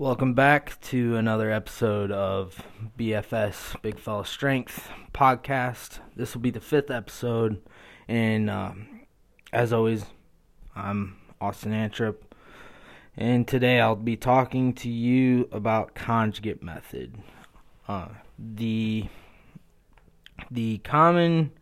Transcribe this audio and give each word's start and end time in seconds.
Welcome 0.00 0.32
back 0.32 0.80
to 0.84 1.16
another 1.16 1.50
episode 1.50 2.10
of 2.10 2.62
BFS 2.98 3.82
Big 3.82 3.98
Fella 3.98 4.24
Strength 4.24 4.88
podcast. 5.12 5.98
This 6.16 6.32
will 6.32 6.40
be 6.40 6.50
the 6.50 6.58
fifth 6.58 6.90
episode, 6.90 7.60
and 8.08 8.48
um, 8.48 9.02
as 9.52 9.74
always, 9.74 10.06
I'm 10.74 11.18
Austin 11.38 11.72
Antrip, 11.72 12.16
and 13.14 13.46
today 13.46 13.78
I'll 13.78 13.94
be 13.94 14.16
talking 14.16 14.72
to 14.76 14.88
you 14.88 15.50
about 15.52 15.94
conjugate 15.94 16.62
method. 16.62 17.18
Uh, 17.86 18.08
the 18.38 19.06
the 20.50 20.78
common 20.78 21.52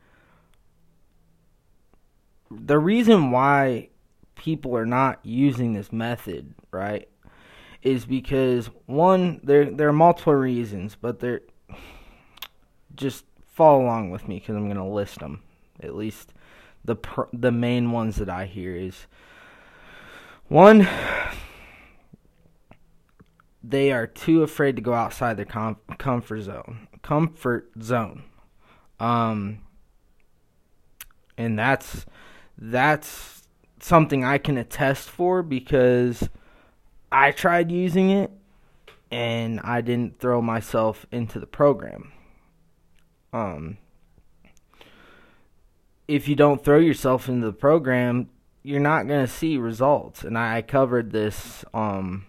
the 2.52 2.78
reason 2.78 3.32
why 3.32 3.88
people 4.36 4.76
are 4.76 4.86
not 4.86 5.18
using 5.24 5.72
this 5.72 5.90
method, 5.90 6.54
right? 6.70 7.08
Is 7.82 8.06
because 8.06 8.66
one 8.86 9.40
there 9.42 9.66
there 9.66 9.88
are 9.88 9.92
multiple 9.92 10.34
reasons, 10.34 10.96
but 11.00 11.20
they're 11.20 11.42
just 12.94 13.24
follow 13.46 13.82
along 13.82 14.10
with 14.10 14.28
me 14.28 14.38
because 14.38 14.56
I'm 14.56 14.66
going 14.66 14.76
to 14.76 14.84
list 14.84 15.20
them. 15.20 15.42
At 15.80 15.94
least 15.94 16.32
the 16.84 16.96
pr- 16.96 17.22
the 17.32 17.52
main 17.52 17.92
ones 17.92 18.16
that 18.16 18.28
I 18.28 18.46
hear 18.46 18.74
is 18.74 19.06
one 20.48 20.88
they 23.62 23.92
are 23.92 24.06
too 24.06 24.42
afraid 24.42 24.76
to 24.76 24.82
go 24.82 24.94
outside 24.94 25.36
their 25.36 25.44
com- 25.44 25.76
comfort 25.98 26.40
zone. 26.42 26.88
Comfort 27.02 27.70
zone. 27.82 28.24
Um 28.98 29.60
and 31.36 31.58
that's 31.58 32.06
that's 32.56 33.42
something 33.80 34.24
I 34.24 34.38
can 34.38 34.56
attest 34.56 35.08
for 35.08 35.42
because 35.42 36.28
I 37.10 37.30
tried 37.30 37.70
using 37.70 38.10
it 38.10 38.30
and 39.10 39.60
I 39.60 39.80
didn't 39.80 40.18
throw 40.18 40.42
myself 40.42 41.06
into 41.10 41.40
the 41.40 41.46
program. 41.46 42.12
Um, 43.32 43.78
if 46.06 46.28
you 46.28 46.34
don't 46.34 46.64
throw 46.64 46.78
yourself 46.78 47.28
into 47.28 47.46
the 47.46 47.52
program, 47.52 48.30
you're 48.62 48.80
not 48.80 49.06
going 49.06 49.24
to 49.24 49.32
see 49.32 49.56
results. 49.56 50.24
And 50.24 50.36
I, 50.36 50.58
I 50.58 50.62
covered 50.62 51.12
this 51.12 51.64
um, 51.72 52.26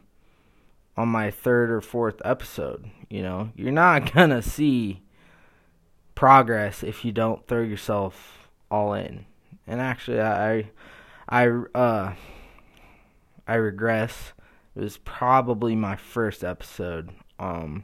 on 0.95 1.07
my 1.09 1.31
third 1.31 1.71
or 1.71 1.81
fourth 1.81 2.21
episode. 2.23 2.89
You 3.09 3.23
know, 3.23 3.51
you're 3.55 3.71
not 3.71 4.13
going 4.13 4.29
to 4.29 4.41
see 4.41 5.01
progress 6.15 6.83
if 6.83 7.03
you 7.03 7.11
don't 7.11 7.47
throw 7.47 7.61
yourself 7.61 8.49
all 8.69 8.93
in. 8.93 9.25
And 9.65 9.79
actually, 9.79 10.21
I, 10.21 10.69
I, 11.27 11.47
uh, 11.47 12.13
I 13.47 13.55
regress. 13.55 14.33
It 14.75 14.81
was 14.81 14.97
probably 14.97 15.75
my 15.75 15.95
first 15.95 16.43
episode 16.43 17.11
um, 17.39 17.83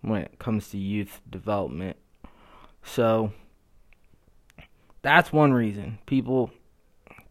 when 0.00 0.22
it 0.22 0.38
comes 0.38 0.70
to 0.70 0.78
youth 0.78 1.20
development. 1.30 1.96
So 2.82 3.32
that's 5.02 5.32
one 5.32 5.52
reason 5.52 5.98
people 6.06 6.50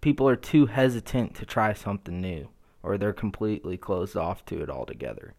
people 0.02 0.28
are 0.28 0.36
too 0.36 0.66
hesitant 0.66 1.36
to 1.36 1.46
try 1.46 1.74
something 1.74 2.20
new 2.20 2.50
or 2.84 2.98
they're 2.98 3.14
completely 3.14 3.78
closed 3.78 4.18
off 4.18 4.44
to 4.46 4.62
it 4.62 4.70
altogether. 4.70 5.34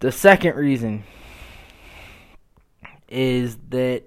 The 0.00 0.12
second 0.12 0.56
reason 0.56 1.04
is 3.08 3.58
that 3.68 4.04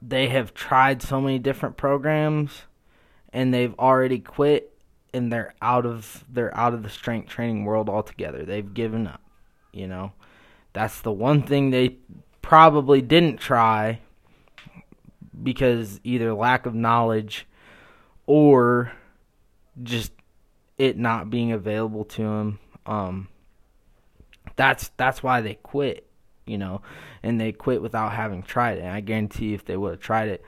they 0.00 0.28
have 0.28 0.52
tried 0.52 1.00
so 1.00 1.20
many 1.20 1.38
different 1.38 1.76
programs 1.76 2.62
and 3.32 3.54
they've 3.54 3.74
already 3.78 4.18
quit 4.18 4.71
and 5.14 5.32
they're 5.32 5.54
out 5.60 5.86
of 5.86 6.24
they're 6.30 6.56
out 6.56 6.74
of 6.74 6.82
the 6.82 6.90
strength 6.90 7.28
training 7.28 7.64
world 7.64 7.88
altogether. 7.88 8.44
They've 8.44 8.72
given 8.72 9.06
up. 9.06 9.20
You 9.72 9.86
know, 9.86 10.12
that's 10.72 11.00
the 11.00 11.12
one 11.12 11.42
thing 11.42 11.70
they 11.70 11.96
probably 12.40 13.00
didn't 13.00 13.38
try 13.38 14.00
because 15.42 16.00
either 16.04 16.34
lack 16.34 16.66
of 16.66 16.74
knowledge 16.74 17.46
or 18.26 18.92
just 19.82 20.12
it 20.78 20.98
not 20.98 21.30
being 21.30 21.52
available 21.52 22.04
to 22.04 22.22
them. 22.22 22.58
Um, 22.86 23.28
that's 24.56 24.90
that's 24.96 25.22
why 25.22 25.40
they 25.40 25.54
quit. 25.54 26.06
You 26.44 26.58
know, 26.58 26.82
and 27.22 27.40
they 27.40 27.52
quit 27.52 27.80
without 27.80 28.12
having 28.12 28.42
tried 28.42 28.78
it. 28.78 28.82
And 28.82 28.90
I 28.90 29.00
guarantee 29.00 29.54
if 29.54 29.64
they 29.64 29.76
would 29.76 29.92
have 29.92 30.00
tried 30.00 30.28
it, 30.28 30.44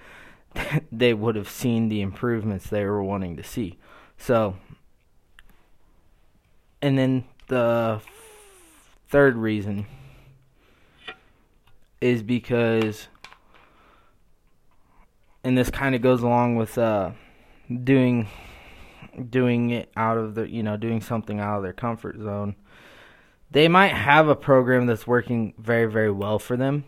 they 0.93 1.15
would 1.15 1.37
have 1.37 1.49
seen 1.49 1.89
the 1.89 2.03
improvements 2.03 2.69
they 2.69 2.85
were 2.85 3.03
wanting 3.03 3.37
to 3.37 3.45
see. 3.45 3.79
So, 4.25 4.57
and 6.81 6.97
then 6.97 7.25
the 7.49 8.01
third 9.09 9.37
reason 9.37 9.85
is 12.01 12.23
because, 12.23 13.09
and 15.45 15.59
this 15.59 15.69
kind 15.69 15.95
of 15.95 16.01
goes 16.01 16.23
along 16.23 16.57
with 16.57 16.79
uh, 16.79 17.11
doing 17.69 18.27
doing 19.29 19.69
it 19.69 19.93
out 19.95 20.17
of 20.17 20.35
the 20.35 20.49
you 20.49 20.63
know 20.63 20.79
doing 20.79 21.03
something 21.03 21.39
out 21.39 21.59
of 21.59 21.63
their 21.63 21.75
comfort 21.75 22.17
zone. 22.19 22.57
They 23.51 23.69
might 23.69 23.93
have 23.93 24.29
a 24.29 24.35
program 24.35 24.87
that's 24.87 25.07
working 25.07 25.53
very 25.59 25.85
very 25.85 26.11
well 26.11 26.39
for 26.39 26.57
them, 26.57 26.85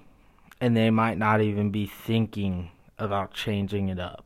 and 0.59 0.75
they 0.75 0.89
might 0.89 1.19
not 1.19 1.43
even 1.43 1.71
be 1.71 1.85
thinking 1.85 2.71
about 2.99 3.35
changing 3.35 3.91
it 3.91 4.01
up 4.01 4.26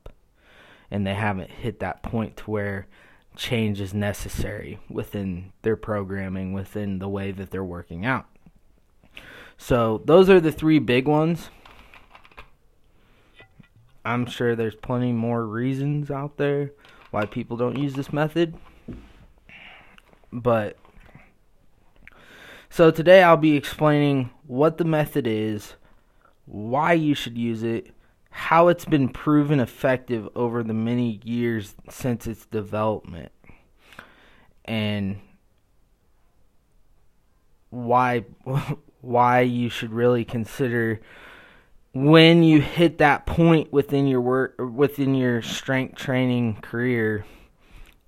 and 0.91 1.07
they 1.07 1.15
haven't 1.15 1.51
hit 1.51 1.81
that 1.81 2.03
point 2.03 2.37
to 2.39 2.51
where 2.51 2.87
change 3.37 3.81
is 3.81 3.95
necessary 3.95 4.79
within 4.89 5.53
their 5.63 5.77
programming, 5.77 6.53
within 6.53 6.99
the 6.99 7.09
way 7.09 7.31
that 7.33 7.51
they're 7.51 7.65
working 7.65 8.05
out. 8.05 8.27
So, 9.57 10.03
those 10.05 10.31
are 10.31 10.41
the 10.41 10.53
three 10.53 10.79
big 10.79 11.07
ones. 11.07 11.51
I'm 14.05 14.27
sure 14.27 14.57
there's 14.57 14.75
plenty 14.75 15.13
more 15.13 15.47
reasons 15.47 16.11
out 16.11 16.39
there 16.39 16.73
why 17.11 17.27
people 17.27 17.57
don't 17.57 17.79
use 17.79 17.95
this 17.95 18.13
method. 18.13 18.55
But 20.33 20.79
so 22.69 22.91
today 22.91 23.23
I'll 23.23 23.37
be 23.37 23.57
explaining 23.57 24.31
what 24.47 24.79
the 24.79 24.85
method 24.85 25.27
is, 25.27 25.75
why 26.47 26.93
you 26.93 27.15
should 27.15 27.37
use 27.37 27.63
it, 27.63 27.91
how 28.31 28.69
it's 28.69 28.85
been 28.85 29.09
proven 29.09 29.61
effective 29.61 30.29
over 30.35 30.63
the 30.63 30.75
many 30.75 31.21
years 31.25 31.75
since 31.89 32.27
its 32.27 32.47
development. 32.47 33.33
And 34.65 35.21
why 37.71 38.25
why 39.01 39.41
you 39.41 39.69
should 39.69 39.93
really 39.93 40.25
consider 40.25 41.01
when 41.93 42.43
you 42.43 42.61
hit 42.61 42.99
that 42.99 43.27
point 43.27 43.73
within 43.73 44.07
your 44.07 44.21
work 44.21 44.55
within 44.59 45.15
your 45.15 45.41
strength 45.41 45.97
training 45.97 46.55
career 46.61 47.25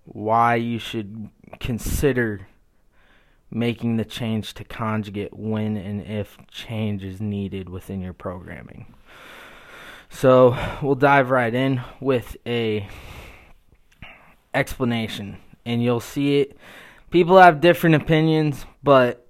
why 0.04 0.54
you 0.56 0.78
should 0.78 1.28
consider 1.58 2.46
making 3.50 3.96
the 3.96 4.04
change 4.04 4.54
to 4.54 4.64
conjugate 4.64 5.36
when 5.36 5.76
and 5.76 6.02
if 6.02 6.36
change 6.48 7.04
is 7.04 7.20
needed 7.20 7.68
within 7.68 8.00
your 8.00 8.12
programming 8.12 8.92
so 10.12 10.56
we'll 10.82 10.94
dive 10.94 11.30
right 11.30 11.52
in 11.52 11.82
with 12.00 12.36
a 12.46 12.88
explanation, 14.54 15.38
and 15.64 15.82
you'll 15.82 16.00
see 16.00 16.40
it. 16.40 16.56
People 17.10 17.38
have 17.38 17.60
different 17.60 17.96
opinions, 17.96 18.64
but 18.82 19.26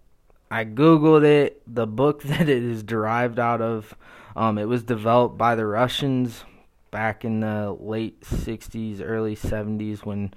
I 0.50 0.64
googled 0.64 1.24
it. 1.24 1.62
The 1.72 1.86
book 1.86 2.22
that 2.24 2.48
it 2.48 2.62
is 2.62 2.82
derived 2.82 3.38
out 3.38 3.62
of, 3.62 3.94
um, 4.36 4.58
it 4.58 4.66
was 4.66 4.82
developed 4.82 5.38
by 5.38 5.54
the 5.54 5.66
Russians 5.66 6.44
back 6.90 7.24
in 7.24 7.40
the 7.40 7.76
late 7.80 8.20
'60s, 8.20 9.00
early 9.02 9.36
'70s, 9.36 10.04
when 10.04 10.34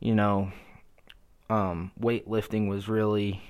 you 0.00 0.14
know 0.14 0.52
um, 1.48 1.92
weightlifting 2.00 2.68
was 2.68 2.88
really 2.88 3.40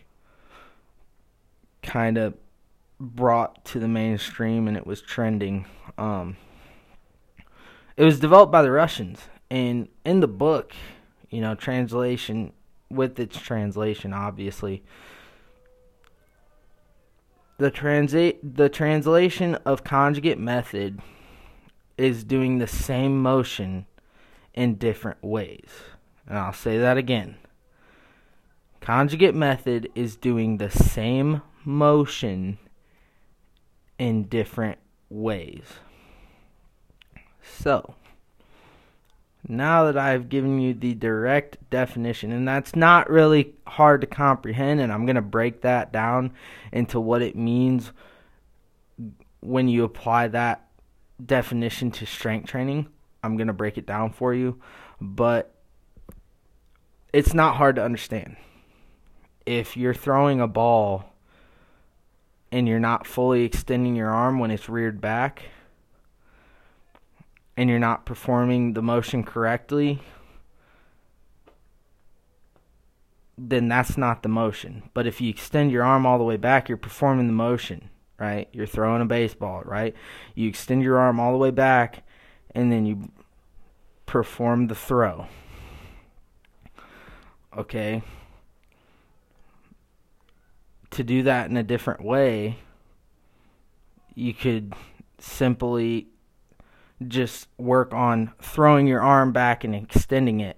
kind 1.83 2.17
of 2.17 2.35
brought 3.01 3.65
to 3.67 3.79
the 3.79 3.89
mainstream 3.89 4.69
and 4.69 4.77
it 4.77 4.87
was 4.87 5.01
trending. 5.03 5.67
Um, 5.99 6.37
it 7.97 8.05
was 8.05 8.21
developed 8.21 8.53
by 8.53 8.63
the 8.63 8.71
Russians, 8.71 9.21
and 9.51 9.89
in 10.05 10.21
the 10.21 10.29
book, 10.29 10.73
you 11.31 11.41
know, 11.41 11.55
translation 11.55 12.53
with 12.91 13.19
its 13.21 13.39
translation, 13.39 14.13
obviously, 14.13 14.83
the 17.59 17.71
translate 17.71 18.57
the 18.57 18.69
translation 18.69 19.55
of 19.65 19.85
conjugate 19.85 20.39
method 20.39 21.01
is 21.97 22.25
doing 22.25 22.59
the 22.59 22.67
same 22.67 23.23
motion 23.23 23.87
in 24.55 24.75
different 24.75 25.23
ways. 25.23 25.69
And 26.27 26.39
I'll 26.39 26.53
say 26.53 26.79
that 26.79 26.97
again. 26.97 27.37
Conjugate 28.81 29.35
method 29.35 29.89
is 29.95 30.17
doing 30.17 30.59
the 30.59 30.71
same 30.71 31.43
motion 31.65 32.59
in 33.99 34.25
different 34.25 34.79
ways. 35.09 35.65
So, 37.43 37.95
now 39.47 39.85
that 39.85 39.99
I've 39.99 40.29
given 40.29 40.59
you 40.59 40.75
the 40.75 40.95
direct 40.95 41.59
definition, 41.71 42.33
and 42.33 42.49
that's 42.49 42.75
not 42.75 43.11
really 43.11 43.55
hard 43.67 44.01
to 44.01 44.07
comprehend, 44.07 44.81
and 44.81 44.93
I'm 44.93 45.07
going 45.07 45.17
to 45.17 45.23
break 45.23 45.61
that 45.63 45.93
down 45.93 46.33
into 46.73 46.99
what 46.99 47.23
it 47.23 47.37
means 47.37 47.93
when 49.41 49.69
you 49.69 49.85
apply 49.85 50.29
that 50.29 50.67
definition 51.25 51.91
to 51.93 52.07
strength 52.07 52.49
training. 52.49 52.89
I'm 53.23 53.37
going 53.37 53.49
to 53.49 53.53
break 53.53 53.79
it 53.79 53.87
down 53.87 54.13
for 54.13 54.35
you, 54.35 54.61
but 55.01 55.55
it's 57.13 57.35
not 57.35 57.57
hard 57.57 57.77
to 57.77 57.85
understand. 57.85 58.37
If 59.47 59.77
you're 59.77 59.95
throwing 59.95 60.41
a 60.41 60.49
ball 60.49 61.14
and 62.55 62.69
you're 62.69 62.79
not 62.79 63.05
fully 63.05 63.43
extending 63.43 63.97
your 63.97 64.11
arm 64.11 64.39
when 64.39 64.53
it's 64.53 64.69
reared 64.69 65.01
back, 65.01 65.43
and 67.57 67.69
you're 67.69 67.81
not 67.81 68.07
performing 68.07 68.75
the 68.75 68.83
motion 68.83 69.25
correctly, 69.25 70.01
then 73.37 73.67
that's 73.67 73.99
not 73.99 74.23
the 74.23 74.29
motion. 74.29 74.85
But 74.95 75.05
if 75.05 75.21
you 75.21 75.29
extend 75.31 75.73
your 75.73 75.83
arm 75.83 76.07
all 76.07 76.17
the 76.17 76.23
way 76.23 76.37
back, 76.37 76.69
you're 76.69 76.79
performing 76.79 77.27
the 77.27 77.33
motion, 77.33 77.91
right? 78.21 78.49
You're 78.53 78.67
throwing 78.67 79.03
a 79.03 79.07
baseball, 79.07 79.63
right? 79.65 79.93
You 80.37 80.49
extend 80.49 80.85
your 80.85 80.99
arm 80.99 81.19
all 81.19 81.33
the 81.33 81.39
way 81.39 81.51
back 81.51 82.05
and 82.55 82.71
then 82.71 82.87
you 82.87 83.11
perform 84.07 84.69
the 84.69 84.77
throw. 84.77 85.27
Okay? 87.59 88.05
To 90.95 91.03
do 91.03 91.25
that 91.25 91.51
in 91.51 91.57
a 91.57 91.65
different 91.65 92.05
way, 92.05 92.59
you 94.15 94.33
could 94.33 94.75
simply 95.19 96.07
just 97.09 97.49
work 97.59 97.93
on 97.93 98.33
throwing 98.41 98.87
your 98.87 99.03
arm 99.03 99.33
back 99.33 99.65
and 99.65 99.75
extending 99.75 100.39
it. 100.39 100.57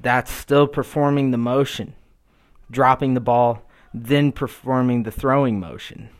That's 0.00 0.30
still 0.30 0.68
performing 0.68 1.32
the 1.32 1.38
motion, 1.38 1.94
dropping 2.70 3.14
the 3.14 3.20
ball, 3.20 3.62
then 3.92 4.30
performing 4.30 5.02
the 5.02 5.10
throwing 5.10 5.58
motion. 5.58 6.10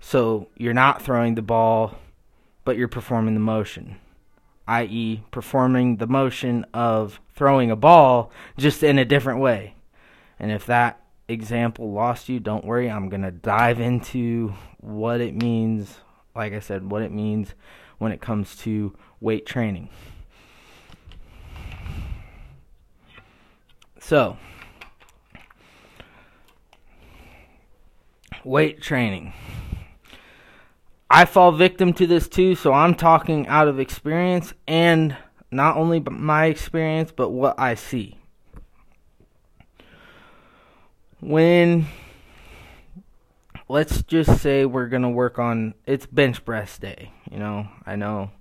So 0.00 0.48
you're 0.56 0.74
not 0.74 1.00
throwing 1.00 1.36
the 1.36 1.42
ball, 1.42 1.96
but 2.64 2.76
you're 2.76 2.88
performing 2.88 3.34
the 3.34 3.40
motion, 3.40 3.98
i.e., 4.66 5.22
performing 5.30 5.98
the 5.98 6.08
motion 6.08 6.66
of 6.74 7.20
throwing 7.36 7.70
a 7.70 7.76
ball 7.76 8.32
just 8.58 8.82
in 8.82 8.98
a 8.98 9.04
different 9.04 9.38
way. 9.38 9.76
And 10.40 10.50
if 10.50 10.66
that 10.66 11.01
example 11.28 11.92
lost 11.92 12.28
you, 12.28 12.40
don't 12.40 12.64
worry, 12.64 12.90
I'm 12.90 13.08
going 13.08 13.22
to 13.22 13.30
dive 13.30 13.80
into 13.80 14.54
what 14.78 15.20
it 15.20 15.34
means 15.34 15.98
like 16.34 16.52
I 16.52 16.60
said, 16.60 16.90
what 16.90 17.02
it 17.02 17.12
means 17.12 17.54
when 17.98 18.12
it 18.12 18.20
comes 18.20 18.56
to 18.58 18.96
weight 19.20 19.46
training. 19.46 19.88
So, 24.00 24.36
weight 28.44 28.82
training. 28.82 29.32
I 31.08 31.26
fall 31.26 31.52
victim 31.52 31.92
to 31.94 32.06
this 32.06 32.26
too, 32.26 32.54
so 32.54 32.72
I'm 32.72 32.94
talking 32.94 33.46
out 33.46 33.68
of 33.68 33.78
experience 33.78 34.54
and 34.66 35.16
not 35.50 35.76
only 35.76 36.00
my 36.00 36.46
experience, 36.46 37.12
but 37.14 37.28
what 37.28 37.60
I 37.60 37.74
see. 37.74 38.18
When 41.22 41.86
let's 43.68 44.02
just 44.02 44.42
say 44.42 44.66
we're 44.66 44.88
going 44.88 45.02
to 45.02 45.08
work 45.08 45.38
on 45.38 45.74
it's 45.86 46.04
bench 46.04 46.44
press 46.44 46.78
day, 46.78 47.12
you 47.30 47.38
know. 47.38 47.68
I 47.86 47.94
know 47.94 48.32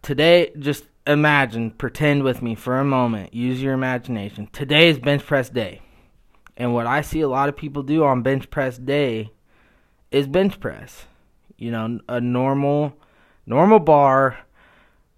today 0.00 0.52
just 0.56 0.84
imagine, 1.08 1.72
pretend 1.72 2.22
with 2.22 2.40
me 2.40 2.54
for 2.54 2.78
a 2.78 2.84
moment, 2.84 3.34
use 3.34 3.60
your 3.60 3.74
imagination. 3.74 4.48
Today 4.52 4.88
is 4.88 5.00
bench 5.00 5.26
press 5.26 5.48
day. 5.48 5.82
And 6.56 6.72
what 6.72 6.86
I 6.86 7.00
see 7.00 7.20
a 7.20 7.28
lot 7.28 7.48
of 7.48 7.56
people 7.56 7.82
do 7.82 8.04
on 8.04 8.22
bench 8.22 8.48
press 8.48 8.78
day 8.78 9.32
is 10.12 10.28
bench 10.28 10.60
press. 10.60 11.06
You 11.58 11.72
know, 11.72 11.98
a 12.08 12.20
normal 12.20 12.96
normal 13.44 13.80
bar, 13.80 14.38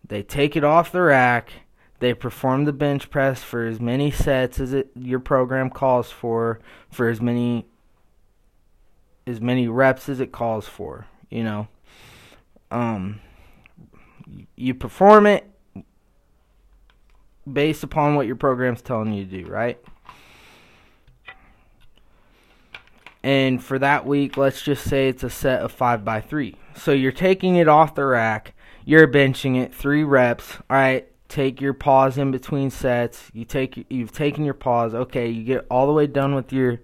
they 0.06 0.22
take 0.22 0.56
it 0.56 0.64
off 0.64 0.92
the 0.92 1.02
rack, 1.02 1.52
they 2.00 2.14
perform 2.14 2.64
the 2.64 2.72
bench 2.72 3.10
press 3.10 3.42
for 3.42 3.66
as 3.66 3.80
many 3.80 4.10
sets 4.10 4.60
as 4.60 4.72
it 4.72 4.90
your 4.94 5.20
program 5.20 5.70
calls 5.70 6.10
for, 6.10 6.60
for 6.90 7.08
as 7.08 7.20
many 7.20 7.66
as 9.26 9.40
many 9.40 9.68
reps 9.68 10.08
as 10.08 10.20
it 10.20 10.32
calls 10.32 10.66
for, 10.66 11.06
you 11.30 11.42
know. 11.42 11.68
Um 12.70 13.20
you 14.56 14.74
perform 14.74 15.26
it 15.26 15.48
based 17.50 17.82
upon 17.82 18.14
what 18.14 18.26
your 18.26 18.36
program's 18.36 18.82
telling 18.82 19.12
you 19.12 19.24
to 19.24 19.42
do, 19.42 19.46
right? 19.46 19.78
And 23.22 23.62
for 23.62 23.78
that 23.78 24.06
week, 24.06 24.36
let's 24.36 24.62
just 24.62 24.88
say 24.88 25.08
it's 25.08 25.24
a 25.24 25.30
set 25.30 25.62
of 25.62 25.72
5 25.72 26.04
by 26.04 26.20
3 26.20 26.54
So 26.76 26.92
you're 26.92 27.12
taking 27.12 27.56
it 27.56 27.68
off 27.68 27.94
the 27.94 28.04
rack, 28.04 28.54
you're 28.84 29.08
benching 29.08 29.60
it 29.60 29.74
3 29.74 30.04
reps. 30.04 30.56
All 30.70 30.76
right, 30.76 31.08
take 31.28 31.60
your 31.60 31.74
pause 31.74 32.18
in 32.18 32.30
between 32.30 32.70
sets. 32.70 33.30
You 33.32 33.44
take 33.44 33.86
you've 33.88 34.12
taken 34.12 34.44
your 34.44 34.54
pause. 34.54 34.94
Okay, 34.94 35.28
you 35.28 35.44
get 35.44 35.66
all 35.70 35.86
the 35.86 35.92
way 35.92 36.06
done 36.06 36.34
with 36.34 36.52
your 36.52 36.80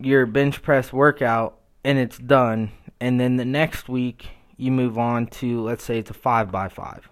your 0.00 0.26
bench 0.26 0.62
press 0.62 0.92
workout 0.92 1.58
and 1.84 1.98
it's 1.98 2.18
done, 2.18 2.70
and 3.00 3.20
then 3.20 3.36
the 3.36 3.44
next 3.44 3.88
week 3.88 4.28
you 4.56 4.72
move 4.72 4.98
on 4.98 5.26
to 5.26 5.62
let's 5.62 5.84
say 5.84 5.98
it's 5.98 6.10
a 6.10 6.14
five 6.14 6.50
by 6.50 6.68
five, 6.68 7.08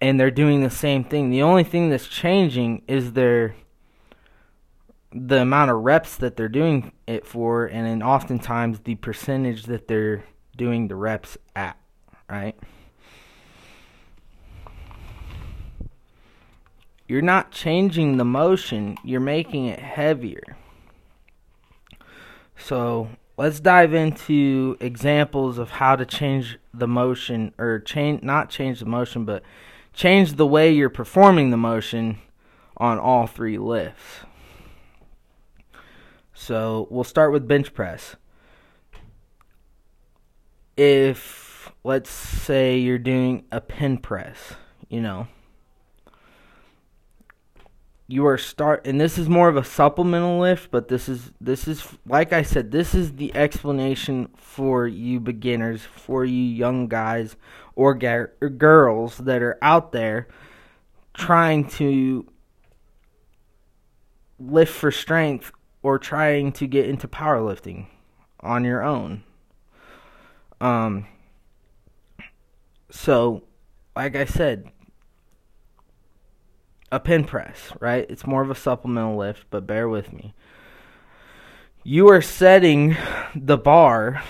and 0.00 0.18
they're 0.18 0.30
doing 0.30 0.62
the 0.62 0.70
same 0.70 1.04
thing. 1.04 1.30
The 1.30 1.42
only 1.42 1.64
thing 1.64 1.90
that's 1.90 2.08
changing 2.08 2.82
is 2.88 3.12
their 3.12 3.54
the 5.12 5.40
amount 5.40 5.70
of 5.70 5.78
reps 5.78 6.16
that 6.16 6.36
they're 6.36 6.48
doing 6.48 6.92
it 7.06 7.26
for, 7.26 7.66
and 7.66 7.86
then 7.86 8.02
oftentimes 8.02 8.80
the 8.80 8.94
percentage 8.96 9.64
that 9.64 9.88
they're 9.88 10.24
doing 10.56 10.88
the 10.88 10.96
reps 10.96 11.36
at, 11.54 11.76
right? 12.28 12.56
You're 17.08 17.22
not 17.22 17.52
changing 17.52 18.16
the 18.16 18.24
motion, 18.24 18.96
you're 19.04 19.20
making 19.20 19.66
it 19.66 19.78
heavier. 19.78 20.56
So 22.58 23.08
let's 23.36 23.60
dive 23.60 23.94
into 23.94 24.76
examples 24.80 25.58
of 25.58 25.70
how 25.70 25.96
to 25.96 26.06
change 26.06 26.58
the 26.72 26.88
motion 26.88 27.52
or 27.58 27.78
change 27.80 28.22
not 28.22 28.50
change 28.50 28.80
the 28.80 28.86
motion 28.86 29.24
but 29.24 29.42
change 29.92 30.34
the 30.34 30.46
way 30.46 30.72
you're 30.72 30.90
performing 30.90 31.50
the 31.50 31.56
motion 31.56 32.18
on 32.76 32.98
all 32.98 33.26
three 33.26 33.58
lifts. 33.58 34.24
So 36.34 36.86
we'll 36.90 37.04
start 37.04 37.32
with 37.32 37.48
bench 37.48 37.72
press. 37.72 38.16
If 40.76 41.72
let's 41.82 42.10
say 42.10 42.76
you're 42.78 42.98
doing 42.98 43.44
a 43.50 43.60
pin 43.60 43.96
press, 43.96 44.54
you 44.88 45.00
know, 45.00 45.28
you 48.08 48.26
are 48.26 48.38
start 48.38 48.86
and 48.86 49.00
this 49.00 49.18
is 49.18 49.28
more 49.28 49.48
of 49.48 49.56
a 49.56 49.64
supplemental 49.64 50.38
lift 50.38 50.70
but 50.70 50.88
this 50.88 51.08
is 51.08 51.32
this 51.40 51.66
is 51.66 51.86
like 52.06 52.32
i 52.32 52.40
said 52.40 52.70
this 52.70 52.94
is 52.94 53.14
the 53.14 53.34
explanation 53.34 54.28
for 54.36 54.86
you 54.86 55.18
beginners 55.18 55.82
for 55.82 56.24
you 56.24 56.42
young 56.42 56.86
guys 56.86 57.34
or, 57.74 57.94
ga- 57.94 58.26
or 58.40 58.48
girls 58.48 59.18
that 59.18 59.42
are 59.42 59.58
out 59.60 59.92
there 59.92 60.28
trying 61.14 61.66
to 61.66 62.26
lift 64.38 64.72
for 64.72 64.90
strength 64.90 65.50
or 65.82 65.98
trying 65.98 66.52
to 66.52 66.66
get 66.66 66.88
into 66.88 67.08
powerlifting 67.08 67.86
on 68.40 68.64
your 68.64 68.82
own. 68.82 69.22
Um 70.60 71.06
so 72.90 73.42
like 73.94 74.14
i 74.14 74.24
said 74.24 74.70
a 76.90 77.00
pin 77.00 77.24
press, 77.24 77.72
right? 77.80 78.06
It's 78.08 78.26
more 78.26 78.42
of 78.42 78.50
a 78.50 78.54
supplemental 78.54 79.16
lift, 79.16 79.46
but 79.50 79.66
bear 79.66 79.88
with 79.88 80.12
me. 80.12 80.34
You 81.82 82.08
are 82.08 82.22
setting 82.22 82.96
the 83.34 83.56
bar 83.56 84.22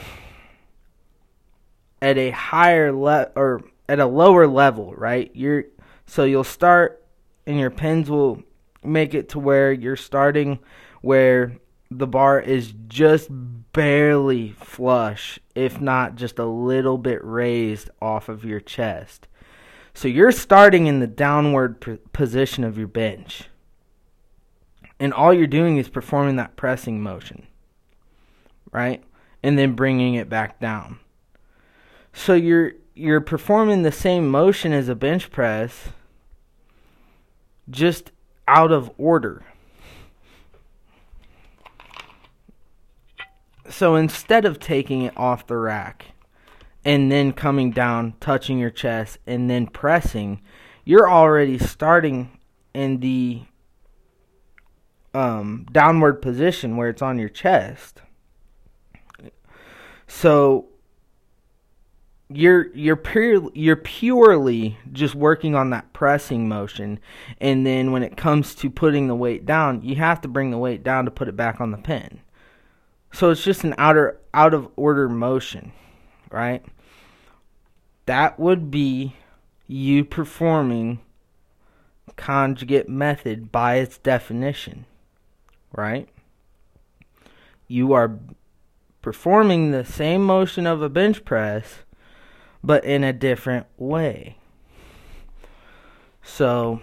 at 2.03 2.19
a 2.19 2.31
higher 2.31 2.93
le- 2.93 3.31
or 3.35 3.63
at 3.89 3.99
a 3.99 4.07
lower 4.07 4.47
level, 4.47 4.95
right? 4.95 5.31
You're 5.35 5.65
so 6.07 6.25
you'll 6.25 6.45
start 6.45 7.05
and 7.47 7.59
your 7.59 7.71
pins 7.71 8.11
will 8.11 8.43
make 8.83 9.15
it 9.15 9.31
to 9.31 9.39
where 9.39 9.73
you're 9.73 9.97
starting 9.97 10.59
where 11.01 11.57
the 11.91 12.07
bar 12.07 12.41
is 12.41 12.75
just 12.89 13.29
barely 13.31 14.53
flush, 14.53 15.39
if 15.55 15.81
not 15.81 16.17
just 16.17 16.39
a 16.39 16.45
little 16.45 16.99
bit 16.99 17.23
raised 17.23 17.91
off 18.03 18.29
of 18.29 18.45
your 18.45 18.61
chest. 18.61 19.29
So 19.97 20.09
you're 20.09 20.31
starting 20.31 20.89
in 20.89 21.01
the 21.01 21.07
downward 21.07 21.81
p- 21.81 21.97
position 22.13 22.65
of 22.65 22.77
your 22.77 22.87
bench. 22.87 23.45
And 25.01 25.11
all 25.15 25.33
you're 25.33 25.47
doing 25.47 25.79
is 25.79 25.89
performing 25.89 26.37
that 26.37 26.55
pressing 26.55 27.03
motion. 27.03 27.47
Right? 28.71 29.03
And 29.43 29.59
then 29.59 29.73
bringing 29.73 30.13
it 30.13 30.29
back 30.29 30.61
down. 30.61 30.99
So 32.13 32.35
you're 32.35 32.73
you're 32.95 33.23
performing 33.23 33.85
the 33.85 33.93
same 33.93 34.29
motion 34.29 34.75
as 34.75 34.91
a 34.91 34.95
bench 34.95 35.31
press 35.31 35.89
just 37.71 38.13
out 38.47 38.73
of 38.73 38.91
order. 38.99 39.47
So 43.71 43.97
instead 43.97 44.45
of 44.45 44.61
taking 44.61 45.01
it 45.03 45.17
off 45.17 45.47
the 45.47 45.57
rack 45.57 46.09
and 46.87 47.11
then 47.11 47.33
coming 47.33 47.73
down, 47.73 48.15
touching 48.21 48.61
your 48.61 48.71
chest, 48.71 49.19
and 49.27 49.51
then 49.51 49.67
pressing, 49.67 50.41
you're 50.85 51.11
already 51.11 51.59
starting 51.59 52.39
in 52.73 53.01
the 53.01 53.43
um, 55.13 55.67
downward 55.73 56.23
position 56.23 56.77
where 56.77 56.89
it's 56.89 57.03
on 57.03 57.19
your 57.19 57.29
chest. 57.29 58.03
So 60.07 60.69
you're 62.29 62.73
you're 62.73 62.95
pure, 62.95 63.51
you're 63.53 63.75
purely 63.75 64.79
just 64.93 65.17
working 65.17 65.57
on 65.57 65.71
that 65.71 65.93
pressing 65.93 66.49
motion 66.49 67.01
and 67.41 67.67
then 67.67 67.91
when 67.91 68.05
it 68.05 68.17
comes 68.17 68.55
to 68.55 68.69
putting 68.71 69.07
the 69.07 69.15
weight 69.15 69.47
down 69.47 69.81
you 69.83 69.95
have 69.95 70.21
to 70.21 70.27
bring 70.27 70.51
the 70.51 70.59
weight 70.59 70.83
down 70.83 71.05
to 71.05 71.11
put 71.13 71.29
it 71.29 71.37
back 71.37 71.61
on 71.61 71.71
the 71.71 71.79
pin 71.79 72.21
so 73.13 73.31
it's 73.31 73.45
just 73.45 73.63
an 73.63 73.77
outer 73.79 74.19
out 74.35 74.53
of 74.53 74.69
order 74.75 75.09
motion 75.09 75.71
right 76.33 76.65
that 78.07 78.39
would 78.39 78.71
be 78.71 79.15
you 79.67 80.05
performing 80.05 81.01
conjugate 82.17 82.89
method 82.89 83.53
by 83.53 83.77
its 83.77 83.99
definition 83.99 84.87
right 85.73 86.09
you 87.69 87.93
are 87.93 88.19
performing 89.03 89.71
the 89.71 89.85
same 89.85 90.25
motion 90.25 90.67
of 90.67 90.81
a 90.81 90.89
bench 90.89 91.25
press 91.25 91.85
but 92.67 92.85
in 92.85 93.05
a 93.05 93.13
different 93.13 93.67
way. 93.77 94.37
So 96.23 96.81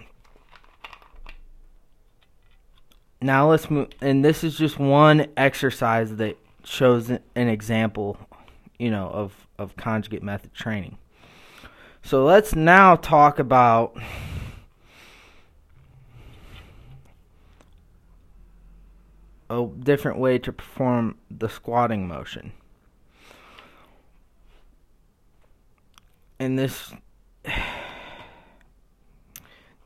now 3.20 3.50
let's 3.50 3.70
move, 3.70 3.88
and 4.00 4.24
this 4.24 4.42
is 4.42 4.56
just 4.56 4.78
one 4.78 5.26
exercise 5.36 6.16
that 6.16 6.38
shows 6.64 7.10
an 7.10 7.20
example, 7.36 8.16
you 8.78 8.90
know, 8.90 9.08
of 9.08 9.46
of 9.58 9.76
conjugate 9.76 10.22
method 10.22 10.54
training. 10.54 10.96
So 12.04 12.24
let's 12.24 12.54
now 12.54 12.96
talk 12.96 13.38
about 13.38 13.96
a 19.50 19.66
different 19.80 20.18
way 20.18 20.38
to 20.38 20.52
perform 20.52 21.18
the 21.30 21.48
squatting 21.48 22.06
motion. 22.06 22.52
and 26.38 26.58
this 26.58 26.92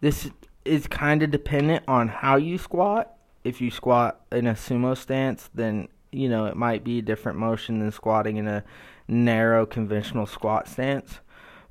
this 0.01 0.31
is 0.65 0.87
kind 0.87 1.23
of 1.23 1.31
dependent 1.31 1.85
on 1.89 2.09
how 2.09 2.37
you 2.37 2.59
squat. 2.59 3.15
If 3.45 3.61
you 3.61 3.71
squat 3.71 4.21
in 4.33 4.47
a 4.47 4.55
sumo 4.55 4.97
stance, 4.97 5.49
then 5.55 5.89
you 6.13 6.29
know 6.29 6.47
it 6.47 6.57
might 6.57 6.85
be 6.85 6.99
a 6.99 7.03
different 7.03 7.39
motion 7.39 7.79
than 7.79 7.91
squatting 7.91 8.37
in 8.37 8.47
a 8.47 8.65
narrow 9.07 9.65
conventional 9.65 10.27
squat 10.27 10.69
stance. 10.69 11.21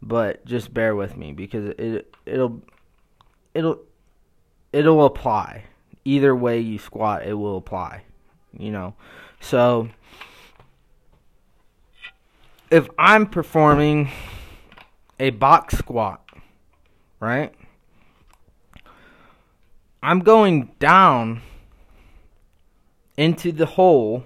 But 0.01 0.45
just 0.45 0.73
bear 0.73 0.95
with 0.95 1.17
me 1.17 1.33
because 1.33 1.69
it 1.77 2.13
it'll 2.25 2.61
it'll 3.53 3.79
it'll 4.71 5.05
apply. 5.05 5.63
Either 6.05 6.35
way 6.35 6.59
you 6.59 6.77
squat, 6.77 7.25
it 7.25 7.33
will 7.33 7.57
apply. 7.57 8.03
You 8.57 8.71
know. 8.71 8.95
So 9.39 9.89
if 12.69 12.87
I'm 12.97 13.27
performing 13.27 14.09
a 15.19 15.31
box 15.31 15.77
squat, 15.77 16.23
right? 17.19 17.53
I'm 20.03 20.19
going 20.19 20.71
down 20.79 21.41
into 23.17 23.51
the 23.51 23.65
hole, 23.65 24.23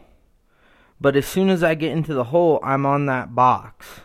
but 0.99 1.15
as 1.15 1.25
soon 1.25 1.49
as 1.49 1.63
I 1.63 1.75
get 1.75 1.91
into 1.91 2.13
the 2.13 2.25
hole, 2.25 2.59
I'm 2.61 2.85
on 2.85 3.05
that 3.05 3.33
box. 3.33 4.01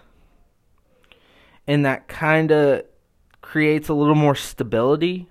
And 1.67 1.85
that 1.85 2.09
kind 2.09 2.53
of 2.53 2.85
creates 3.43 3.89
a 3.89 3.95
little 3.95 4.15
more 4.15 4.35
stability. 4.35 5.29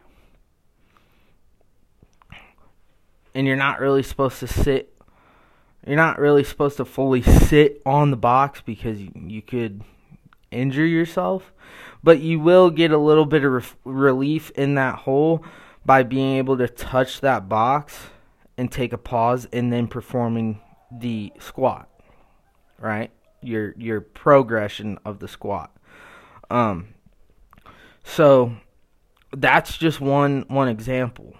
And 3.33 3.45
you're 3.45 3.55
not 3.55 3.79
really 3.79 4.03
supposed 4.03 4.39
to 4.39 4.47
sit 4.47 4.95
you're 5.85 5.95
not 5.95 6.17
really 6.17 6.43
supposed 6.43 6.77
to 6.77 6.85
fully 6.85 7.21
sit 7.21 7.81
on 7.85 8.09
the 8.09 8.17
box 8.17 8.61
because 8.65 8.99
you, 8.99 9.41
could 9.41 9.83
injure 10.49 10.85
yourself, 10.85 11.53
but 12.03 12.19
you 12.19 12.39
will 12.39 12.71
get 12.71 12.91
a 12.91 12.97
little 12.97 13.25
bit 13.25 13.43
of 13.43 13.51
re- 13.53 13.93
relief 13.93 14.49
in 14.51 14.75
that 14.75 14.99
hole 14.99 15.43
by 15.85 16.01
being 16.01 16.37
able 16.37 16.57
to 16.57 16.67
touch 16.67 17.21
that 17.21 17.47
box 17.47 18.07
and 18.57 18.71
take 18.71 18.93
a 18.93 18.97
pause 18.97 19.47
and 19.53 19.71
then 19.71 19.87
performing 19.87 20.59
the 20.91 21.31
squat. 21.39 21.87
Right? 22.79 23.11
Your 23.41 23.73
your 23.77 24.01
progression 24.01 24.97
of 25.05 25.19
the 25.19 25.27
squat. 25.27 25.71
Um 26.49 26.89
so 28.03 28.55
that's 29.35 29.77
just 29.77 29.99
one 29.99 30.45
one 30.47 30.67
example. 30.67 31.35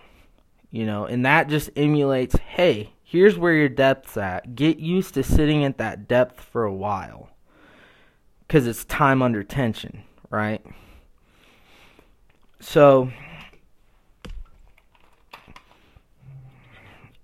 You 0.71 0.85
know, 0.85 1.05
and 1.05 1.25
that 1.25 1.47
just 1.47 1.69
emulates, 1.77 2.35
hey, 2.35 2.91
here's 3.03 3.37
where 3.37 3.53
your 3.53 3.69
depth's 3.69 4.17
at. 4.17 4.55
Get 4.55 4.77
used 4.77 5.13
to 5.13 5.23
sitting 5.23 5.63
at 5.63 5.77
that 5.77 6.07
depth 6.07 6.41
for 6.41 6.65
a 6.65 6.73
while 6.73 7.29
because 8.45 8.67
it's 8.67 8.83
time 8.83 9.21
under 9.21 9.41
tension, 9.41 10.03
right? 10.29 10.61
So, 12.59 13.11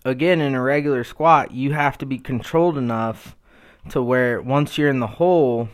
again, 0.05 0.39
in 0.39 0.55
a 0.55 0.61
regular 0.61 1.03
squat, 1.03 1.51
you 1.51 1.73
have 1.73 1.97
to 1.97 2.05
be 2.05 2.19
controlled 2.19 2.77
enough 2.77 3.35
to 3.89 4.01
where 4.01 4.41
once 4.41 4.77
you're 4.77 4.89
in 4.89 4.99
the 4.99 5.07
hole, 5.07 5.67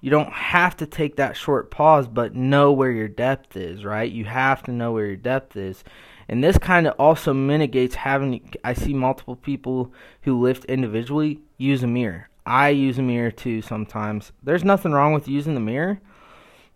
you 0.00 0.10
don't 0.10 0.32
have 0.32 0.76
to 0.76 0.86
take 0.86 1.16
that 1.16 1.36
short 1.36 1.70
pause, 1.70 2.06
but 2.06 2.34
know 2.34 2.72
where 2.72 2.90
your 2.90 3.08
depth 3.08 3.56
is, 3.56 3.84
right? 3.84 4.10
You 4.10 4.24
have 4.26 4.62
to 4.64 4.72
know 4.72 4.92
where 4.92 5.06
your 5.06 5.16
depth 5.16 5.56
is. 5.56 5.82
And 6.28 6.44
this 6.44 6.58
kind 6.58 6.86
of 6.86 6.94
also 6.98 7.32
mitigates 7.32 7.96
having, 7.96 8.50
I 8.62 8.74
see 8.74 8.94
multiple 8.94 9.34
people 9.34 9.92
who 10.22 10.40
lift 10.40 10.64
individually 10.66 11.40
use 11.56 11.82
a 11.82 11.86
mirror. 11.86 12.28
I 12.46 12.68
use 12.68 12.98
a 12.98 13.02
mirror 13.02 13.30
too 13.30 13.60
sometimes. 13.60 14.32
There's 14.42 14.64
nothing 14.64 14.92
wrong 14.92 15.14
with 15.14 15.26
using 15.26 15.54
the 15.54 15.60
mirror, 15.60 16.00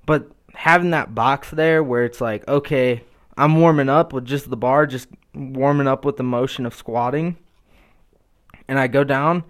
but 0.05 0.31
having 0.55 0.91
that 0.91 1.15
box 1.15 1.51
there 1.51 1.83
where 1.83 2.05
it's 2.05 2.21
like, 2.21 2.47
okay, 2.49 3.05
I'm 3.37 3.61
warming 3.61 3.89
up 3.89 4.13
with 4.13 4.25
just 4.25 4.51
the 4.51 4.57
bar, 4.57 4.87
just 4.87 5.09
warming 5.35 5.89
up 5.89 6.05
with 6.05 6.17
the 6.17 6.23
motion 6.23 6.67
of 6.67 6.75
squatting, 6.75 7.37
and 8.69 8.79
I 8.79 8.87
go 8.87 9.05
down 9.05 9.45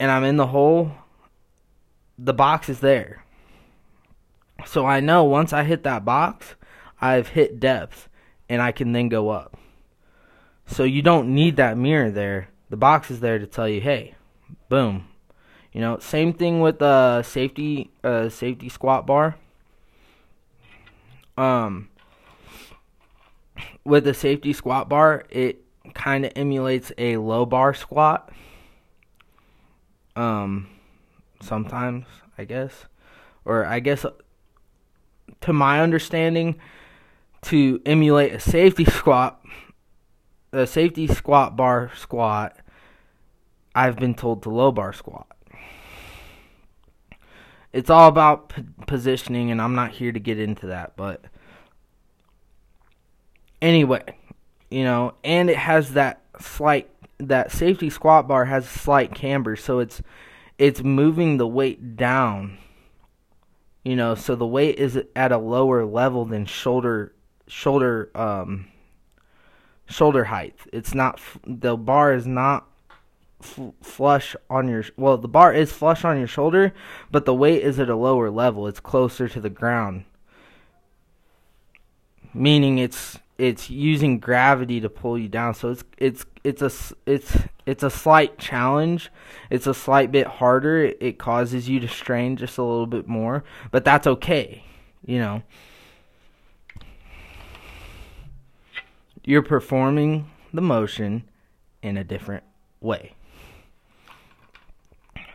and 0.00 0.10
I'm 0.10 0.24
in 0.24 0.36
the 0.36 0.48
hole, 0.48 0.92
the 2.18 2.34
box 2.34 2.68
is 2.68 2.80
there. 2.80 3.24
So 4.66 4.84
I 4.84 5.00
know 5.00 5.24
once 5.24 5.52
I 5.52 5.62
hit 5.62 5.84
that 5.84 6.04
box, 6.04 6.54
I've 7.00 7.28
hit 7.28 7.60
depth 7.60 8.08
and 8.48 8.60
I 8.60 8.72
can 8.72 8.92
then 8.92 9.08
go 9.08 9.28
up. 9.28 9.56
So 10.66 10.82
you 10.84 11.00
don't 11.00 11.34
need 11.34 11.56
that 11.56 11.78
mirror 11.78 12.10
there 12.10 12.48
the 12.70 12.76
box 12.76 13.10
is 13.10 13.20
there 13.20 13.38
to 13.38 13.46
tell 13.46 13.68
you, 13.68 13.80
hey, 13.80 14.14
boom. 14.68 15.08
You 15.72 15.80
know, 15.80 15.98
same 15.98 16.32
thing 16.32 16.60
with 16.60 16.80
uh 16.82 17.22
safety 17.22 17.90
uh 18.02 18.28
safety 18.28 18.68
squat 18.68 19.06
bar. 19.06 19.36
Um 21.36 21.88
with 23.84 24.04
the 24.04 24.14
safety 24.14 24.52
squat 24.52 24.88
bar, 24.88 25.24
it 25.30 25.62
kind 25.94 26.24
of 26.24 26.32
emulates 26.36 26.92
a 26.98 27.16
low 27.16 27.46
bar 27.46 27.74
squat. 27.74 28.30
Um 30.16 30.68
sometimes, 31.40 32.06
I 32.36 32.44
guess. 32.44 32.86
Or 33.44 33.64
I 33.64 33.80
guess 33.80 34.04
uh, 34.04 34.12
to 35.42 35.52
my 35.52 35.80
understanding 35.80 36.58
to 37.42 37.80
emulate 37.86 38.32
a 38.32 38.40
safety 38.40 38.84
squat 38.84 39.40
a 40.52 40.66
safety 40.66 41.06
squat 41.06 41.56
bar 41.56 41.90
squat, 41.96 42.56
I've 43.74 43.96
been 43.96 44.14
told 44.14 44.42
to 44.44 44.50
low 44.50 44.72
bar 44.72 44.92
squat. 44.92 45.26
It's 47.72 47.90
all 47.90 48.08
about 48.08 48.48
p- 48.48 48.64
positioning, 48.86 49.50
and 49.50 49.60
I'm 49.60 49.74
not 49.74 49.90
here 49.90 50.10
to 50.10 50.18
get 50.18 50.38
into 50.38 50.68
that, 50.68 50.96
but 50.96 51.22
anyway, 53.60 54.02
you 54.70 54.84
know, 54.84 55.14
and 55.22 55.50
it 55.50 55.56
has 55.56 55.92
that 55.92 56.22
slight 56.40 56.90
that 57.18 57.50
safety 57.50 57.90
squat 57.90 58.28
bar 58.28 58.44
has 58.46 58.64
a 58.64 58.78
slight 58.78 59.14
camber, 59.14 59.54
so 59.56 59.80
it's 59.80 60.00
it's 60.58 60.82
moving 60.82 61.36
the 61.36 61.46
weight 61.46 61.96
down. 61.96 62.58
You 63.84 63.96
know, 63.96 64.14
so 64.14 64.34
the 64.34 64.46
weight 64.46 64.78
is 64.78 65.00
at 65.16 65.32
a 65.32 65.38
lower 65.38 65.84
level 65.86 66.24
than 66.24 66.44
shoulder 66.44 67.14
shoulder 67.46 68.10
um 68.14 68.68
shoulder 69.86 70.24
height. 70.24 70.56
It's 70.72 70.94
not 70.94 71.20
the 71.46 71.76
bar 71.76 72.12
is 72.12 72.26
not 72.26 72.68
f- 73.42 73.72
flush 73.82 74.36
on 74.50 74.68
your 74.68 74.84
well 74.96 75.16
the 75.16 75.28
bar 75.28 75.52
is 75.52 75.72
flush 75.72 76.04
on 76.04 76.18
your 76.18 76.26
shoulder 76.26 76.72
but 77.10 77.24
the 77.24 77.34
weight 77.34 77.62
is 77.62 77.78
at 77.78 77.88
a 77.88 77.96
lower 77.96 78.30
level 78.30 78.66
it's 78.66 78.80
closer 78.80 79.28
to 79.28 79.40
the 79.40 79.50
ground 79.50 80.04
meaning 82.34 82.78
it's 82.78 83.18
it's 83.38 83.70
using 83.70 84.18
gravity 84.18 84.80
to 84.80 84.90
pull 84.90 85.16
you 85.16 85.28
down. 85.28 85.54
So 85.54 85.70
it's 85.70 85.84
it's 85.96 86.26
it's 86.44 86.62
a 86.62 86.70
it's 87.06 87.36
it's 87.64 87.82
a 87.82 87.90
slight 87.90 88.38
challenge. 88.38 89.10
It's 89.48 89.66
a 89.66 89.74
slight 89.74 90.12
bit 90.12 90.26
harder. 90.26 90.84
It, 90.84 90.98
it 91.00 91.18
causes 91.18 91.68
you 91.68 91.80
to 91.80 91.88
strain 91.88 92.36
just 92.36 92.58
a 92.58 92.62
little 92.62 92.86
bit 92.86 93.08
more 93.08 93.44
but 93.70 93.84
that's 93.84 94.06
okay 94.06 94.64
you 95.08 95.18
know. 95.18 95.42
You're 99.24 99.42
performing 99.42 100.30
the 100.52 100.60
motion 100.60 101.24
in 101.82 101.96
a 101.96 102.04
different 102.04 102.44
way. 102.80 103.14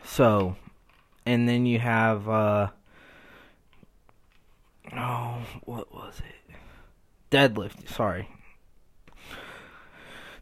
So, 0.04 0.56
and 1.26 1.50
then 1.50 1.66
you 1.66 1.80
have 1.80 2.30
uh 2.30 2.70
oh, 4.96 5.38
what 5.64 5.94
was 5.94 6.20
it? 6.20 6.56
Deadlift, 7.34 7.90
sorry. 7.90 8.30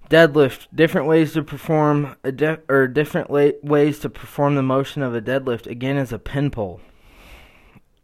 Deadlift, 0.09 0.67
different 0.75 1.07
ways 1.07 1.31
to 1.31 1.41
perform 1.41 2.17
a 2.21 2.33
de- 2.33 2.59
or 2.67 2.85
different 2.85 3.31
la- 3.31 3.51
ways 3.63 3.99
to 3.99 4.09
perform 4.09 4.55
the 4.55 4.61
motion 4.61 5.01
of 5.01 5.15
a 5.15 5.21
deadlift 5.21 5.67
again 5.67 5.95
is 5.95 6.11
a 6.11 6.19
pin 6.19 6.51
pull. 6.51 6.81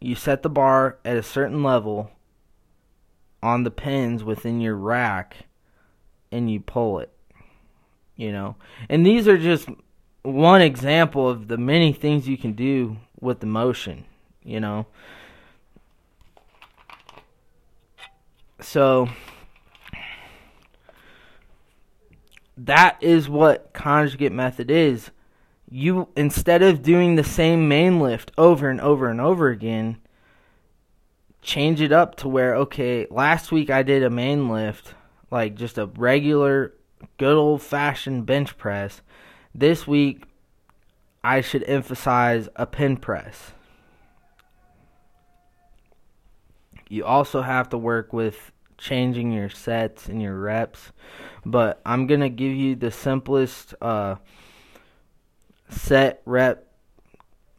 You 0.00 0.14
set 0.14 0.42
the 0.42 0.48
bar 0.48 0.96
at 1.04 1.18
a 1.18 1.22
certain 1.22 1.62
level 1.62 2.10
on 3.42 3.64
the 3.64 3.70
pins 3.70 4.24
within 4.24 4.62
your 4.62 4.74
rack 4.74 5.36
and 6.32 6.50
you 6.50 6.58
pull 6.58 6.98
it. 7.00 7.12
You 8.16 8.32
know. 8.32 8.56
And 8.88 9.04
these 9.04 9.28
are 9.28 9.36
just 9.36 9.68
one 10.22 10.62
example 10.62 11.28
of 11.28 11.48
the 11.48 11.58
many 11.58 11.92
things 11.92 12.26
you 12.26 12.38
can 12.38 12.54
do 12.54 12.96
with 13.20 13.40
the 13.40 13.46
motion, 13.46 14.06
you 14.42 14.60
know. 14.60 14.86
So 18.60 19.08
that 22.56 22.96
is 23.00 23.28
what 23.28 23.72
conjugate 23.72 24.32
method 24.32 24.70
is. 24.70 25.10
You 25.70 26.08
instead 26.16 26.62
of 26.62 26.82
doing 26.82 27.14
the 27.14 27.24
same 27.24 27.68
main 27.68 28.00
lift 28.00 28.32
over 28.38 28.70
and 28.70 28.80
over 28.80 29.08
and 29.08 29.20
over 29.20 29.48
again, 29.48 29.98
change 31.42 31.80
it 31.80 31.92
up 31.92 32.16
to 32.16 32.28
where 32.28 32.54
okay, 32.56 33.06
last 33.10 33.52
week 33.52 33.70
I 33.70 33.82
did 33.82 34.02
a 34.02 34.10
main 34.10 34.48
lift, 34.48 34.94
like 35.30 35.54
just 35.54 35.78
a 35.78 35.86
regular 35.86 36.74
good 37.16 37.36
old 37.36 37.62
fashioned 37.62 38.26
bench 38.26 38.56
press 38.56 39.02
this 39.54 39.86
week, 39.86 40.24
I 41.24 41.40
should 41.40 41.64
emphasize 41.64 42.48
a 42.56 42.66
pin 42.66 42.96
press. 42.96 43.52
You 46.88 47.04
also 47.04 47.42
have 47.42 47.68
to 47.70 47.78
work 47.78 48.12
with 48.12 48.52
changing 48.78 49.32
your 49.32 49.48
sets 49.48 50.08
and 50.08 50.22
your 50.22 50.38
reps, 50.38 50.92
but 51.44 51.80
I'm 51.84 52.06
going 52.06 52.20
to 52.20 52.28
give 52.28 52.52
you 52.52 52.76
the 52.76 52.90
simplest 52.90 53.74
uh, 53.80 54.16
set, 55.68 56.22
rep, 56.24 56.66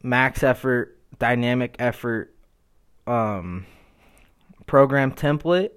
max 0.02 0.42
effort, 0.42 0.98
dynamic 1.18 1.76
effort 1.78 2.34
um, 3.06 3.66
program 4.66 5.12
template. 5.12 5.70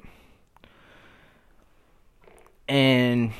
And 2.67 3.33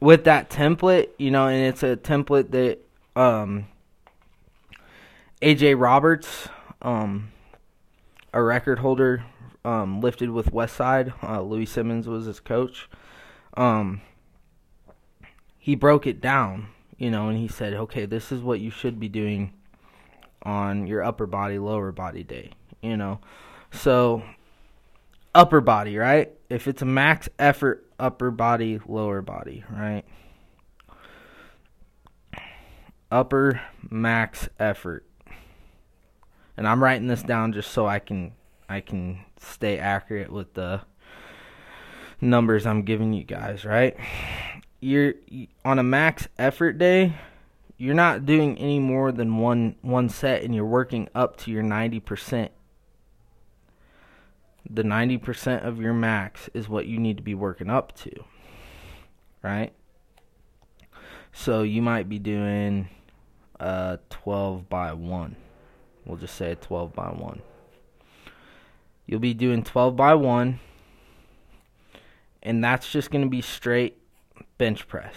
with 0.00 0.24
that 0.24 0.48
template, 0.48 1.08
you 1.18 1.30
know, 1.30 1.48
and 1.48 1.66
it's 1.66 1.82
a 1.82 1.96
template 1.96 2.50
that 2.52 2.78
um, 3.20 3.66
AJ 5.42 5.78
Roberts, 5.78 6.48
um, 6.82 7.32
a 8.32 8.42
record 8.42 8.78
holder, 8.78 9.24
um, 9.64 10.00
lifted 10.00 10.30
with 10.30 10.52
Westside. 10.52 11.12
Uh, 11.22 11.42
Louie 11.42 11.66
Simmons 11.66 12.06
was 12.06 12.26
his 12.26 12.40
coach. 12.40 12.88
Um, 13.56 14.00
he 15.58 15.74
broke 15.74 16.06
it 16.06 16.20
down, 16.20 16.68
you 16.96 17.10
know, 17.10 17.28
and 17.28 17.38
he 17.38 17.48
said, 17.48 17.74
okay, 17.74 18.06
this 18.06 18.32
is 18.32 18.42
what 18.42 18.60
you 18.60 18.70
should 18.70 18.98
be 18.98 19.08
doing 19.08 19.52
on 20.42 20.86
your 20.86 21.02
upper 21.02 21.26
body, 21.26 21.58
lower 21.58 21.92
body 21.92 22.22
day, 22.22 22.52
you 22.80 22.96
know. 22.96 23.20
So, 23.70 24.22
upper 25.34 25.60
body, 25.60 25.98
right? 25.98 26.32
If 26.48 26.66
it's 26.66 26.82
a 26.82 26.86
max 26.86 27.28
effort 27.38 27.86
upper 28.00 28.30
body, 28.30 28.80
lower 28.86 29.22
body, 29.22 29.62
right? 29.70 30.04
Upper 33.10 33.60
max 33.88 34.48
effort. 34.58 35.04
And 36.60 36.68
I'm 36.68 36.84
writing 36.84 37.06
this 37.06 37.22
down 37.22 37.54
just 37.54 37.70
so 37.70 37.86
I 37.86 38.00
can 38.00 38.32
I 38.68 38.82
can 38.82 39.24
stay 39.38 39.78
accurate 39.78 40.30
with 40.30 40.52
the 40.52 40.82
numbers 42.20 42.66
I'm 42.66 42.82
giving 42.82 43.14
you 43.14 43.24
guys, 43.24 43.64
right? 43.64 43.96
You're 44.78 45.14
on 45.64 45.78
a 45.78 45.82
max 45.82 46.28
effort 46.38 46.76
day, 46.76 47.14
you're 47.78 47.94
not 47.94 48.26
doing 48.26 48.58
any 48.58 48.78
more 48.78 49.10
than 49.10 49.38
one 49.38 49.76
one 49.80 50.10
set 50.10 50.42
and 50.42 50.54
you're 50.54 50.66
working 50.66 51.08
up 51.14 51.38
to 51.38 51.50
your 51.50 51.62
90% 51.62 52.50
the 54.68 54.82
90% 54.82 55.64
of 55.64 55.80
your 55.80 55.94
max 55.94 56.50
is 56.52 56.68
what 56.68 56.84
you 56.84 56.98
need 56.98 57.16
to 57.16 57.22
be 57.22 57.34
working 57.34 57.70
up 57.70 57.96
to. 58.00 58.12
Right? 59.42 59.72
So 61.32 61.62
you 61.62 61.80
might 61.80 62.10
be 62.10 62.18
doing 62.18 62.90
a 63.58 63.98
12 64.10 64.68
by 64.68 64.92
1. 64.92 65.36
We'll 66.10 66.18
just 66.18 66.34
say 66.34 66.50
a 66.50 66.56
12 66.56 66.92
by 66.92 67.08
1. 67.08 67.40
You'll 69.06 69.20
be 69.20 69.32
doing 69.32 69.62
12 69.62 69.96
by 69.96 70.14
1 70.14 70.58
and 72.42 72.64
that's 72.64 72.90
just 72.90 73.10
going 73.10 73.22
to 73.22 73.30
be 73.30 73.40
straight 73.40 73.96
bench 74.58 74.88
press. 74.88 75.14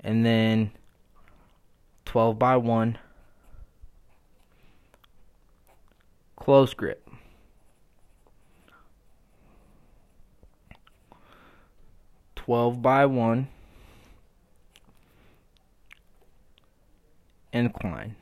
And 0.00 0.24
then 0.24 0.70
12 2.04 2.38
by 2.38 2.56
1 2.56 2.98
Close 6.42 6.74
grip. 6.74 7.08
Twelve 12.34 12.82
by 12.82 13.06
one. 13.06 13.46
Incline. 17.52 18.16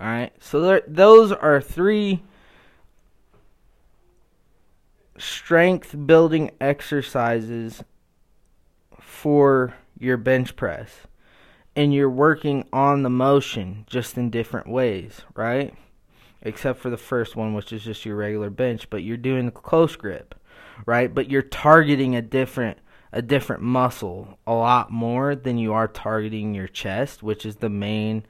Alright, 0.00 0.32
so 0.40 0.60
there, 0.60 0.82
those 0.86 1.32
are 1.32 1.60
three 1.60 2.22
strength 5.18 5.96
building 6.06 6.52
exercises 6.60 7.82
for 9.00 9.74
your 9.98 10.16
bench 10.16 10.54
press 10.54 11.08
and 11.78 11.94
you're 11.94 12.10
working 12.10 12.66
on 12.72 13.04
the 13.04 13.10
motion 13.10 13.84
just 13.86 14.18
in 14.18 14.30
different 14.30 14.68
ways, 14.68 15.22
right? 15.36 15.72
Except 16.42 16.80
for 16.80 16.90
the 16.90 16.96
first 16.96 17.36
one, 17.36 17.54
which 17.54 17.72
is 17.72 17.84
just 17.84 18.04
your 18.04 18.16
regular 18.16 18.50
bench, 18.50 18.90
but 18.90 19.04
you're 19.04 19.16
doing 19.16 19.46
the 19.46 19.52
close 19.52 19.94
grip, 19.94 20.34
right? 20.86 21.14
But 21.14 21.30
you're 21.30 21.40
targeting 21.40 22.16
a 22.16 22.22
different 22.22 22.78
a 23.12 23.22
different 23.22 23.62
muscle 23.62 24.38
a 24.46 24.52
lot 24.52 24.90
more 24.90 25.34
than 25.34 25.58
you 25.58 25.72
are 25.72 25.88
targeting 25.88 26.54
your 26.54 26.68
chest, 26.68 27.22
which 27.22 27.46
is 27.46 27.56
the 27.56 27.70
main 27.70 28.24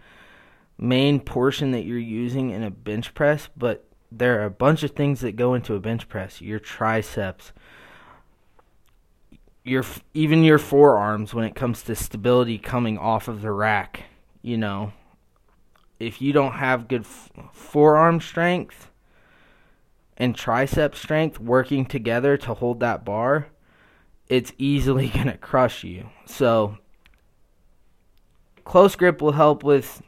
main 0.79 1.19
portion 1.19 1.73
that 1.73 1.85
you're 1.85 1.99
using 1.99 2.51
in 2.51 2.63
a 2.63 2.71
bench 2.71 3.13
press, 3.13 3.49
but 3.57 3.85
there 4.13 4.41
are 4.41 4.45
a 4.45 4.51
bunch 4.51 4.83
of 4.83 4.93
things 4.93 5.21
that 5.21 5.37
go 5.37 5.55
into 5.55 5.75
a 5.75 5.81
bench 5.81 6.09
press. 6.09 6.41
Your 6.41 6.61
triceps, 6.61 7.53
your 9.65 9.85
even 10.15 10.45
your 10.45 10.59
forearms 10.59 11.35
when 11.35 11.45
it 11.45 11.55
comes 11.55 11.83
to 11.83 11.95
stability 11.95 12.59
coming 12.59 12.97
off 12.97 13.29
of 13.29 13.43
the 13.43 13.51
rack. 13.51 14.05
You 14.41 14.57
know, 14.57 14.93
if 15.99 16.23
you 16.23 16.33
don't 16.33 16.53
have 16.53 16.89
good 16.89 17.03
f- 17.03 17.31
forearm 17.53 18.21
strength 18.21 18.91
and 20.17 20.37
tricep 20.37 20.95
strength 20.95 21.39
working 21.39 21.85
together 21.85 22.37
to 22.39 22.55
hold 22.55 22.81
that 22.81 23.05
bar, 23.05 23.49
it's 24.29 24.53
easily 24.59 25.09
going 25.15 25.27
to 25.27 25.37
crush 25.39 25.85
you. 25.85 26.09
So, 26.27 26.79
close 28.65 28.97
grip 28.97 29.21
will 29.23 29.33
help 29.33 29.63
with 29.65 30.03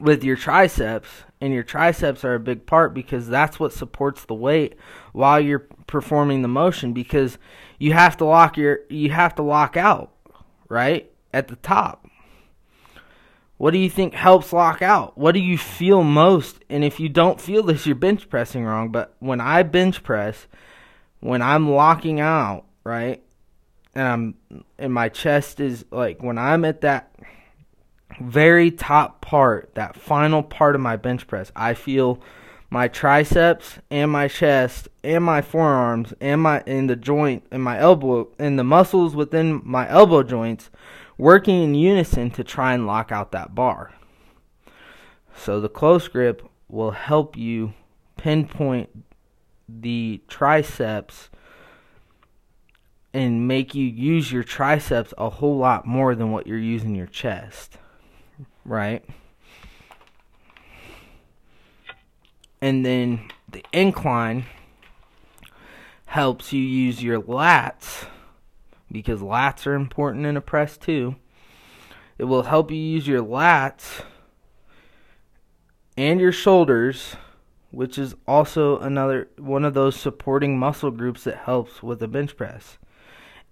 with 0.00 0.24
your 0.24 0.36
triceps 0.36 1.08
and 1.40 1.52
your 1.52 1.62
triceps 1.62 2.24
are 2.24 2.34
a 2.34 2.40
big 2.40 2.66
part 2.66 2.94
because 2.94 3.28
that's 3.28 3.60
what 3.60 3.72
supports 3.72 4.24
the 4.24 4.34
weight 4.34 4.74
while 5.12 5.38
you're 5.40 5.66
performing 5.86 6.42
the 6.42 6.48
motion 6.48 6.92
because 6.92 7.38
you 7.78 7.92
have 7.92 8.16
to 8.16 8.24
lock 8.24 8.56
your 8.56 8.80
you 8.88 9.10
have 9.10 9.34
to 9.34 9.42
lock 9.42 9.76
out 9.76 10.10
right 10.68 11.10
at 11.32 11.48
the 11.48 11.56
top 11.56 12.06
What 13.58 13.72
do 13.72 13.78
you 13.78 13.90
think 13.90 14.14
helps 14.14 14.52
lock 14.52 14.82
out? 14.82 15.16
What 15.16 15.32
do 15.32 15.40
you 15.40 15.56
feel 15.56 16.02
most? 16.02 16.64
And 16.68 16.82
if 16.82 16.98
you 16.98 17.08
don't 17.08 17.40
feel 17.40 17.62
this, 17.62 17.86
you're 17.86 17.94
bench 17.94 18.28
pressing 18.28 18.64
wrong. 18.64 18.90
But 18.90 19.14
when 19.20 19.40
I 19.40 19.62
bench 19.62 20.02
press, 20.02 20.48
when 21.22 21.40
I'm 21.40 21.70
locking 21.70 22.18
out, 22.18 22.64
right, 22.82 23.22
and 23.94 24.06
I'm 24.06 24.64
and 24.76 24.92
my 24.92 25.08
chest 25.08 25.60
is 25.60 25.84
like 25.90 26.20
when 26.22 26.36
I'm 26.36 26.64
at 26.64 26.80
that 26.80 27.14
very 28.20 28.70
top 28.72 29.20
part, 29.20 29.74
that 29.76 29.96
final 29.96 30.42
part 30.42 30.74
of 30.74 30.80
my 30.80 30.96
bench 30.96 31.26
press, 31.28 31.52
I 31.54 31.74
feel 31.74 32.20
my 32.70 32.88
triceps 32.88 33.78
and 33.88 34.10
my 34.10 34.26
chest 34.26 34.88
and 35.04 35.22
my 35.22 35.42
forearms 35.42 36.12
and 36.20 36.42
my 36.42 36.62
in 36.66 36.88
the 36.88 36.96
joint 36.96 37.46
and 37.52 37.62
my 37.62 37.78
elbow 37.78 38.28
and 38.38 38.58
the 38.58 38.64
muscles 38.64 39.14
within 39.14 39.62
my 39.64 39.88
elbow 39.88 40.24
joints 40.24 40.70
working 41.16 41.62
in 41.62 41.74
unison 41.74 42.30
to 42.32 42.42
try 42.42 42.74
and 42.74 42.84
lock 42.84 43.12
out 43.12 43.30
that 43.30 43.54
bar. 43.54 43.92
So 45.36 45.60
the 45.60 45.68
close 45.68 46.08
grip 46.08 46.42
will 46.68 46.90
help 46.90 47.36
you 47.36 47.74
pinpoint 48.16 49.04
the 49.68 50.20
triceps 50.28 51.30
and 53.14 53.46
make 53.46 53.74
you 53.74 53.84
use 53.84 54.32
your 54.32 54.42
triceps 54.42 55.12
a 55.18 55.28
whole 55.28 55.58
lot 55.58 55.86
more 55.86 56.14
than 56.14 56.30
what 56.30 56.46
you're 56.46 56.58
using 56.58 56.94
your 56.94 57.06
chest. 57.06 57.78
Right? 58.64 59.04
And 62.60 62.86
then 62.86 63.28
the 63.50 63.64
incline 63.72 64.44
helps 66.06 66.52
you 66.52 66.60
use 66.60 67.02
your 67.02 67.20
lats 67.20 68.06
because 68.90 69.20
lats 69.20 69.66
are 69.66 69.74
important 69.74 70.26
in 70.26 70.36
a 70.36 70.40
press 70.40 70.76
too. 70.76 71.16
It 72.18 72.24
will 72.24 72.44
help 72.44 72.70
you 72.70 72.76
use 72.76 73.08
your 73.08 73.22
lats 73.22 74.02
and 75.96 76.20
your 76.20 76.32
shoulders, 76.32 77.16
which 77.72 77.98
is 77.98 78.14
also 78.28 78.78
another 78.78 79.28
one 79.38 79.64
of 79.64 79.74
those 79.74 79.96
supporting 79.96 80.58
muscle 80.58 80.90
groups 80.90 81.24
that 81.24 81.38
helps 81.38 81.82
with 81.82 82.02
a 82.02 82.08
bench 82.08 82.36
press. 82.36 82.78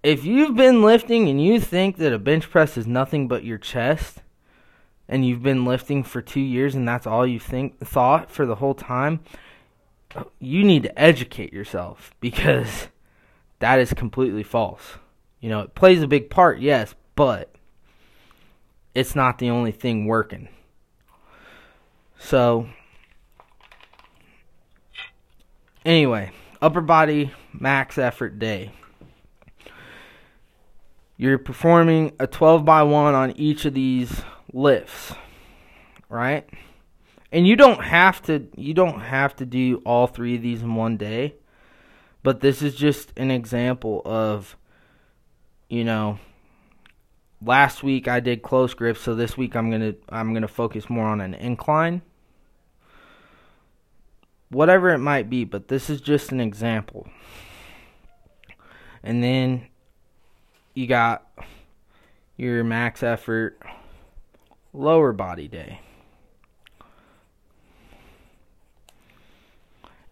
If 0.03 0.23
you've 0.23 0.55
been 0.55 0.81
lifting 0.81 1.27
and 1.27 1.43
you 1.43 1.59
think 1.59 1.97
that 1.97 2.13
a 2.13 2.19
bench 2.19 2.49
press 2.49 2.77
is 2.77 2.87
nothing 2.87 3.27
but 3.27 3.43
your 3.43 3.57
chest, 3.57 4.21
and 5.11 5.25
you've 5.25 5.43
been 5.43 5.65
lifting 5.65 6.03
for 6.03 6.21
two 6.21 6.39
years 6.39 6.73
and 6.73 6.87
that's 6.87 7.05
all 7.05 7.27
you 7.27 7.39
think 7.39 7.77
thought 7.79 8.31
for 8.31 8.45
the 8.45 8.55
whole 8.55 8.73
time, 8.73 9.19
you 10.39 10.63
need 10.63 10.83
to 10.83 10.99
educate 10.99 11.51
yourself 11.51 12.15
because 12.21 12.87
that 13.59 13.79
is 13.79 13.93
completely 13.93 14.43
false. 14.43 14.97
You 15.41 15.49
know, 15.49 15.61
it 15.61 15.75
plays 15.75 16.01
a 16.01 16.07
big 16.07 16.29
part, 16.29 16.59
yes, 16.59 16.95
but 17.15 17.53
it's 18.95 19.15
not 19.15 19.39
the 19.39 19.49
only 19.49 19.71
thing 19.71 20.05
working. 20.05 20.47
So, 22.19 22.69
anyway, 25.85 26.31
upper 26.61 26.81
body 26.81 27.31
max 27.53 27.97
effort 27.97 28.39
day. 28.39 28.71
You're 31.17 31.37
performing 31.37 32.13
a 32.19 32.25
12 32.25 32.65
by 32.65 32.83
1 32.83 33.13
on 33.13 33.31
each 33.31 33.65
of 33.65 33.73
these 33.73 34.21
lifts, 34.53 35.13
right? 36.09 36.49
And 37.31 37.47
you 37.47 37.55
don't 37.55 37.83
have 37.83 38.21
to 38.23 38.47
you 38.57 38.73
don't 38.73 38.99
have 38.99 39.35
to 39.37 39.45
do 39.45 39.81
all 39.85 40.07
three 40.07 40.35
of 40.35 40.41
these 40.41 40.61
in 40.61 40.75
one 40.75 40.97
day. 40.97 41.35
But 42.23 42.41
this 42.41 42.61
is 42.61 42.75
just 42.75 43.13
an 43.17 43.31
example 43.31 44.01
of 44.03 44.57
you 45.69 45.83
know 45.83 46.19
last 47.41 47.83
week 47.83 48.07
I 48.07 48.19
did 48.19 48.41
close 48.41 48.73
grip, 48.73 48.97
so 48.97 49.15
this 49.15 49.37
week 49.37 49.55
I'm 49.55 49.71
to 49.71 49.95
I'm 50.09 50.33
to 50.41 50.47
focus 50.47 50.89
more 50.89 51.05
on 51.05 51.21
an 51.21 51.33
incline. 51.35 52.01
Whatever 54.51 54.89
it 54.89 54.99
might 54.99 55.29
be, 55.29 55.43
but 55.43 55.67
this 55.67 55.89
is 55.89 56.01
just 56.01 56.31
an 56.31 56.39
example. 56.39 57.07
And 59.01 59.23
then 59.23 59.67
you 60.75 60.87
got 60.87 61.25
your 62.37 62.63
max 62.63 63.01
effort 63.01 63.59
lower 64.73 65.13
body 65.13 65.47
day. 65.47 65.79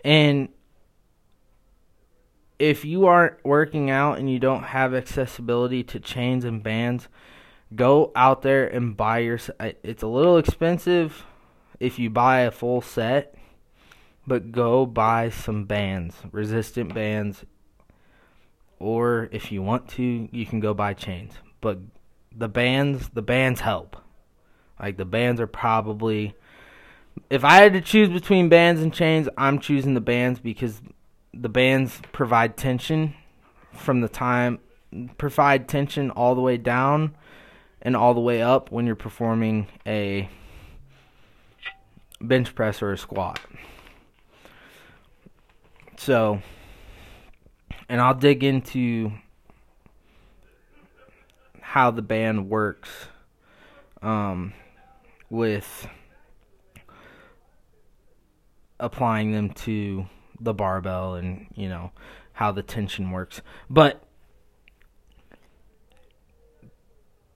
And 0.03 0.49
if 2.57 2.85
you 2.85 3.05
aren't 3.05 3.43
working 3.43 3.89
out 3.89 4.19
and 4.19 4.29
you 4.29 4.39
don't 4.39 4.63
have 4.63 4.93
accessibility 4.93 5.83
to 5.83 5.99
chains 5.99 6.45
and 6.45 6.63
bands, 6.63 7.07
go 7.75 8.11
out 8.15 8.41
there 8.41 8.67
and 8.67 8.95
buy 8.95 9.19
your. 9.19 9.39
It's 9.83 10.03
a 10.03 10.07
little 10.07 10.37
expensive 10.37 11.25
if 11.79 11.99
you 11.99 12.09
buy 12.09 12.41
a 12.41 12.51
full 12.51 12.81
set, 12.81 13.35
but 14.29 14.53
go 14.53 14.85
buy 14.85 15.29
some 15.29 15.65
bands, 15.65 16.15
resistant 16.31 16.93
bands, 16.93 17.43
or 18.79 19.27
if 19.33 19.51
you 19.51 19.61
want 19.61 19.89
to, 19.89 20.29
you 20.31 20.45
can 20.45 20.61
go 20.61 20.73
buy 20.73 20.93
chains. 20.93 21.33
But 21.59 21.79
the 22.33 22.47
bands, 22.47 23.09
the 23.09 23.21
bands 23.21 23.59
help. 23.59 23.97
Like 24.79 24.95
the 24.95 25.03
bands 25.03 25.41
are 25.41 25.47
probably 25.47 26.33
if 27.29 27.43
I 27.43 27.55
had 27.55 27.73
to 27.73 27.81
choose 27.81 28.09
between 28.09 28.49
bands 28.49 28.81
and 28.81 28.93
chains, 28.93 29.27
I'm 29.37 29.59
choosing 29.59 29.93
the 29.93 30.01
bands 30.01 30.39
because 30.39 30.81
the 31.33 31.49
bands 31.49 31.99
provide 32.11 32.57
tension 32.57 33.13
from 33.73 34.01
the 34.01 34.09
time 34.09 34.59
provide 35.17 35.67
tension 35.67 36.09
all 36.09 36.33
the 36.33 36.41
way 36.41 36.57
down 36.57 37.15
and 37.81 37.95
all 37.95 38.15
the 38.15 38.19
way 38.19 38.41
up 38.41 38.71
when 38.71 38.87
you're 38.87 38.95
performing 38.95 39.67
a 39.85 40.27
bench 42.19 42.55
press 42.55 42.81
or 42.81 42.91
a 42.91 42.97
squat. 42.97 43.39
So, 45.99 46.41
and 47.89 47.99
I'll 47.99 48.13
dig 48.13 48.41
into 48.41 49.11
how 51.59 51.91
the 51.91 52.01
band 52.01 52.49
works 52.49 52.89
um, 54.01 54.53
with 55.29 55.89
applying 58.79 59.33
them 59.33 59.49
to 59.49 60.05
the 60.39 60.53
barbell 60.53 61.15
and 61.15 61.47
you 61.53 61.67
know 61.67 61.91
how 62.31 62.53
the 62.53 62.63
tension 62.63 63.11
works. 63.11 63.41
But 63.69 64.01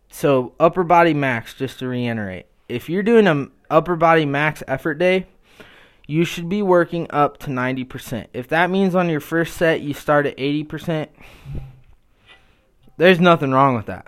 so 0.10 0.56
upper 0.58 0.86
body 0.86 1.14
max 1.14 1.54
just 1.54 1.80
to 1.80 1.88
reiterate 1.90 2.46
if 2.70 2.88
you're 2.88 3.04
doing 3.04 3.28
an 3.28 3.52
upper 3.70 3.98
body 3.98 4.26
max 4.26 4.64
effort 4.70 4.94
day 4.94 5.28
you 6.06 6.26
should 6.26 6.50
be 6.50 6.62
working 6.62 7.08
up 7.10 7.38
to 7.38 7.50
90% 7.50 8.28
if 8.34 8.48
that 8.48 8.70
means 8.70 8.96
on 8.96 9.10
your 9.10 9.20
first 9.20 9.56
set 9.56 9.82
you 9.82 9.94
start 9.94 10.26
at 10.26 10.38
80% 10.38 11.08
there's 12.98 13.20
nothing 13.20 13.52
wrong 13.52 13.76
with 13.76 13.86
that 13.86 14.08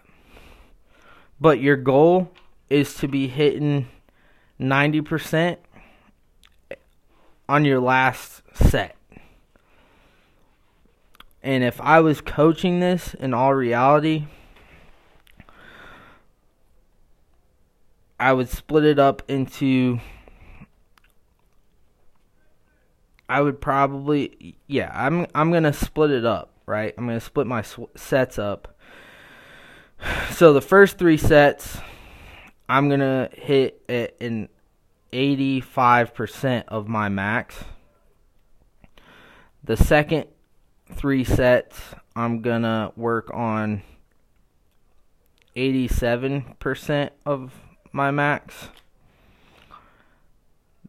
but 1.40 1.60
your 1.60 1.76
goal 1.76 2.32
is 2.70 2.96
to 2.96 3.08
be 3.08 3.28
hitting 3.28 3.88
90% 4.60 5.58
on 7.48 7.66
your 7.66 7.80
last 7.80 8.42
set. 8.54 8.96
And 11.44 11.64
if 11.64 11.80
I 11.80 12.00
was 12.00 12.22
coaching 12.22 12.80
this 12.80 13.14
in 13.14 13.34
all 13.34 13.54
reality, 13.54 14.26
I 18.20 18.34
would 18.34 18.50
split 18.50 18.86
it 18.86 18.98
up 18.98 19.22
into 19.28 20.00
I 23.28 23.42
would 23.42 23.62
probably 23.62 24.58
yeah, 24.68 24.92
I'm 24.94 25.28
I'm 25.34 25.52
going 25.52 25.64
to 25.64 25.74
split 25.74 26.12
it 26.12 26.26
up, 26.26 26.52
right? 26.66 26.94
I'm 26.98 27.06
going 27.06 27.20
to 27.20 27.26
split 27.26 27.48
my 27.48 27.64
sets 27.96 28.40
up. 28.40 28.78
So 30.32 30.52
the 30.52 30.62
first 30.62 30.98
3 30.98 31.16
sets 31.16 31.78
I'm 32.68 32.88
going 32.88 33.00
to 33.00 33.30
hit 33.32 33.82
at 33.88 34.20
an 34.22 34.50
85% 35.14 36.66
of 36.68 36.88
my 36.88 37.10
max. 37.10 37.64
The 39.64 39.78
second 39.78 40.26
three 40.94 41.24
sets, 41.24 41.80
I'm 42.16 42.42
going 42.42 42.64
to 42.64 42.92
work 42.96 43.32
on 43.34 43.84
87% 45.56 47.10
of 47.26 47.54
my 47.92 48.12
max. 48.12 48.70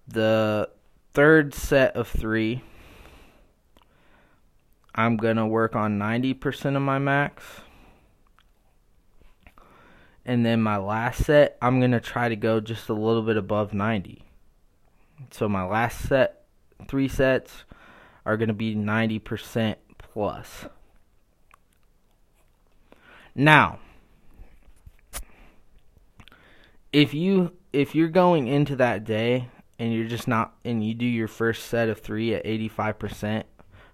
The 0.09 0.71
third 1.17 1.55
set 1.55 1.97
of 1.97 2.07
three, 2.07 2.63
I'm 4.95 5.17
going 5.17 5.39
to 5.39 5.47
work 5.47 5.75
on 5.75 5.99
90% 5.99 6.77
of 6.77 6.83
my 6.83 6.99
max. 6.99 7.43
And 10.27 10.45
then 10.45 10.61
my 10.61 10.77
last 10.77 11.25
set, 11.25 11.57
I'm 11.63 11.79
going 11.81 11.93
to 11.93 12.01
try 12.01 12.29
to 12.29 12.37
go 12.37 12.61
just 12.61 12.91
a 12.91 12.93
little 12.93 13.23
bit 13.23 13.39
above 13.39 13.73
90. 13.73 14.25
So 15.31 15.49
my 15.49 15.65
last 15.65 16.07
set, 16.07 16.45
three 16.87 17.09
sets, 17.09 17.65
are 18.27 18.37
going 18.37 18.49
to 18.49 18.55
be 18.55 18.77
90% 18.77 19.77
plus. 19.97 20.67
Now, 23.35 23.79
if 26.93 27.15
you 27.15 27.53
if 27.73 27.95
you're 27.95 28.09
going 28.09 28.49
into 28.49 28.77
that 28.77 29.05
day 29.05 29.49
and 29.79 29.93
you're 29.93 30.09
just 30.09 30.29
not 30.29 30.55
and 30.65 30.85
you 30.85 30.95
do 30.95 31.07
your 31.07 31.29
first 31.29 31.67
set 31.67 31.89
of 31.89 32.01
3 32.01 32.35
at 32.35 32.45
85% 32.45 33.45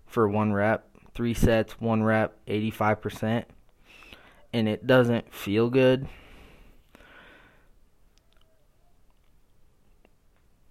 for 0.06 0.28
one 0.28 0.52
rep, 0.52 0.88
3 1.14 1.34
sets, 1.34 1.80
one 1.80 2.02
rep, 2.02 2.36
85% 2.46 3.44
and 4.52 4.68
it 4.68 4.86
doesn't 4.86 5.32
feel 5.32 5.70
good, 5.70 6.08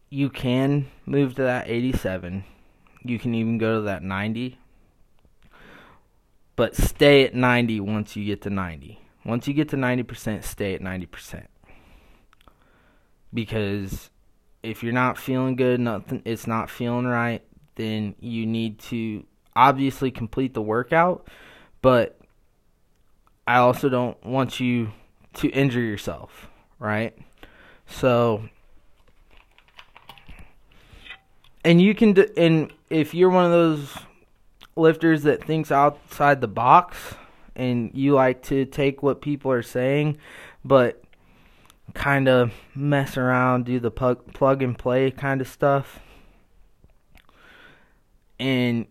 you 0.10 0.30
can 0.30 0.88
move 1.06 1.36
to 1.36 1.44
that 1.44 1.68
87. 1.68 2.44
You 3.04 3.18
can 3.18 3.34
even 3.34 3.58
go 3.58 3.78
to 3.78 3.82
that 3.82 4.04
90. 4.04 4.60
But 6.56 6.76
stay 6.76 7.26
at 7.26 7.34
90 7.34 7.80
once 7.80 8.16
you 8.16 8.26
get 8.26 8.42
to 8.44 8.50
90. 8.50 9.02
Once 9.26 9.48
you 9.48 9.54
get 9.54 9.70
to 9.70 9.76
90%, 9.76 10.44
stay 10.44 10.76
at 10.76 10.82
90%. 10.82 11.48
Because 13.34 14.11
if 14.64 14.84
you're 14.84 14.94
not 14.94 15.18
feeling 15.18 15.56
good, 15.56 15.80
nothing 15.80 16.22
it's 16.26 16.48
not 16.48 16.70
feeling 16.70 17.06
right, 17.06 17.44
then 17.76 18.16
you 18.20 18.46
need 18.46 18.80
to 18.80 19.26
obviously 19.56 20.12
complete 20.12 20.54
the 20.54 20.62
workout, 20.62 21.28
but 21.82 22.18
I 23.48 23.58
also 23.58 23.90
don't 23.90 24.24
want 24.24 24.60
you 24.60 24.92
to 25.36 25.50
injure 25.50 25.82
yourself, 25.82 26.48
right? 26.80 27.18
So 27.88 28.44
and 31.64 31.82
you 31.82 31.94
can 31.94 32.14
do, 32.14 32.28
and 32.38 32.74
if 32.90 33.14
you're 33.14 33.30
one 33.30 33.46
of 33.46 33.52
those 33.52 33.96
lifters 34.76 35.24
that 35.24 35.44
thinks 35.44 35.72
outside 35.72 36.42
the 36.42 36.48
box 36.48 36.98
and 37.56 37.92
you 37.94 38.14
like 38.14 38.42
to 38.44 38.66
take 38.66 39.04
what 39.04 39.22
people 39.22 39.52
are 39.52 39.62
saying 39.62 40.18
but 40.64 41.04
kind 41.94 42.28
of 42.28 42.54
mess 42.76 43.18
around 43.18 43.66
do 43.66 43.80
the 43.80 43.92
plug, 43.92 44.34
plug 44.34 44.62
and 44.62 44.78
play 44.78 45.12
kind 45.12 45.42
of 45.42 45.48
stuff. 45.48 46.00
And 48.40 48.88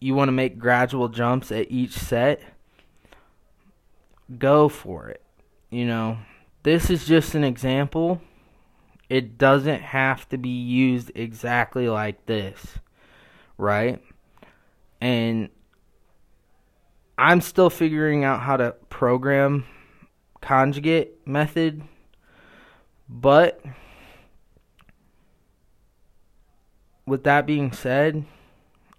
you 0.00 0.14
want 0.14 0.28
to 0.28 0.32
make 0.32 0.58
gradual 0.58 1.08
jumps 1.08 1.52
at 1.52 1.70
each 1.70 1.92
set? 1.92 2.40
Go 4.38 4.68
for 4.68 5.08
it 5.08 5.22
you 5.70 5.86
know? 5.86 6.18
This 6.62 6.90
is 6.90 7.06
just 7.06 7.34
an 7.34 7.44
example. 7.44 8.20
It 9.08 9.38
doesn't 9.38 9.80
have 9.80 10.28
to 10.28 10.36
be 10.36 10.50
used 10.50 11.10
exactly 11.14 11.88
like 11.88 12.26
this, 12.26 12.78
right? 13.56 14.02
And 15.00 15.48
I'm 17.16 17.40
still 17.40 17.70
figuring 17.70 18.24
out 18.24 18.40
how 18.40 18.56
to 18.58 18.74
program 18.90 19.64
conjugate 20.40 21.26
method, 21.26 21.82
but 23.08 23.60
with 27.06 27.24
that 27.24 27.46
being 27.46 27.72
said, 27.72 28.24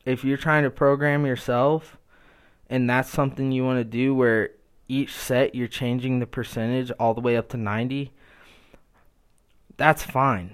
if 0.05 0.23
you're 0.23 0.37
trying 0.37 0.63
to 0.63 0.69
program 0.69 1.25
yourself 1.25 1.97
and 2.69 2.89
that's 2.89 3.09
something 3.09 3.51
you 3.51 3.63
want 3.63 3.79
to 3.79 3.83
do 3.83 4.15
where 4.15 4.51
each 4.87 5.13
set 5.15 5.55
you're 5.55 5.67
changing 5.67 6.19
the 6.19 6.27
percentage 6.27 6.91
all 6.99 7.13
the 7.13 7.21
way 7.21 7.37
up 7.37 7.47
to 7.49 7.57
90 7.57 8.11
that's 9.81 10.03
fine. 10.03 10.53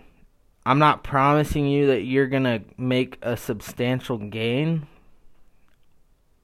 I'm 0.65 0.79
not 0.79 1.03
promising 1.03 1.67
you 1.67 1.87
that 1.87 2.03
you're 2.03 2.27
gonna 2.27 2.61
make 2.77 3.17
a 3.21 3.35
substantial 3.35 4.17
gain 4.17 4.87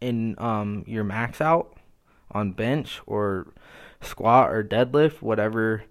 in 0.01 0.35
um, 0.37 0.83
your 0.85 1.05
max 1.05 1.39
out 1.39 1.77
on 2.31 2.51
bench 2.51 2.99
or 3.05 3.47
squat 4.03 4.51
or 4.51 4.63
deadlift, 4.63 5.21
whatever 5.21 5.83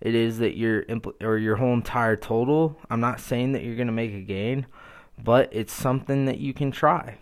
it 0.00 0.14
is 0.14 0.38
that 0.38 0.56
you're 0.56 0.84
impl- 0.84 1.22
or 1.22 1.36
your 1.36 1.56
whole 1.56 1.74
entire 1.74 2.16
total. 2.16 2.78
I'm 2.90 3.00
not 3.00 3.20
saying 3.20 3.52
that 3.52 3.62
you're 3.62 3.76
gonna 3.76 3.92
make 3.92 4.14
a 4.14 4.20
gain, 4.20 4.66
but 5.22 5.48
it's 5.52 5.72
something 5.72 6.26
that 6.26 6.38
you 6.38 6.52
can 6.52 6.70
try. 6.70 7.18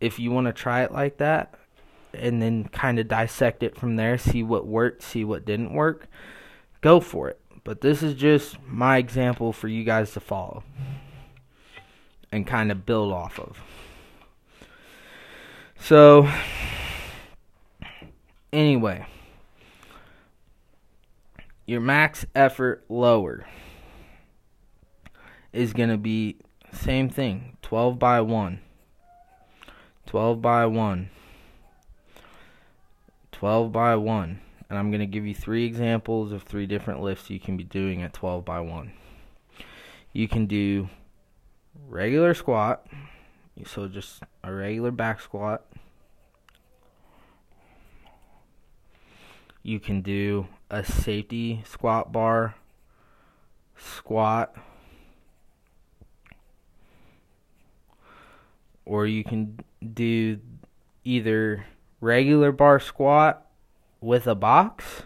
If 0.00 0.18
you 0.18 0.30
want 0.30 0.46
to 0.46 0.52
try 0.52 0.82
it 0.82 0.92
like 0.92 1.18
that, 1.18 1.54
and 2.12 2.40
then 2.40 2.64
kind 2.68 2.98
of 2.98 3.08
dissect 3.08 3.62
it 3.62 3.76
from 3.76 3.96
there, 3.96 4.18
see 4.18 4.42
what 4.42 4.66
worked, 4.66 5.02
see 5.02 5.24
what 5.24 5.44
didn't 5.44 5.72
work, 5.72 6.06
go 6.80 7.00
for 7.00 7.28
it. 7.28 7.40
But 7.64 7.80
this 7.80 8.02
is 8.02 8.14
just 8.14 8.56
my 8.66 8.98
example 8.98 9.52
for 9.52 9.68
you 9.68 9.84
guys 9.84 10.12
to 10.12 10.20
follow 10.20 10.62
and 12.30 12.46
kind 12.46 12.70
of 12.70 12.84
build 12.84 13.12
off 13.12 13.38
of. 13.38 13.60
So, 15.78 16.30
anyway, 18.52 19.06
your 21.66 21.80
max 21.80 22.26
effort 22.34 22.84
lower 22.88 23.46
is 25.52 25.72
going 25.72 25.90
to 25.90 25.96
be 25.96 26.36
same 26.72 27.08
thing 27.08 27.56
12 27.62 27.98
by 27.98 28.20
1 28.20 28.58
12 30.06 30.42
by 30.42 30.66
1 30.66 31.10
12 33.32 33.72
by 33.72 33.94
1 33.94 34.40
and 34.74 34.78
I'm 34.78 34.90
going 34.90 35.00
to 35.00 35.06
give 35.06 35.26
you 35.26 35.34
three 35.34 35.64
examples 35.66 36.32
of 36.32 36.42
three 36.42 36.66
different 36.66 37.00
lifts 37.00 37.30
you 37.30 37.38
can 37.38 37.56
be 37.56 37.64
doing 37.64 38.02
at 38.02 38.12
12 38.12 38.44
by 38.44 38.60
1. 38.60 38.92
You 40.12 40.26
can 40.26 40.46
do 40.46 40.88
regular 41.88 42.34
squat, 42.34 42.86
so 43.64 43.88
just 43.88 44.22
a 44.42 44.52
regular 44.52 44.90
back 44.90 45.20
squat. 45.20 45.64
You 49.66 49.80
can 49.80 50.02
do 50.02 50.46
a 50.70 50.84
safety 50.84 51.62
squat 51.66 52.12
bar 52.12 52.54
squat. 53.74 54.54
Or 58.84 59.06
you 59.06 59.24
can 59.24 59.58
do 59.94 60.38
either 61.02 61.64
regular 62.02 62.52
bar 62.52 62.78
squat 62.78 63.46
with 64.02 64.26
a 64.26 64.34
box 64.34 65.04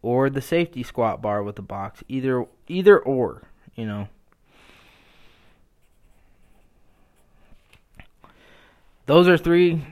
or 0.00 0.30
the 0.30 0.40
safety 0.40 0.82
squat 0.82 1.20
bar 1.20 1.42
with 1.42 1.58
a 1.58 1.62
box. 1.62 2.02
Either 2.08 2.46
either 2.66 2.98
or, 2.98 3.42
you 3.74 3.84
know. 3.84 4.08
Those 9.04 9.28
are 9.28 9.36
three 9.36 9.84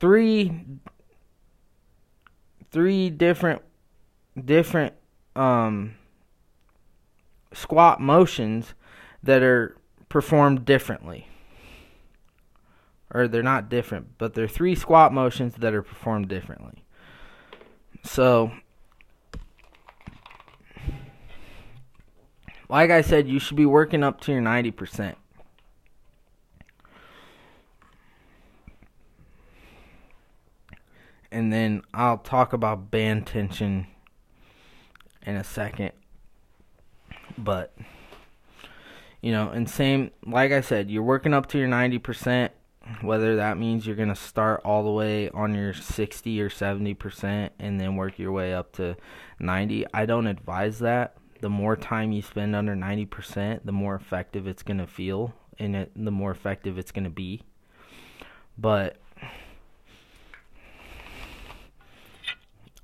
three 0.00 0.64
three 2.78 3.10
different 3.10 3.60
different 4.44 4.94
um 5.34 5.96
squat 7.52 8.00
motions 8.00 8.72
that 9.20 9.42
are 9.42 9.76
performed 10.08 10.64
differently 10.64 11.26
or 13.12 13.26
they're 13.26 13.42
not 13.42 13.68
different, 13.68 14.16
but 14.16 14.34
they're 14.34 14.46
three 14.46 14.76
squat 14.76 15.12
motions 15.12 15.54
that 15.56 15.74
are 15.74 15.82
performed 15.82 16.28
differently. 16.28 16.84
So, 18.04 18.52
like 22.68 22.92
I 22.92 23.00
said, 23.00 23.26
you 23.26 23.40
should 23.40 23.56
be 23.56 23.66
working 23.66 24.04
up 24.04 24.20
to 24.20 24.32
your 24.32 24.42
90%. 24.42 25.16
And 31.30 31.52
then 31.52 31.82
I'll 31.92 32.18
talk 32.18 32.52
about 32.52 32.90
band 32.90 33.26
tension 33.26 33.86
in 35.22 35.36
a 35.36 35.44
second. 35.44 35.92
But, 37.36 37.76
you 39.20 39.32
know, 39.32 39.50
and 39.50 39.68
same, 39.68 40.10
like 40.26 40.52
I 40.52 40.60
said, 40.60 40.90
you're 40.90 41.02
working 41.02 41.34
up 41.34 41.46
to 41.48 41.58
your 41.58 41.68
90% 41.68 42.50
whether 43.02 43.36
that 43.36 43.58
means 43.58 43.86
you're 43.86 43.96
going 43.96 44.08
to 44.08 44.14
start 44.14 44.62
all 44.64 44.82
the 44.82 44.90
way 44.90 45.28
on 45.30 45.54
your 45.54 45.74
60 45.74 46.40
or 46.40 46.48
70% 46.48 47.50
and 47.58 47.80
then 47.80 47.96
work 47.96 48.18
your 48.18 48.32
way 48.32 48.54
up 48.54 48.72
to 48.72 48.96
90 49.38 49.86
i 49.92 50.06
don't 50.06 50.26
advise 50.26 50.78
that. 50.80 51.16
The 51.40 51.50
more 51.50 51.76
time 51.76 52.12
you 52.12 52.22
spend 52.22 52.56
under 52.56 52.74
90% 52.74 53.60
the 53.64 53.72
more 53.72 53.94
effective 53.94 54.46
it's 54.46 54.62
going 54.62 54.78
to 54.78 54.86
feel 54.86 55.34
and 55.58 55.76
it, 55.76 55.92
the 55.94 56.10
more 56.10 56.30
effective 56.30 56.78
it's 56.78 56.92
going 56.92 57.04
to 57.04 57.10
be. 57.10 57.42
But 58.56 58.96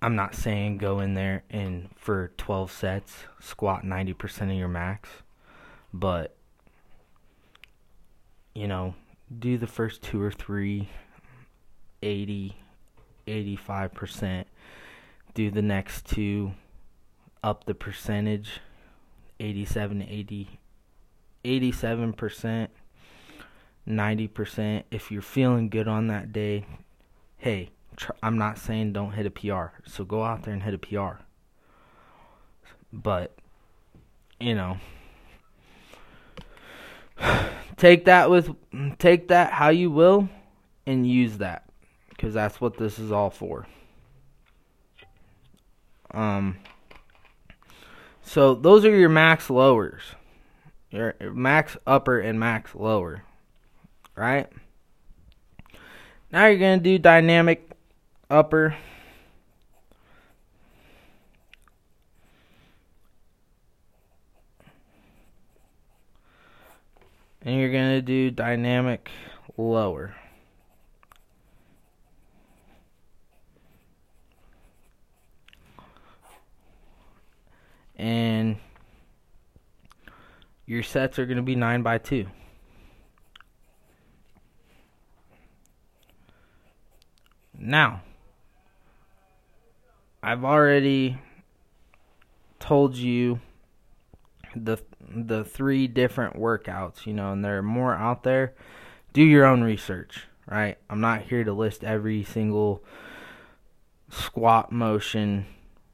i'm 0.05 0.17
not 0.17 0.35
saying 0.35 0.77
go 0.77 1.01
in 1.01 1.15
there 1.15 1.43
and 1.49 1.89
for 1.97 2.31
12 2.37 2.71
sets 2.71 3.25
squat 3.41 3.85
90% 3.85 4.43
of 4.43 4.51
your 4.51 4.69
max 4.69 5.09
but 5.95 6.37
you 8.55 8.69
know 8.69 8.95
do 9.39 9.57
the 9.57 9.67
first 9.67 10.03
two 10.03 10.21
or 10.21 10.31
three 10.31 10.91
80 12.03 12.55
85% 13.27 14.45
do 15.33 15.51
the 15.51 15.63
next 15.63 16.05
two 16.05 16.53
up 17.43 17.65
the 17.65 17.75
percentage 17.75 18.61
87 19.41 20.03
80 20.03 20.61
87% 21.47 22.69
90% 23.89 24.83
if 24.91 25.11
you're 25.11 25.23
feeling 25.23 25.71
good 25.71 25.89
on 25.89 26.09
that 26.09 26.31
day 26.31 26.67
hey 27.39 27.71
i'm 28.23 28.39
not 28.39 28.59
saying 28.59 28.93
don't 28.93 29.13
hit 29.13 29.27
a 29.27 29.31
pr 29.31 29.67
so 29.87 30.05
go 30.05 30.23
out 30.23 30.43
there 30.43 30.55
and 30.55 30.63
hit 30.63 30.75
a 30.75 30.79
pr 30.79 31.21
But 32.93 33.37
you 34.41 34.55
know, 34.55 34.79
take 37.77 38.05
that 38.07 38.31
with 38.31 38.51
take 38.99 39.29
that 39.29 39.53
how 39.53 39.71
you 39.71 39.91
will 39.91 40.29
and 40.87 41.07
use 41.07 41.39
that 41.39 41.65
because 42.11 42.35
that's 42.35 42.61
what 42.61 42.77
this 42.77 42.99
is 42.99 43.13
all 43.13 43.31
for. 43.31 43.67
Um 46.11 46.59
so 48.23 48.55
those 48.55 48.85
are 48.85 48.97
your 48.97 49.09
max 49.09 49.51
lowers. 49.51 50.03
Your 50.91 51.15
max 51.21 51.77
upper 51.87 52.21
and 52.21 52.39
max 52.39 52.75
lower. 52.75 53.23
Right? 54.17 54.49
Now 56.31 56.47
you're 56.47 56.59
going 56.59 56.79
to 56.79 56.85
do 56.85 56.99
dynamic 56.99 57.74
upper 58.31 58.77
and 67.45 67.61
you're 67.61 67.71
going 67.71 67.91
to 67.91 68.03
do 68.03 68.31
dynamic 68.31 69.11
lower. 69.57 70.15
And 77.97 78.57
your 80.67 80.83
sets 80.83 81.19
are 81.19 81.27
going 81.27 81.37
to 81.37 81.43
be 81.43 81.55
9 81.55 81.83
by 81.83 81.99
2. 81.99 82.27
Now, 87.57 88.03
I've 90.25 90.43
already 90.43 91.19
told 92.59 92.97
you 92.97 93.41
the 94.57 94.79
the 94.99 95.45
three 95.45 95.87
different 95.87 96.37
workouts, 96.37 97.05
you 97.05 97.13
know, 97.13 97.33
and 97.33 97.45
there 97.45 97.59
are 97.59 97.63
more 97.63 97.95
out 97.95 98.23
there. 98.23 98.55
Do 99.13 99.23
your 99.23 99.45
own 99.45 99.63
research, 99.63 100.27
right? 100.51 100.79
I'm 100.89 101.03
not 101.03 101.23
here 101.25 101.45
to 101.45 101.53
list 101.53 101.85
every 101.85 102.25
single 102.25 102.83
squat 104.09 104.73
motion 104.73 105.45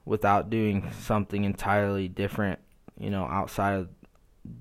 without 0.04 0.48
doing 0.48 0.88
something 1.00 1.42
entirely 1.42 2.06
different, 2.06 2.60
you 2.96 3.10
know, 3.10 3.24
outside 3.24 3.72
of 3.72 3.88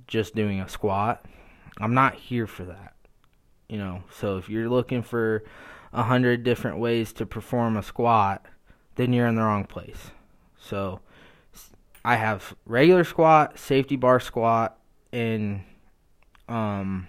just 0.08 0.34
doing 0.34 0.62
a 0.62 0.68
squat. 0.68 1.24
I'm 1.78 1.94
not 1.94 2.16
here 2.16 2.48
for 2.48 2.66
that. 2.66 2.96
You 3.68 3.78
know, 3.78 4.04
so 4.20 4.38
if 4.38 4.50
you're 4.50 4.68
looking 4.68 5.04
for 5.04 5.44
a 5.94 6.02
hundred 6.02 6.44
different 6.44 6.80
ways 6.80 7.14
to 7.14 7.28
perform 7.28 7.78
a 7.78 7.84
squat, 7.84 8.44
then 9.00 9.14
you're 9.14 9.28
in 9.28 9.36
the 9.36 9.42
wrong 9.42 9.64
place. 9.64 10.12
So 10.60 11.00
I 12.04 12.18
have 12.18 12.54
regular 12.66 13.06
squat, 13.06 13.58
safety 13.58 13.96
bar 13.96 14.20
squat, 14.20 14.78
and 15.14 15.62
um 16.50 17.08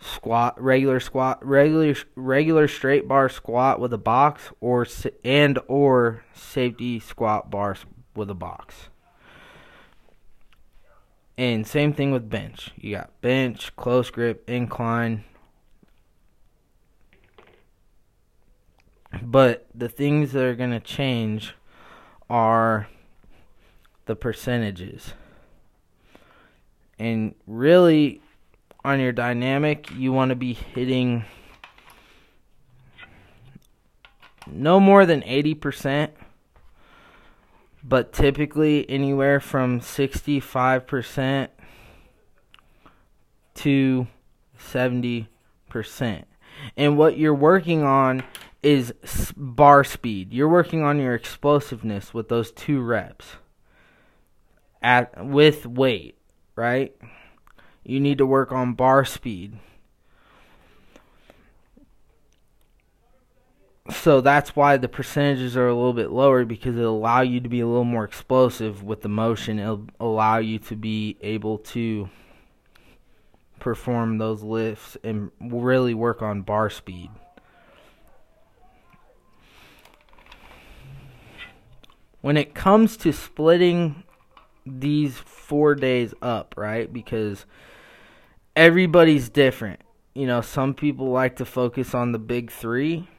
squat 0.00 0.60
regular 0.60 0.98
squat 0.98 1.38
regular 1.46 1.94
regular 2.16 2.66
straight 2.66 3.06
bar 3.06 3.28
squat 3.28 3.78
with 3.78 3.92
a 3.92 3.98
box 3.98 4.50
or 4.60 4.84
and 5.22 5.60
or 5.68 6.24
safety 6.34 6.98
squat 6.98 7.48
bars 7.48 7.86
with 8.16 8.28
a 8.30 8.34
box. 8.34 8.88
And 11.38 11.64
same 11.64 11.92
thing 11.92 12.10
with 12.10 12.28
bench. 12.28 12.72
You 12.76 12.96
got 12.96 13.20
bench, 13.20 13.74
close 13.76 14.10
grip, 14.10 14.50
incline. 14.50 15.22
But 19.22 19.66
the 19.74 19.88
things 19.88 20.32
that 20.32 20.44
are 20.44 20.54
going 20.54 20.70
to 20.70 20.80
change 20.80 21.54
are 22.28 22.88
the 24.06 24.16
percentages. 24.16 25.14
And 26.98 27.34
really, 27.46 28.20
on 28.84 29.00
your 29.00 29.12
dynamic, 29.12 29.90
you 29.92 30.12
want 30.12 30.30
to 30.30 30.36
be 30.36 30.52
hitting 30.52 31.24
no 34.46 34.78
more 34.78 35.06
than 35.06 35.22
80%, 35.22 36.10
but 37.82 38.12
typically 38.12 38.88
anywhere 38.88 39.40
from 39.40 39.80
65% 39.80 41.48
to 43.54 44.06
70%. 44.58 45.26
And 46.76 46.98
what 46.98 47.18
you're 47.18 47.34
working 47.34 47.82
on 47.82 48.22
is 48.64 48.94
bar 49.36 49.84
speed. 49.84 50.32
You're 50.32 50.48
working 50.48 50.82
on 50.82 50.98
your 50.98 51.14
explosiveness 51.14 52.14
with 52.14 52.28
those 52.28 52.50
two 52.50 52.80
reps 52.80 53.36
at 54.82 55.26
with 55.26 55.66
weight, 55.66 56.16
right? 56.56 56.96
You 57.84 58.00
need 58.00 58.18
to 58.18 58.26
work 58.26 58.52
on 58.52 58.74
bar 58.74 59.04
speed. 59.04 59.58
So 63.90 64.22
that's 64.22 64.56
why 64.56 64.78
the 64.78 64.88
percentages 64.88 65.58
are 65.58 65.68
a 65.68 65.74
little 65.74 65.92
bit 65.92 66.10
lower 66.10 66.46
because 66.46 66.74
it'll 66.74 66.96
allow 66.96 67.20
you 67.20 67.40
to 67.40 67.48
be 67.50 67.60
a 67.60 67.66
little 67.66 67.84
more 67.84 68.04
explosive 68.04 68.82
with 68.82 69.02
the 69.02 69.10
motion. 69.10 69.58
It'll 69.58 69.86
allow 70.00 70.38
you 70.38 70.58
to 70.60 70.76
be 70.76 71.18
able 71.20 71.58
to 71.58 72.08
perform 73.60 74.16
those 74.16 74.42
lifts 74.42 74.96
and 75.04 75.30
really 75.38 75.92
work 75.92 76.22
on 76.22 76.40
bar 76.40 76.70
speed. 76.70 77.10
When 82.24 82.38
it 82.38 82.54
comes 82.54 82.96
to 82.96 83.12
splitting 83.12 84.02
these 84.64 85.18
four 85.18 85.74
days 85.74 86.14
up, 86.22 86.54
right? 86.56 86.90
Because 86.90 87.44
everybody's 88.56 89.28
different. 89.28 89.82
You 90.14 90.26
know, 90.26 90.40
some 90.40 90.72
people 90.72 91.10
like 91.10 91.36
to 91.36 91.44
focus 91.44 91.94
on 91.94 92.12
the 92.12 92.18
big 92.18 92.50
three 92.50 93.10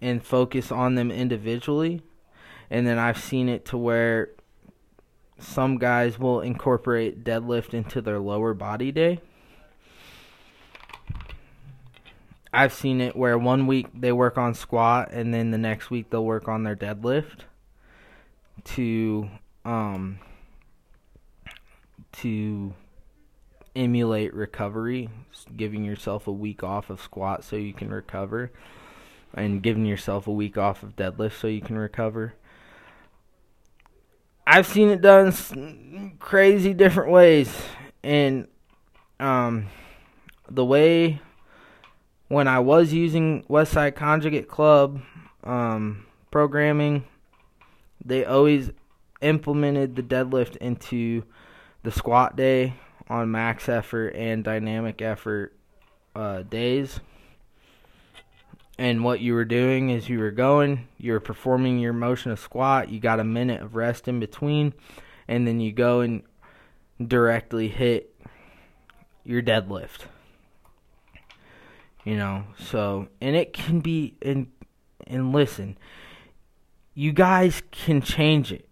and 0.00 0.24
focus 0.24 0.72
on 0.72 0.96
them 0.96 1.12
individually. 1.12 2.02
And 2.68 2.84
then 2.84 2.98
I've 2.98 3.22
seen 3.22 3.48
it 3.48 3.64
to 3.66 3.78
where 3.78 4.30
some 5.38 5.78
guys 5.78 6.18
will 6.18 6.40
incorporate 6.40 7.22
deadlift 7.22 7.74
into 7.74 8.00
their 8.00 8.18
lower 8.18 8.54
body 8.54 8.90
day. 8.90 9.20
I've 12.52 12.72
seen 12.72 13.00
it 13.00 13.14
where 13.14 13.38
one 13.38 13.68
week 13.68 13.86
they 13.94 14.10
work 14.10 14.36
on 14.36 14.54
squat 14.54 15.12
and 15.12 15.32
then 15.32 15.52
the 15.52 15.58
next 15.58 15.90
week 15.90 16.10
they'll 16.10 16.24
work 16.24 16.48
on 16.48 16.64
their 16.64 16.74
deadlift 16.74 17.44
to 18.64 19.28
um 19.64 20.18
to 22.12 22.74
emulate 23.74 24.32
recovery, 24.34 25.10
giving 25.54 25.84
yourself 25.84 26.26
a 26.26 26.32
week 26.32 26.62
off 26.62 26.88
of 26.88 27.00
squat 27.00 27.44
so 27.44 27.56
you 27.56 27.74
can 27.74 27.90
recover, 27.90 28.50
and 29.34 29.62
giving 29.62 29.84
yourself 29.84 30.26
a 30.26 30.32
week 30.32 30.56
off 30.56 30.82
of 30.82 30.96
deadlift 30.96 31.38
so 31.38 31.46
you 31.46 31.60
can 31.60 31.78
recover. 31.78 32.34
I've 34.46 34.66
seen 34.66 34.88
it 34.88 35.02
done 35.02 36.16
crazy 36.18 36.72
different 36.72 37.10
ways, 37.10 37.54
and 38.02 38.48
um, 39.20 39.66
the 40.48 40.64
way 40.64 41.20
when 42.28 42.48
I 42.48 42.60
was 42.60 42.92
using 42.92 43.44
Westside 43.44 43.94
Conjugate 43.94 44.48
Club 44.48 45.00
um, 45.44 46.06
programming 46.30 47.04
they 48.04 48.24
always 48.24 48.70
implemented 49.20 49.96
the 49.96 50.02
deadlift 50.02 50.56
into 50.56 51.22
the 51.82 51.90
squat 51.90 52.36
day 52.36 52.74
on 53.08 53.30
max 53.30 53.68
effort 53.68 54.08
and 54.08 54.44
dynamic 54.44 55.00
effort 55.00 55.56
uh, 56.14 56.42
days. 56.42 57.00
And 58.78 59.04
what 59.04 59.20
you 59.20 59.32
were 59.32 59.44
doing 59.44 59.90
is 59.90 60.08
you 60.08 60.18
were 60.18 60.30
going, 60.30 60.86
you 60.98 61.12
were 61.12 61.20
performing 61.20 61.78
your 61.78 61.94
motion 61.94 62.30
of 62.30 62.38
squat, 62.38 62.90
you 62.90 63.00
got 63.00 63.20
a 63.20 63.24
minute 63.24 63.62
of 63.62 63.74
rest 63.74 64.06
in 64.06 64.20
between, 64.20 64.74
and 65.28 65.46
then 65.46 65.60
you 65.60 65.72
go 65.72 66.00
and 66.00 66.22
directly 67.02 67.68
hit 67.68 68.14
your 69.24 69.42
deadlift. 69.42 70.00
You 72.04 72.16
know, 72.16 72.44
so 72.58 73.08
and 73.20 73.34
it 73.34 73.52
can 73.52 73.80
be 73.80 74.14
and 74.22 74.48
and 75.06 75.32
listen, 75.32 75.78
you 76.96 77.12
guys 77.12 77.62
can 77.70 78.00
change 78.00 78.50
it. 78.50 78.66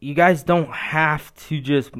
You 0.00 0.14
guys 0.14 0.42
don't 0.42 0.72
have 0.72 1.32
to 1.48 1.60
just 1.60 1.92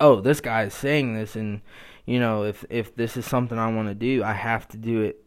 oh, 0.00 0.20
this 0.20 0.40
guy 0.40 0.64
is 0.64 0.74
saying 0.74 1.14
this 1.14 1.36
and 1.36 1.60
you 2.06 2.18
know, 2.18 2.42
if 2.42 2.64
if 2.68 2.96
this 2.96 3.16
is 3.16 3.24
something 3.24 3.56
I 3.56 3.72
want 3.72 3.88
to 3.88 3.94
do, 3.94 4.24
I 4.24 4.32
have 4.32 4.66
to 4.68 4.76
do 4.76 5.02
it 5.02 5.22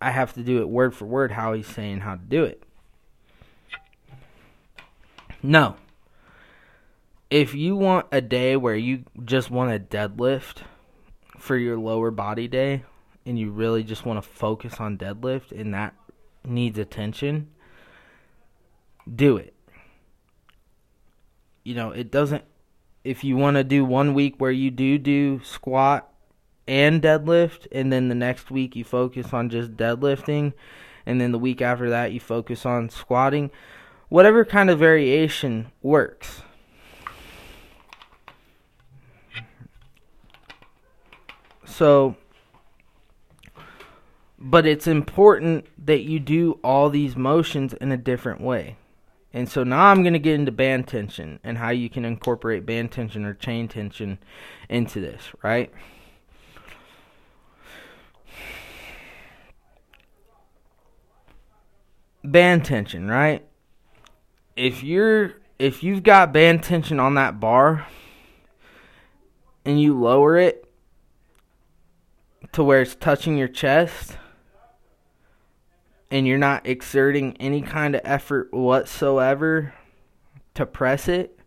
I 0.00 0.12
have 0.12 0.32
to 0.34 0.42
do 0.42 0.60
it 0.60 0.68
word 0.68 0.94
for 0.94 1.04
word 1.04 1.32
how 1.32 1.52
he's 1.52 1.66
saying 1.66 2.00
how 2.00 2.14
to 2.14 2.22
do 2.22 2.44
it. 2.44 2.62
No. 5.42 5.74
If 7.30 7.52
you 7.52 7.76
want 7.76 8.06
a 8.12 8.20
day 8.20 8.56
where 8.56 8.76
you 8.76 9.04
just 9.24 9.50
want 9.50 9.72
a 9.72 9.78
deadlift 9.78 10.58
for 11.36 11.56
your 11.56 11.78
lower 11.78 12.12
body 12.12 12.46
day 12.46 12.84
and 13.26 13.38
you 13.38 13.50
really 13.50 13.82
just 13.82 14.06
want 14.06 14.22
to 14.22 14.28
focus 14.28 14.76
on 14.78 14.96
deadlift 14.96 15.50
and 15.50 15.74
that 15.74 15.94
needs 16.48 16.78
attention, 16.78 17.48
do 19.12 19.36
it. 19.36 19.54
You 21.64 21.74
know, 21.74 21.90
it 21.90 22.10
doesn't 22.10 22.44
if 23.04 23.24
you 23.24 23.36
want 23.36 23.56
to 23.56 23.64
do 23.64 23.84
one 23.84 24.12
week 24.14 24.34
where 24.38 24.50
you 24.50 24.70
do 24.70 24.98
do 24.98 25.40
squat 25.42 26.12
and 26.66 27.00
deadlift 27.00 27.66
and 27.72 27.92
then 27.92 28.08
the 28.08 28.14
next 28.14 28.50
week 28.50 28.76
you 28.76 28.84
focus 28.84 29.32
on 29.32 29.48
just 29.48 29.76
deadlifting 29.76 30.52
and 31.06 31.20
then 31.20 31.32
the 31.32 31.38
week 31.38 31.62
after 31.62 31.88
that 31.88 32.12
you 32.12 32.20
focus 32.20 32.66
on 32.66 32.90
squatting, 32.90 33.50
whatever 34.10 34.44
kind 34.44 34.68
of 34.68 34.78
variation 34.78 35.72
works. 35.82 36.42
So 41.64 42.16
but 44.38 44.66
it's 44.66 44.86
important 44.86 45.66
that 45.84 46.02
you 46.02 46.20
do 46.20 46.58
all 46.62 46.90
these 46.90 47.16
motions 47.16 47.74
in 47.74 47.90
a 47.90 47.96
different 47.96 48.40
way. 48.40 48.76
And 49.32 49.48
so 49.48 49.64
now 49.64 49.86
I'm 49.86 50.02
going 50.02 50.12
to 50.14 50.18
get 50.18 50.34
into 50.34 50.52
band 50.52 50.86
tension 50.86 51.40
and 51.42 51.58
how 51.58 51.70
you 51.70 51.90
can 51.90 52.04
incorporate 52.04 52.64
band 52.64 52.92
tension 52.92 53.24
or 53.24 53.34
chain 53.34 53.68
tension 53.68 54.18
into 54.68 55.00
this, 55.00 55.22
right? 55.42 55.70
Band 62.24 62.64
tension, 62.64 63.08
right? 63.08 63.44
If 64.56 64.82
you're 64.82 65.34
if 65.58 65.82
you've 65.82 66.02
got 66.02 66.32
band 66.32 66.62
tension 66.62 67.00
on 67.00 67.14
that 67.14 67.40
bar 67.40 67.86
and 69.64 69.80
you 69.80 69.98
lower 69.98 70.36
it 70.36 70.64
to 72.52 72.62
where 72.62 72.80
it's 72.80 72.94
touching 72.94 73.36
your 73.36 73.48
chest, 73.48 74.16
and 76.10 76.26
you're 76.26 76.38
not 76.38 76.66
exerting 76.66 77.36
any 77.38 77.62
kind 77.62 77.94
of 77.94 78.00
effort 78.04 78.52
whatsoever 78.52 79.74
to 80.54 80.66
press 80.66 81.08
it, 81.08 81.38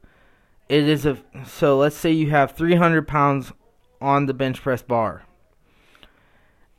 it 0.69 0.87
is 0.87 1.05
a 1.05 1.17
so 1.45 1.77
let's 1.77 1.97
say 1.97 2.11
you 2.11 2.29
have 2.29 2.51
300 2.51 3.07
pounds 3.07 3.51
on 3.99 4.25
the 4.25 4.33
bench 4.33 4.61
press 4.61 4.81
bar. 4.81 5.23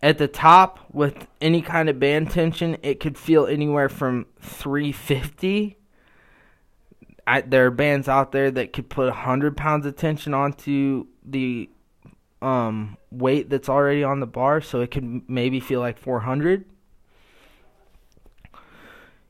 At 0.00 0.18
the 0.18 0.26
top, 0.26 0.80
with 0.92 1.28
any 1.40 1.62
kind 1.62 1.88
of 1.88 2.00
band 2.00 2.30
tension, 2.30 2.76
it 2.82 2.98
could 2.98 3.16
feel 3.16 3.46
anywhere 3.46 3.88
from 3.88 4.26
350. 4.40 5.76
I, 7.24 7.40
there 7.42 7.66
are 7.66 7.70
bands 7.70 8.08
out 8.08 8.32
there 8.32 8.50
that 8.50 8.72
could 8.72 8.88
put 8.88 9.06
100 9.06 9.56
pounds 9.56 9.86
of 9.86 9.94
tension 9.94 10.34
onto 10.34 11.06
the 11.24 11.70
um, 12.40 12.96
weight 13.12 13.48
that's 13.48 13.68
already 13.68 14.02
on 14.02 14.18
the 14.18 14.26
bar, 14.26 14.60
so 14.60 14.80
it 14.80 14.90
could 14.90 15.28
maybe 15.28 15.60
feel 15.60 15.78
like 15.78 15.98
400 15.98 16.64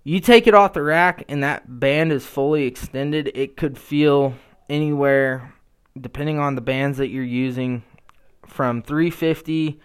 you 0.05 0.21
take 0.21 0.47
it 0.47 0.55
off 0.55 0.73
the 0.73 0.83
rack 0.83 1.25
and 1.29 1.43
that 1.43 1.79
band 1.81 2.13
is 2.13 2.27
fully 2.27 2.65
extended, 2.65 3.31
it 3.35 3.57
could 3.57 3.79
feel 3.79 4.35
anywhere, 4.69 5.55
depending 6.01 6.39
on 6.39 6.55
the 6.55 6.61
bands 6.61 6.99
that 6.99 7.09
you're 7.09 7.23
using, 7.23 7.85
from 8.47 8.83
350 8.83 9.81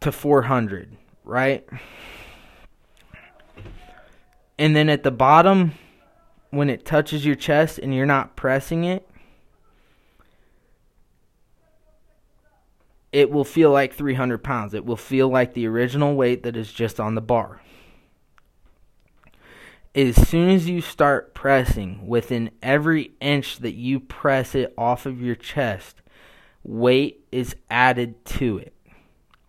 to 0.00 0.12
400, 0.12 0.96
right? 1.24 1.68
And 4.58 4.74
then 4.74 4.88
at 4.88 5.02
the 5.02 5.10
bottom, 5.10 5.72
when 6.50 6.70
it 6.70 6.84
touches 6.84 7.26
your 7.26 7.34
chest 7.34 7.78
and 7.78 7.94
you're 7.94 8.06
not 8.06 8.36
pressing 8.36 8.84
it, 8.84 9.06
it 13.12 13.30
will 13.30 13.44
feel 13.44 13.70
like 13.70 13.92
300 13.92 14.42
pounds. 14.42 14.72
It 14.72 14.86
will 14.86 14.96
feel 14.96 15.28
like 15.28 15.52
the 15.52 15.66
original 15.66 16.14
weight 16.14 16.42
that 16.44 16.56
is 16.56 16.72
just 16.72 16.98
on 16.98 17.14
the 17.14 17.20
bar 17.20 17.60
as 19.94 20.28
soon 20.28 20.48
as 20.48 20.68
you 20.68 20.80
start 20.80 21.34
pressing, 21.34 22.06
within 22.06 22.50
every 22.62 23.12
inch 23.20 23.58
that 23.58 23.74
you 23.74 24.00
press 24.00 24.54
it 24.54 24.72
off 24.78 25.06
of 25.06 25.20
your 25.20 25.34
chest, 25.34 26.00
weight 26.64 27.24
is 27.30 27.54
added 27.70 28.24
to 28.24 28.58
it. 28.58 28.74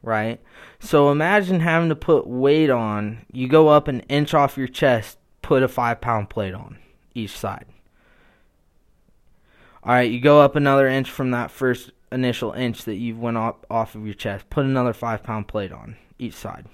Right? 0.02 0.42
So 0.80 1.12
imagine 1.12 1.62
having 1.62 1.90
to 1.90 1.96
put 1.96 2.28
weight 2.28 2.70
on. 2.70 3.26
You 3.32 3.48
go 3.48 3.70
up 3.70 3.88
an 3.88 4.02
inch 4.02 4.34
off 4.34 4.58
your 4.58 4.68
chest, 4.68 5.18
put 5.42 5.64
a 5.64 5.68
five 5.70 6.02
pound 6.02 6.30
plate 6.30 6.54
on 6.54 6.78
each 7.16 7.32
side. 7.32 7.66
All 9.84 9.94
right, 9.94 10.10
you 10.10 10.20
go 10.20 10.42
up 10.42 10.56
another 10.56 10.88
inch 10.88 11.10
from 11.10 11.32
that 11.32 11.52
first 11.52 11.92
initial 12.12 12.52
inch 12.52 12.84
that 12.84 12.96
you 12.96 13.18
went 13.18 13.38
off, 13.38 13.56
off 13.70 13.96
of 13.96 14.06
your 14.06 14.14
chest, 14.14 14.50
put 14.50 14.66
another 14.66 14.94
five 14.94 15.24
pound 15.24 15.48
plate 15.48 15.72
on 15.72 15.98
each 16.20 16.36
side. 16.36 16.68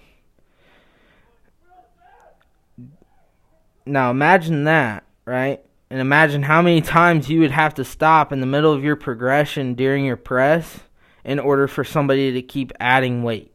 Now 3.89 4.11
imagine 4.11 4.65
that, 4.65 5.03
right? 5.25 5.61
And 5.89 5.99
imagine 5.99 6.43
how 6.43 6.61
many 6.61 6.81
times 6.81 7.29
you 7.29 7.39
would 7.39 7.51
have 7.51 7.73
to 7.75 7.83
stop 7.83 8.31
in 8.31 8.39
the 8.39 8.45
middle 8.45 8.71
of 8.71 8.83
your 8.83 8.95
progression 8.95 9.73
during 9.73 10.05
your 10.05 10.15
press 10.15 10.81
in 11.23 11.39
order 11.39 11.67
for 11.67 11.83
somebody 11.83 12.31
to 12.33 12.41
keep 12.43 12.71
adding 12.79 13.23
weight. 13.23 13.51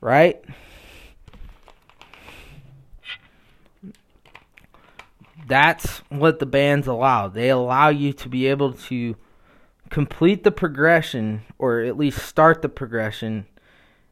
Right? 0.00 0.42
That's 5.46 5.98
what 6.08 6.38
the 6.38 6.46
bands 6.46 6.86
allow. 6.86 7.28
They 7.28 7.50
allow 7.50 7.90
you 7.90 8.14
to 8.14 8.28
be 8.28 8.46
able 8.46 8.72
to 8.72 9.14
complete 9.90 10.42
the 10.42 10.50
progression 10.50 11.42
or 11.58 11.80
at 11.80 11.98
least 11.98 12.18
start 12.26 12.62
the 12.62 12.68
progression 12.68 13.46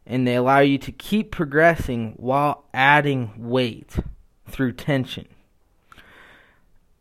and 0.07 0.27
they 0.29 0.35
allow 0.35 0.61
you 0.61 0.79
to 0.79 0.93
keep 0.93 1.31
progressing 1.31 2.13
while 2.17 2.67
adding 2.75 3.33
weight 3.39 3.97
through 4.55 4.73
tension. 4.73 5.27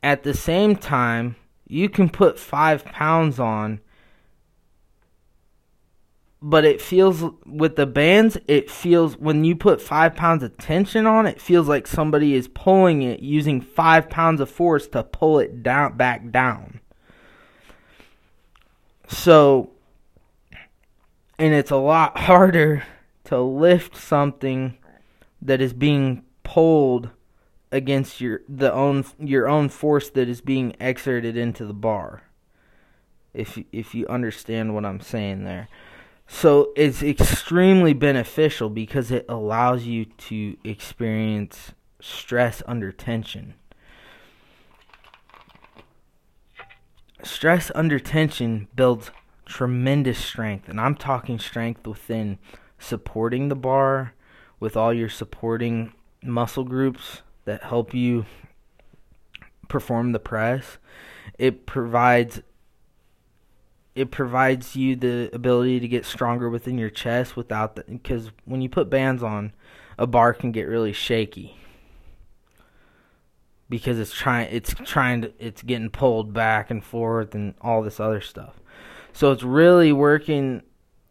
At 0.02 0.24
the 0.24 0.34
same 0.34 0.76
time, 0.76 1.36
you 1.68 1.88
can 1.88 2.10
put 2.10 2.40
five 2.40 2.84
pounds 2.84 3.40
on, 3.40 3.80
but 6.42 6.66
it 6.66 6.82
feels 6.82 7.24
with 7.46 7.76
the 7.76 7.86
bands, 7.86 8.38
it 8.48 8.70
feels 8.70 9.16
when 9.18 9.44
you 9.44 9.56
put 9.56 9.82
five 9.82 10.16
pounds 10.16 10.42
of 10.42 10.58
tension 10.58 11.06
on, 11.06 11.28
it 11.28 11.40
feels 11.40 11.68
like 11.68 11.86
somebody 11.86 12.34
is 12.34 12.48
pulling 12.48 13.04
it 13.04 13.20
using 13.20 13.62
five 13.62 14.10
pounds 14.10 14.42
of 14.42 14.50
force 14.50 14.88
to 14.88 15.04
pull 15.04 15.40
it 15.40 15.62
down 15.62 15.96
back 15.96 16.32
down. 16.32 16.82
So, 19.08 19.70
and 21.38 21.54
it's 21.54 21.72
a 21.72 21.78
lot 21.78 22.18
harder 22.22 22.84
to 23.26 23.40
lift 23.40 23.96
something 23.96 24.78
that 25.42 25.62
is 25.62 25.72
being 25.72 26.24
pulled 26.44 27.10
against 27.74 28.22
your 28.22 28.42
the 28.48 28.72
own 28.72 29.04
your 29.20 29.50
own 29.50 29.68
force 29.68 30.10
that 30.12 30.30
is 30.30 30.40
being 30.40 30.76
exerted 30.80 31.36
into 31.36 31.66
the 31.66 31.74
bar. 31.74 32.22
If 33.34 33.58
if 33.74 33.96
you 33.96 34.08
understand 34.08 34.74
what 34.74 34.86
I'm 34.86 35.02
saying 35.02 35.44
there. 35.44 35.68
So 36.28 36.72
it's 36.78 37.04
extremely 37.04 37.94
beneficial 37.94 38.70
because 38.70 39.12
it 39.12 39.26
allows 39.28 39.86
you 39.86 40.06
to 40.06 40.56
experience 40.64 41.74
stress 42.00 42.64
under 42.66 42.92
tension. 42.92 43.56
Stress 47.24 47.72
under 47.76 48.00
tension 48.00 48.68
builds 48.76 49.12
tremendous 49.46 50.20
strength, 50.20 50.70
and 50.70 50.80
I'm 50.80 50.96
talking 50.96 51.40
strength 51.40 51.86
within 51.88 52.38
supporting 52.78 53.50
the 53.50 53.56
bar 53.56 54.14
with 54.60 54.78
all 54.78 54.94
your 54.94 55.10
supporting 55.10 55.94
muscle 56.22 56.64
groups 56.64 57.22
that 57.46 57.64
help 57.64 57.94
you 57.94 58.26
perform 59.68 60.12
the 60.12 60.20
press. 60.20 60.78
It 61.38 61.66
provides 61.66 62.42
it 63.96 64.10
provides 64.10 64.76
you 64.76 64.96
the 64.96 65.30
ability 65.34 65.80
to 65.80 65.88
get 65.88 66.06
stronger 66.06 66.50
within 66.50 66.78
your 66.78 66.90
chest 66.90 67.36
without 67.36 67.76
the 67.76 67.84
because 67.84 68.32
when 68.46 68.62
you 68.62 68.70
put 68.70 68.90
bands 68.90 69.22
on, 69.22 69.54
a 69.98 70.08
bar 70.08 70.34
can 70.34 70.52
get 70.52 70.64
really 70.64 70.94
shaky 70.94 71.58
because 73.70 74.00
it's 74.00 74.14
trying 74.14 74.48
it's 74.52 74.74
trying 74.86 75.22
to 75.22 75.34
it's 75.40 75.62
getting 75.62 75.90
pulled 75.90 76.34
back 76.34 76.72
and 76.72 76.84
forth 76.84 77.36
and 77.36 77.54
all 77.62 77.82
this 77.82 78.00
other 78.00 78.22
stuff. 78.22 78.60
So 79.14 79.32
it's 79.32 79.44
really 79.44 79.92
working 79.92 80.64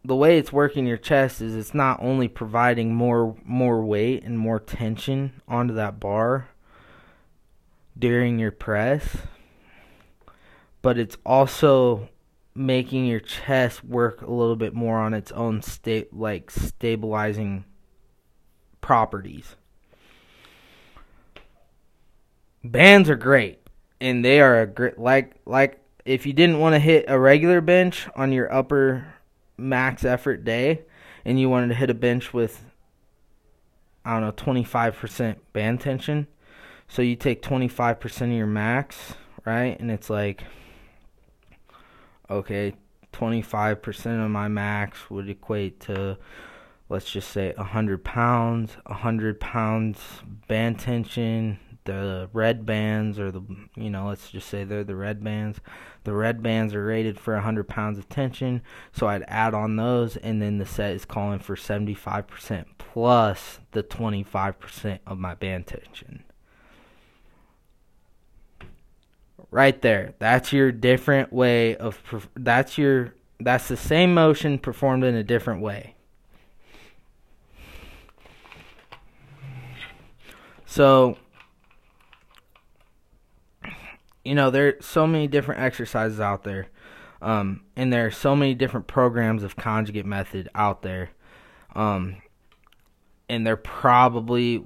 the 0.05 0.15
way 0.15 0.37
it's 0.37 0.51
working 0.51 0.85
your 0.85 0.97
chest 0.97 1.41
is 1.41 1.55
it's 1.55 1.73
not 1.73 2.01
only 2.01 2.27
providing 2.27 2.93
more 2.93 3.35
more 3.45 3.83
weight 3.83 4.23
and 4.23 4.37
more 4.37 4.59
tension 4.59 5.41
onto 5.47 5.73
that 5.75 5.99
bar 5.99 6.49
during 7.97 8.39
your 8.39 8.51
press, 8.51 9.17
but 10.81 10.97
it's 10.97 11.17
also 11.25 12.09
making 12.55 13.05
your 13.05 13.19
chest 13.19 13.83
work 13.83 14.21
a 14.21 14.31
little 14.31 14.55
bit 14.55 14.73
more 14.73 14.99
on 14.99 15.13
its 15.13 15.31
own 15.31 15.61
state 15.61 16.13
like 16.13 16.51
stabilizing 16.51 17.63
properties. 18.81 19.55
Bands 22.63 23.09
are 23.09 23.15
great 23.15 23.59
and 24.01 24.23
they 24.23 24.41
are 24.41 24.61
a 24.61 24.67
great 24.67 24.99
like 24.99 25.35
like 25.45 25.79
if 26.05 26.25
you 26.25 26.33
didn't 26.33 26.59
want 26.59 26.75
to 26.75 26.79
hit 26.79 27.05
a 27.07 27.17
regular 27.17 27.61
bench 27.61 28.07
on 28.15 28.33
your 28.33 28.53
upper 28.53 29.05
max 29.57 30.03
effort 30.03 30.43
day 30.43 30.81
and 31.25 31.39
you 31.39 31.49
wanted 31.49 31.67
to 31.67 31.75
hit 31.75 31.89
a 31.89 31.93
bench 31.93 32.33
with 32.33 32.65
I 34.05 34.19
don't 34.19 34.21
know 34.21 34.31
25% 34.33 35.37
band 35.53 35.79
tension, 35.81 36.27
So 36.87 37.01
you 37.01 37.15
take 37.15 37.41
25% 37.41 38.21
of 38.21 38.31
your 38.31 38.45
max, 38.47 39.13
right? 39.45 39.79
And 39.79 39.89
it's 39.89 40.09
like, 40.09 40.43
okay, 42.29 42.73
25% 43.13 44.25
of 44.25 44.29
my 44.29 44.49
max 44.49 45.09
would 45.09 45.29
equate 45.29 45.79
to, 45.81 46.17
let's 46.89 47.09
just 47.09 47.29
say, 47.29 47.53
100 47.55 48.03
pounds. 48.03 48.75
100 48.87 49.39
pounds 49.39 49.99
band 50.47 50.79
tension. 50.79 51.59
The 51.85 52.29
red 52.31 52.65
bands, 52.65 53.19
or 53.19 53.31
the, 53.31 53.41
you 53.75 53.89
know, 53.89 54.07
let's 54.07 54.31
just 54.31 54.47
say 54.47 54.63
they're 54.63 54.83
the 54.83 54.95
red 54.95 55.23
bands. 55.23 55.59
The 56.05 56.13
red 56.13 56.41
bands 56.41 56.73
are 56.73 56.85
rated 56.85 57.19
for 57.19 57.33
100 57.33 57.67
pounds 57.67 57.97
of 57.97 58.07
tension. 58.07 58.61
So 58.91 59.07
I'd 59.07 59.25
add 59.27 59.53
on 59.53 59.75
those, 59.75 60.15
and 60.17 60.41
then 60.41 60.57
the 60.57 60.65
set 60.65 60.93
is 60.93 61.05
calling 61.05 61.39
for 61.39 61.55
75% 61.55 62.65
plus 62.77 63.59
the 63.71 63.83
25% 63.83 64.99
of 65.05 65.17
my 65.17 65.35
band 65.35 65.67
tension. 65.67 66.23
right 69.53 69.81
there. 69.83 70.15
That's 70.19 70.51
your 70.51 70.71
different 70.71 71.31
way 71.31 71.77
of 71.77 72.01
that's 72.35 72.77
your 72.77 73.13
that's 73.39 73.67
the 73.67 73.77
same 73.77 74.13
motion 74.13 74.57
performed 74.57 75.03
in 75.03 75.15
a 75.15 75.23
different 75.23 75.61
way. 75.61 75.95
So 80.65 81.17
you 84.23 84.35
know, 84.35 84.49
there's 84.49 84.85
so 84.85 85.05
many 85.07 85.27
different 85.27 85.61
exercises 85.61 86.19
out 86.19 86.43
there. 86.43 86.67
Um, 87.21 87.61
and 87.75 87.91
there 87.91 88.05
are 88.05 88.11
so 88.11 88.35
many 88.35 88.53
different 88.53 88.87
programs 88.87 89.43
of 89.43 89.55
conjugate 89.55 90.05
method 90.05 90.49
out 90.53 90.81
there. 90.81 91.11
Um, 91.75 92.17
and 93.29 93.47
they're 93.47 93.55
probably 93.55 94.65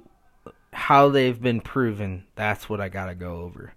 how 0.72 1.08
they've 1.08 1.40
been 1.40 1.60
proven. 1.60 2.24
That's 2.34 2.68
what 2.68 2.80
I 2.80 2.88
got 2.88 3.06
to 3.06 3.14
go 3.14 3.40
over. 3.40 3.72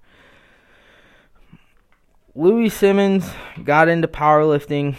Louie 2.33 2.69
Simmons 2.69 3.29
got 3.63 3.87
into 3.87 4.07
powerlifting 4.07 4.95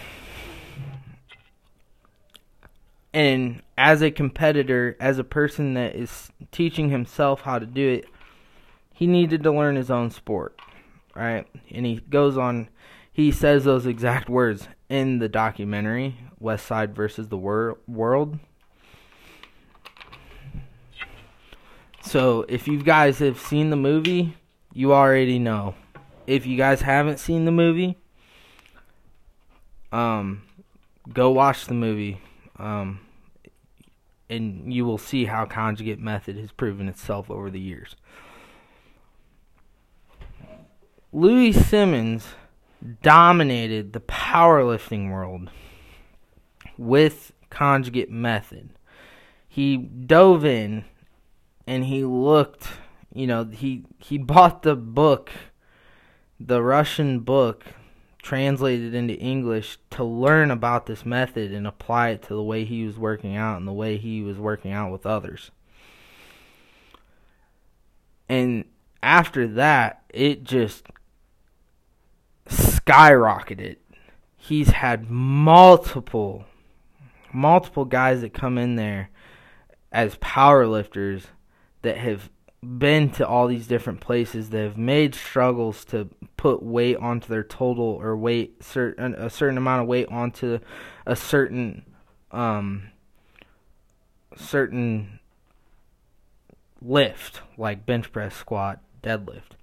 and 3.15 3.63
as 3.77 4.03
a 4.03 4.11
competitor, 4.11 4.97
as 4.99 5.19
a 5.19 5.25
person 5.25 5.75
that 5.75 5.95
is 5.95 6.31
teaching 6.51 6.91
himself 6.91 7.43
how 7.43 7.59
to 7.59 7.67
do 7.67 7.89
it, 7.89 8.07
he 8.93 9.07
needed 9.07 9.43
to 9.43 9.51
learn 9.51 9.77
his 9.77 9.91
own 9.91 10.11
sport, 10.11 10.59
right? 11.15 11.47
And 11.71 11.87
he 11.87 11.97
goes 11.97 12.37
on, 12.37 12.69
he 13.13 13.31
says 13.31 13.65
those 13.65 13.87
exact 13.87 14.29
words 14.29 14.69
in 14.89 15.19
the 15.19 15.29
documentary, 15.29 16.17
Westside 16.41 16.93
versus 16.95 17.29
the 17.29 17.37
Wor- 17.37 17.79
World. 17.87 18.39
So 22.03 22.45
if 22.49 22.67
you 22.67 22.83
guys 22.83 23.19
have 23.21 23.39
seen 23.39 23.71
the 23.71 23.77
movie, 23.77 24.37
you 24.73 24.93
already 24.93 25.39
know 25.39 25.75
if 26.27 26.47
you 26.47 26.57
guys 26.57 26.83
haven't 26.83 27.19
seen 27.19 27.45
the 27.45 27.51
movie, 27.51 27.97
um, 29.91 30.43
go 31.13 31.31
watch 31.31 31.67
the 31.67 31.75
movie. 31.75 32.21
Um, 32.59 33.01
and 34.31 34.73
you 34.73 34.85
will 34.85 34.99
see 34.99 35.27
how 35.27 35.45
conjugate 35.45 35.99
method 35.99 36.37
has 36.37 36.53
proven 36.53 36.89
itself 36.89 37.31
over 37.31 37.51
the 37.51 37.61
years. 37.61 37.97
Louie 41.13 41.53
Simmons 41.53 42.27
dominated 43.03 43.93
the 43.93 44.01
powerlifting 44.01 45.11
world 45.11 45.51
with 46.79 47.33
conjugate 47.51 48.11
method. 48.11 48.71
He 49.47 49.77
dove 49.77 50.45
in 50.45 50.85
and 51.67 51.85
he 51.85 52.05
looked, 52.05 52.69
you 53.13 53.27
know, 53.27 53.45
he 53.45 53.85
he 53.99 54.17
bought 54.17 54.63
the 54.63 54.75
book 54.75 55.31
the 56.47 56.63
Russian 56.63 57.21
book 57.21 57.65
translated 58.23 58.95
into 58.95 59.15
English 59.15 59.79
to 59.91 60.05
learn 60.05 60.51
about 60.51 60.87
this 60.87 61.05
method 61.05 61.53
and 61.53 61.67
apply 61.67 62.11
it 62.11 62.23
to 62.23 62.35
the 62.35 62.43
way 62.43 62.65
he 62.65 62.85
was 62.85 62.97
working 62.97 63.37
out 63.37 63.59
and 63.59 63.67
the 63.67 63.73
way 63.73 63.97
he 63.97 64.23
was 64.23 64.39
working 64.39 64.73
out 64.73 64.93
with 64.93 65.05
others. 65.05 65.51
And 68.29 68.65
after 69.03 69.47
that, 69.49 70.05
it 70.09 70.45
just 70.45 70.87
skyrocketed. 72.49 73.77
He's 74.37 74.71
had 74.71 75.11
multiple 75.11 76.47
multiple 77.33 77.87
guys 77.87 78.21
that 78.21 78.35
come 78.35 78.59
in 78.59 78.77
there 78.77 79.09
as 79.91 80.17
powerlifters 80.17 81.25
that 81.81 81.97
have 81.97 82.29
been 82.63 83.11
to 83.11 83.27
all 83.27 83.49
these 83.49 83.67
different 83.67 84.01
places 84.01 84.51
that 84.51 84.63
have 84.63 84.79
made 84.79 85.15
struggles 85.15 85.85
to 85.85 86.09
put 86.37 86.63
weight 86.63 86.97
onto 86.97 87.27
their 87.29 87.43
total 87.43 87.85
or 87.85 88.17
weight 88.17 88.63
certain 88.63 89.15
a 89.15 89.29
certain 89.29 89.59
amount 89.59 89.83
of 89.83 89.89
weight 89.89 90.07
onto 90.09 90.61
a 91.05 91.17
certain 91.17 91.85
um 92.31 92.85
certain 94.37 95.19
lift 96.81 97.41
like 97.57 97.85
bench 97.85 98.13
press 98.13 98.35
squat 98.37 98.81
deadlift 99.03 99.57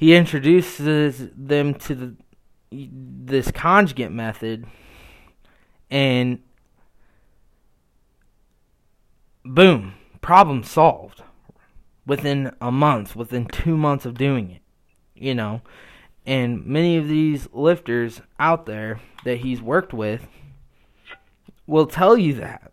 he 0.00 0.14
introduces 0.14 1.28
them 1.36 1.74
to 1.74 1.94
the 1.94 2.16
this 2.72 3.50
conjugate 3.50 4.10
method 4.10 4.66
and 5.90 6.38
boom 9.44 9.92
problem 10.22 10.62
solved 10.62 11.22
within 12.06 12.50
a 12.62 12.72
month, 12.72 13.14
within 13.14 13.44
two 13.44 13.76
months 13.76 14.06
of 14.06 14.16
doing 14.16 14.50
it. 14.50 14.62
You 15.14 15.34
know, 15.34 15.60
and 16.24 16.64
many 16.64 16.96
of 16.96 17.06
these 17.06 17.46
lifters 17.52 18.22
out 18.38 18.64
there 18.64 19.02
that 19.24 19.40
he's 19.40 19.60
worked 19.60 19.92
with 19.92 20.26
will 21.66 21.86
tell 21.86 22.16
you 22.16 22.32
that. 22.36 22.72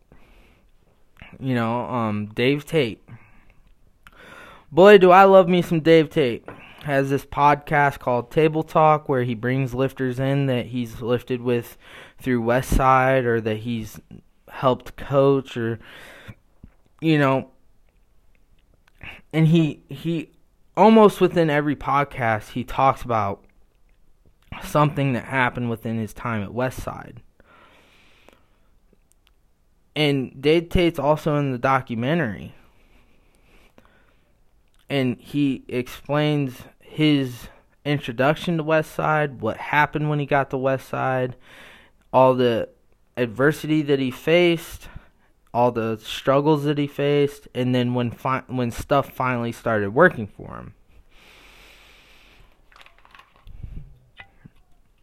You 1.42 1.56
know, 1.56 1.82
um, 1.82 2.28
Dave 2.28 2.66
Tate. 2.66 3.06
Boy, 4.72 4.98
do 4.98 5.12
I 5.12 5.26
love 5.26 5.50
me 5.50 5.62
some 5.62 5.82
Dave 5.82 6.10
Tate. 6.10 6.48
Has 6.84 7.10
this 7.10 7.26
podcast 7.26 8.00
called 8.00 8.32
Table 8.32 8.64
Talk 8.64 9.10
where 9.10 9.24
he 9.24 9.36
brings 9.36 9.74
lifters 9.74 10.20
in 10.20 10.46
that 10.46 10.68
he's 10.68 11.02
lifted 11.02 11.42
with 11.42 11.78
through 12.20 12.44
Westside 12.44 13.26
or 13.26 13.42
that 13.42 13.58
he's 13.58 14.00
helped 14.50 14.96
coach 14.96 15.58
or 15.58 15.80
you 17.02 17.18
know 17.20 17.50
and 19.34 19.48
he 19.48 19.84
he 19.90 20.32
almost 20.78 21.20
within 21.20 21.50
every 21.50 21.76
podcast 21.76 22.52
he 22.52 22.64
talks 22.64 23.02
about 23.02 23.44
something 24.64 25.14
that 25.14 25.26
happened 25.26 25.70
within 25.70 25.98
his 26.00 26.14
time 26.14 26.44
at 26.44 26.50
Westside. 26.50 27.18
And 29.96 30.42
Dave 30.42 30.70
Tate's 30.70 31.00
also 31.00 31.36
in 31.38 31.52
the 31.52 31.58
documentary. 31.58 32.54
And 34.90 35.20
he 35.20 35.64
explains 35.68 36.64
his 36.80 37.50
introduction 37.84 38.58
to 38.58 38.64
Westside, 38.64 39.40
what 39.40 39.58
happened 39.58 40.10
when 40.10 40.20
he 40.20 40.26
got 40.26 40.50
to 40.52 40.58
Westside, 40.58 41.34
all 42.14 42.34
the 42.34 42.70
adversity 43.16 43.82
that 43.82 44.00
he 44.00 44.12
faced, 44.12 44.88
all 45.54 45.72
the 45.72 45.98
struggles 45.98 46.64
that 46.66 46.78
he 46.78 46.88
faced, 46.88 47.48
and 47.54 47.74
then 47.74 47.94
when 47.94 48.12
fi- 48.12 48.44
when 48.48 48.72
stuff 48.72 49.12
finally 49.12 49.52
started 49.52 49.94
working 49.94 50.28
for 50.28 50.56
him. 50.56 50.74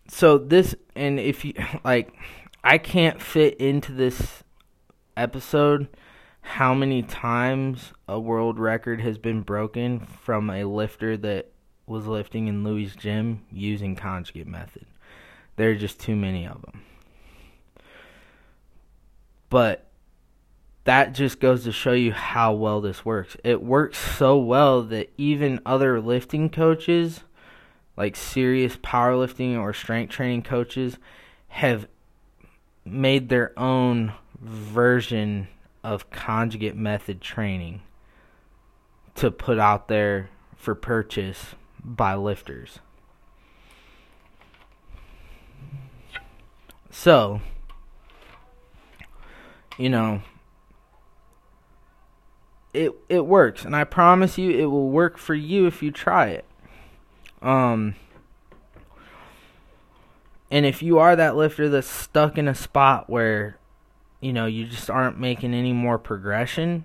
So 0.09 0.39
this 0.39 0.77
and 0.95 1.19
if 1.19 1.45
you 1.45 1.55
like 1.85 2.15
I 2.63 2.79
can't 2.79 3.21
fit 3.21 3.57
into 3.57 3.93
this 3.93 4.45
episode 5.17 5.89
how 6.45 6.75
many 6.75 7.03
times 7.03 7.95
a 8.07 8.21
world 8.21 8.59
record 8.59 9.01
has 9.01 9.17
been 9.17 9.41
broken 9.41 9.99
from 9.99 10.51
a 10.51 10.65
lifter 10.65 11.17
that 11.17 11.51
was 11.87 12.07
lifting 12.07 12.49
in 12.49 12.63
Louis' 12.63 12.95
gym 12.95 13.43
using 13.51 13.97
conjugate 13.97 14.47
method. 14.47 14.85
There 15.57 15.71
are 15.71 15.75
just 15.75 15.99
too 15.99 16.15
many 16.15 16.47
of 16.47 16.61
them. 16.61 16.83
But 19.49 19.87
that 20.85 21.15
just 21.15 21.41
goes 21.41 21.65
to 21.65 21.73
show 21.73 21.93
you 21.93 22.13
how 22.13 22.53
well 22.53 22.83
this 22.83 23.07
works. 23.07 23.39
It 23.43 23.63
works 23.63 23.99
so 23.99 24.37
well 24.37 24.83
that 24.83 25.11
even 25.17 25.61
other 25.65 25.99
lifting 25.99 26.51
coaches, 26.51 27.23
like 27.97 28.17
serious 28.17 28.77
powerlifting 28.77 29.59
or 29.59 29.73
strength 29.73 30.11
training 30.11 30.43
coaches, 30.43 30.99
have 31.49 31.89
made 32.85 33.31
their 33.31 33.59
own 33.59 34.13
version 34.39 35.49
of 35.85 36.11
conjugate 36.11 36.75
method 36.75 37.21
training 37.21 37.83
to 39.15 39.31
put 39.31 39.59
out 39.59 39.87
there 39.87 40.31
for 40.57 40.75
purchase 40.75 41.55
by 41.85 42.15
lifters. 42.15 42.81
So, 46.91 47.41
you 49.77 49.91
know, 49.91 50.23
it 52.73 52.93
it 53.09 53.27
works, 53.27 53.65
and 53.65 53.77
I 53.77 53.85
promise 53.85 54.39
you, 54.39 54.51
it 54.51 54.67
will 54.67 54.89
work 54.89 55.19
for 55.19 55.35
you 55.35 55.67
if 55.67 55.83
you 55.83 55.91
try 55.91 56.29
it. 56.29 56.45
Um, 57.43 57.95
and 60.51 60.65
if 60.65 60.83
you 60.83 60.99
are 60.99 61.15
that 61.15 61.37
lifter 61.37 61.69
that's 61.69 61.87
stuck 61.87 62.39
in 62.39 62.49
a 62.49 62.55
spot 62.55 63.11
where, 63.11 63.59
you 64.25 64.33
know, 64.33 64.47
you 64.47 64.65
just 64.65 64.89
aren't 64.89 65.21
making 65.21 65.53
any 65.53 65.75
more 65.75 65.99
progression, 65.99 66.85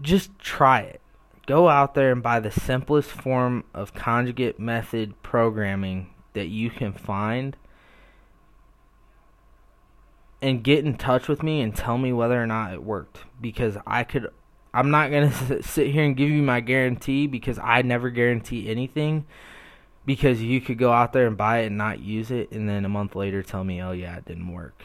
just 0.00 0.38
try 0.38 0.80
it. 0.80 1.00
Go 1.46 1.68
out 1.68 1.94
there 1.94 2.12
and 2.12 2.22
buy 2.22 2.38
the 2.38 2.50
simplest 2.50 3.10
form 3.10 3.64
of 3.74 3.92
conjugate 3.92 4.58
method 4.60 5.20
programming 5.22 6.14
that 6.32 6.46
you 6.46 6.70
can 6.70 6.92
find 6.92 7.56
and 10.40 10.62
get 10.62 10.84
in 10.84 10.96
touch 10.96 11.26
with 11.26 11.42
me 11.42 11.60
and 11.60 11.74
tell 11.74 11.98
me 11.98 12.12
whether 12.12 12.40
or 12.40 12.46
not 12.46 12.72
it 12.72 12.84
worked 12.84 13.18
because 13.40 13.76
I 13.86 14.04
could 14.04 14.28
I'm 14.72 14.90
not 14.90 15.10
going 15.10 15.30
to 15.48 15.62
sit 15.62 15.88
here 15.88 16.04
and 16.04 16.16
give 16.16 16.30
you 16.30 16.42
my 16.42 16.60
guarantee 16.60 17.26
because 17.26 17.58
I 17.58 17.82
never 17.82 18.10
guarantee 18.10 18.68
anything 18.68 19.26
because 20.06 20.42
you 20.42 20.60
could 20.60 20.78
go 20.78 20.92
out 20.92 21.12
there 21.12 21.26
and 21.26 21.36
buy 21.36 21.60
it 21.60 21.66
and 21.66 21.78
not 21.78 22.00
use 22.00 22.30
it 22.30 22.50
and 22.50 22.68
then 22.68 22.84
a 22.84 22.88
month 22.88 23.14
later 23.14 23.42
tell 23.42 23.64
me, 23.64 23.82
"Oh 23.82 23.92
yeah, 23.92 24.16
it 24.16 24.24
didn't 24.24 24.52
work." 24.52 24.82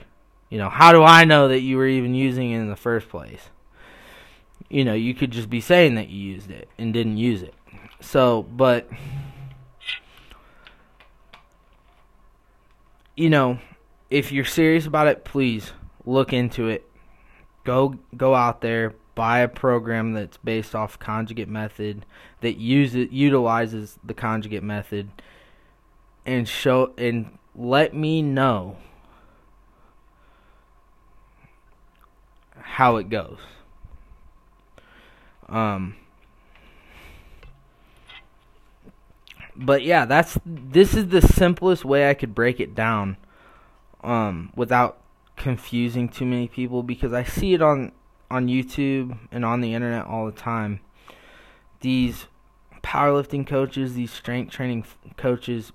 You 0.49 0.57
know, 0.57 0.69
how 0.69 0.91
do 0.91 1.03
I 1.03 1.25
know 1.25 1.47
that 1.47 1.61
you 1.61 1.77
were 1.77 1.87
even 1.87 2.15
using 2.15 2.51
it 2.51 2.59
in 2.59 2.69
the 2.69 2.75
first 2.75 3.09
place? 3.09 3.49
You 4.69 4.83
know, 4.83 4.93
you 4.93 5.13
could 5.13 5.31
just 5.31 5.49
be 5.49 5.61
saying 5.61 5.95
that 5.95 6.09
you 6.09 6.33
used 6.33 6.49
it 6.51 6.69
and 6.77 6.93
didn't 6.93 7.17
use 7.17 7.41
it. 7.41 7.53
So, 8.01 8.43
but 8.43 8.89
you 13.15 13.29
know, 13.29 13.59
if 14.09 14.31
you're 14.31 14.45
serious 14.45 14.85
about 14.85 15.07
it, 15.07 15.25
please 15.25 15.73
look 16.05 16.33
into 16.33 16.67
it. 16.67 16.89
Go 17.63 17.99
go 18.15 18.33
out 18.33 18.61
there, 18.61 18.95
buy 19.19 19.39
a 19.39 19.49
program 19.49 20.13
that's 20.13 20.37
based 20.37 20.73
off 20.73 20.97
conjugate 20.97 21.49
method 21.49 22.05
that 22.39 22.55
uses 22.55 23.11
utilizes 23.11 23.99
the 24.01 24.13
conjugate 24.13 24.63
method 24.63 25.09
and 26.25 26.47
show 26.47 26.93
and 26.97 27.37
let 27.53 27.93
me 27.93 28.21
know 28.21 28.77
how 32.61 32.95
it 32.95 33.09
goes. 33.09 33.39
Um 35.49 35.97
but 39.53 39.83
yeah, 39.83 40.05
that's 40.05 40.39
this 40.45 40.93
is 40.93 41.09
the 41.09 41.21
simplest 41.21 41.83
way 41.83 42.09
I 42.09 42.13
could 42.13 42.33
break 42.33 42.61
it 42.61 42.73
down 42.73 43.17
um, 44.01 44.53
without 44.55 45.01
confusing 45.35 46.07
too 46.07 46.25
many 46.25 46.47
people 46.47 46.83
because 46.83 47.11
I 47.11 47.25
see 47.25 47.53
it 47.53 47.61
on 47.61 47.91
on 48.29 48.47
YouTube 48.47 49.17
and 49.31 49.43
on 49.43 49.61
the 49.61 49.73
internet 49.73 50.05
all 50.05 50.25
the 50.25 50.31
time. 50.31 50.79
These 51.81 52.27
powerlifting 52.83 53.45
coaches, 53.45 53.93
these 53.93 54.11
strength 54.11 54.51
training 54.51 54.85
coaches 55.17 55.71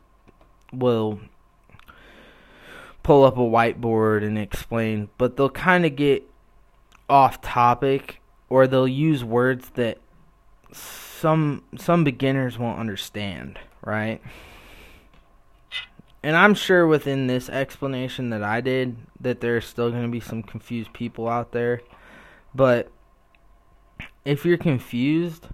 will 0.73 1.21
pull 3.03 3.25
up 3.25 3.37
a 3.37 3.41
whiteboard 3.41 4.25
and 4.25 4.39
explain, 4.39 5.09
but 5.19 5.37
they'll 5.37 5.51
kind 5.51 5.85
of 5.85 5.97
get 5.97 6.23
off 7.09 7.41
topic 7.43 8.21
or 8.49 8.67
they'll 8.67 8.89
use 8.89 9.23
words 9.23 9.71
that 9.75 9.99
some 10.73 11.63
some 11.77 12.03
beginners 12.05 12.59
won't 12.59 12.79
understand, 12.79 13.59
right? 13.85 14.21
and 16.25 16.37
I'm 16.37 16.55
sure 16.55 16.87
within 16.87 17.27
this 17.27 17.51
explanation 17.51 18.31
that 18.31 18.43
I 18.43 18.63
did 18.63 18.97
that 19.21 19.43
there's 19.43 19.67
still 19.67 19.91
going 19.91 20.05
to 20.05 20.09
be 20.09 20.21
some 20.21 20.43
confused 20.43 20.95
people 20.95 21.29
out 21.29 21.53
there. 21.53 21.83
But 22.55 22.91
if 24.25 24.45
you're 24.45 24.59
confused, 24.59 25.49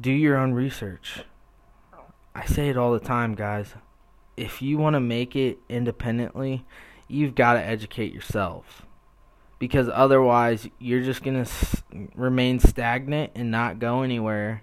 do 0.00 0.10
your 0.10 0.36
own 0.36 0.52
research. 0.52 1.20
I 2.34 2.46
say 2.46 2.68
it 2.68 2.76
all 2.76 2.92
the 2.92 3.00
time, 3.00 3.34
guys. 3.34 3.74
If 4.36 4.62
you 4.62 4.78
want 4.78 4.94
to 4.94 5.00
make 5.00 5.36
it 5.36 5.58
independently, 5.68 6.64
you've 7.08 7.34
got 7.34 7.54
to 7.54 7.60
educate 7.60 8.14
yourself. 8.14 8.86
Because 9.58 9.88
otherwise, 9.92 10.68
you're 10.78 11.02
just 11.02 11.22
going 11.22 11.34
to 11.34 11.42
s- 11.42 11.82
remain 12.16 12.58
stagnant 12.58 13.32
and 13.34 13.50
not 13.50 13.78
go 13.78 14.02
anywhere. 14.02 14.62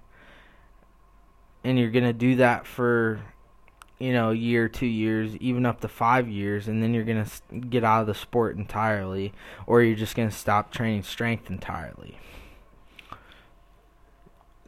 And 1.63 1.77
you're 1.77 1.91
going 1.91 2.05
to 2.05 2.13
do 2.13 2.37
that 2.37 2.65
for 2.65 3.21
you 3.99 4.13
know, 4.13 4.31
year, 4.31 4.69
two 4.69 4.85
years, 4.85 5.35
even 5.37 5.65
up 5.65 5.81
to 5.81 5.87
five 5.89 6.29
years, 6.29 6.67
and 6.69 6.81
then 6.81 6.93
you're 6.93 7.03
going 7.03 7.23
to 7.23 7.59
get 7.59 7.83
out 7.83 8.01
of 8.01 8.07
the 8.07 8.13
sport 8.13 8.55
entirely, 8.55 9.33
or 9.67 9.81
you're 9.83 9.95
just 9.95 10.15
going 10.15 10.29
to 10.29 10.35
stop 10.35 10.71
training 10.71 11.03
strength 11.03 11.49
entirely. 11.49 12.17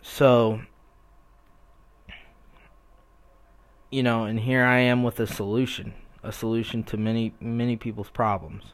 So, 0.02 0.62
you 3.90 4.04
know, 4.04 4.26
and 4.26 4.40
here 4.40 4.64
I 4.66 4.80
am 4.80 5.04
with 5.04 5.20
a 5.22 5.28
solution, 5.28 5.94
a 6.24 6.34
solution 6.34 6.84
to 6.84 6.98
many, 6.98 7.34
many 7.40 7.78
people's 7.78 8.10
problems. 8.10 8.74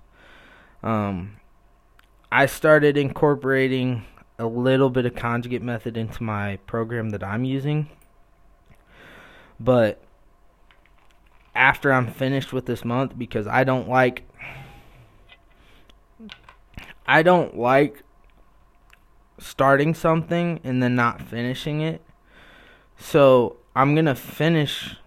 Um, 0.81 1.37
I 2.31 2.47
started 2.47 2.97
incorporating 2.97 4.05
a 4.39 4.47
little 4.47 4.89
bit 4.89 5.05
of 5.05 5.15
conjugate 5.15 5.61
method 5.61 5.97
into 5.97 6.23
my 6.23 6.57
program 6.65 7.11
that 7.11 7.23
I'm 7.23 7.43
using, 7.43 7.89
but 9.59 10.01
after 11.57 11.91
I'm 11.91 12.07
finished 12.07 12.53
with 12.53 12.65
this 12.65 12.85
month 12.85 13.17
because 13.17 13.47
I 13.47 13.63
don't 13.63 13.89
like 13.89 14.23
I 17.05 17.23
don't 17.23 17.57
like 17.57 18.03
starting 19.39 19.93
something 19.93 20.59
and 20.63 20.83
then 20.83 20.95
not 20.95 21.21
finishing 21.21 21.81
it. 21.81 22.01
So, 22.99 23.57
I'm 23.75 23.93
going 23.93 24.05
to 24.05 24.15
finish 24.15 24.97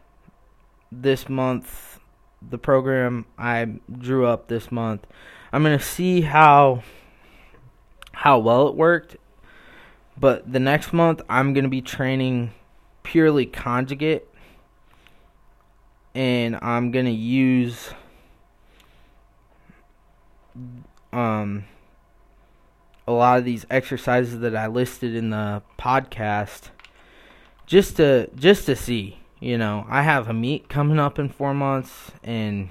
this 0.92 1.28
month 1.28 1.98
the 2.40 2.56
program 2.56 3.26
I 3.36 3.66
drew 3.92 4.26
up 4.26 4.48
this 4.48 4.72
month. 4.72 5.06
I'm 5.52 5.62
going 5.62 5.78
to 5.78 5.84
see 5.84 6.22
how 6.22 6.82
how 8.12 8.38
well 8.38 8.68
it 8.68 8.76
worked. 8.76 9.16
But 10.16 10.50
the 10.50 10.60
next 10.60 10.92
month 10.92 11.20
I'm 11.28 11.52
going 11.52 11.64
to 11.64 11.70
be 11.70 11.82
training 11.82 12.52
purely 13.02 13.44
conjugate 13.44 14.28
and 16.14 16.58
I'm 16.60 16.90
gonna 16.90 17.10
use 17.10 17.90
um 21.12 21.64
a 23.06 23.12
lot 23.12 23.38
of 23.38 23.44
these 23.44 23.66
exercises 23.70 24.40
that 24.40 24.54
I 24.54 24.66
listed 24.66 25.14
in 25.14 25.30
the 25.30 25.62
podcast 25.78 26.70
just 27.66 27.96
to 27.96 28.28
just 28.34 28.66
to 28.66 28.76
see 28.76 29.18
you 29.40 29.56
know. 29.56 29.86
I 29.88 30.02
have 30.02 30.28
a 30.28 30.34
meet 30.34 30.68
coming 30.68 30.98
up 30.98 31.18
in 31.18 31.30
4 31.30 31.54
months 31.54 32.10
and 32.22 32.68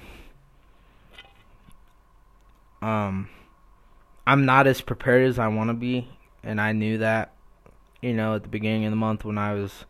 um 2.82 3.28
I'm 4.28 4.46
not 4.46 4.68
as 4.68 4.82
prepared 4.82 5.28
as 5.28 5.40
I 5.40 5.48
want 5.48 5.70
to 5.70 5.74
be 5.74 6.08
and 6.44 6.62
I 6.62 6.72
knew 6.74 7.00
that 7.00 7.34
you 8.02 8.14
know 8.14 8.36
at 8.36 8.44
the 8.44 8.50
beginning 8.50 8.86
of 8.86 8.92
the 8.92 8.98
month 8.98 9.26
when 9.26 9.38
I 9.38 9.54
was 9.54 9.86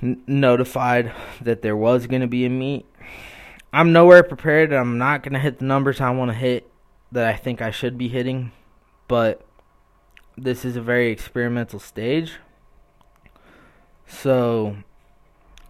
notified 0.00 1.12
that 1.40 1.62
there 1.62 1.76
was 1.76 2.06
going 2.06 2.22
to 2.22 2.26
be 2.26 2.44
a 2.44 2.50
meet. 2.50 2.86
I'm 3.72 3.92
nowhere 3.92 4.22
prepared. 4.22 4.72
I'm 4.72 4.98
not 4.98 5.22
going 5.22 5.34
to 5.34 5.38
hit 5.38 5.58
the 5.58 5.64
numbers 5.64 6.00
I 6.00 6.10
want 6.10 6.30
to 6.30 6.36
hit 6.36 6.70
that 7.12 7.26
I 7.26 7.36
think 7.36 7.60
I 7.60 7.70
should 7.70 7.98
be 7.98 8.08
hitting, 8.08 8.52
but 9.08 9.44
this 10.36 10.64
is 10.64 10.76
a 10.76 10.80
very 10.80 11.10
experimental 11.10 11.78
stage. 11.78 12.38
So 14.06 14.76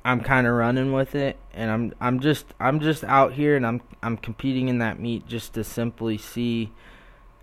I'm 0.04 0.20
kind 0.20 0.46
of 0.46 0.54
running 0.54 0.92
with 0.92 1.14
it 1.14 1.36
and 1.52 1.70
I'm 1.70 1.92
I'm 2.00 2.20
just 2.20 2.46
I'm 2.58 2.80
just 2.80 3.04
out 3.04 3.34
here 3.34 3.56
and 3.56 3.66
I'm 3.66 3.82
I'm 4.02 4.16
competing 4.16 4.68
in 4.68 4.78
that 4.78 4.98
meet 4.98 5.26
just 5.26 5.52
to 5.54 5.64
simply 5.64 6.16
see 6.16 6.72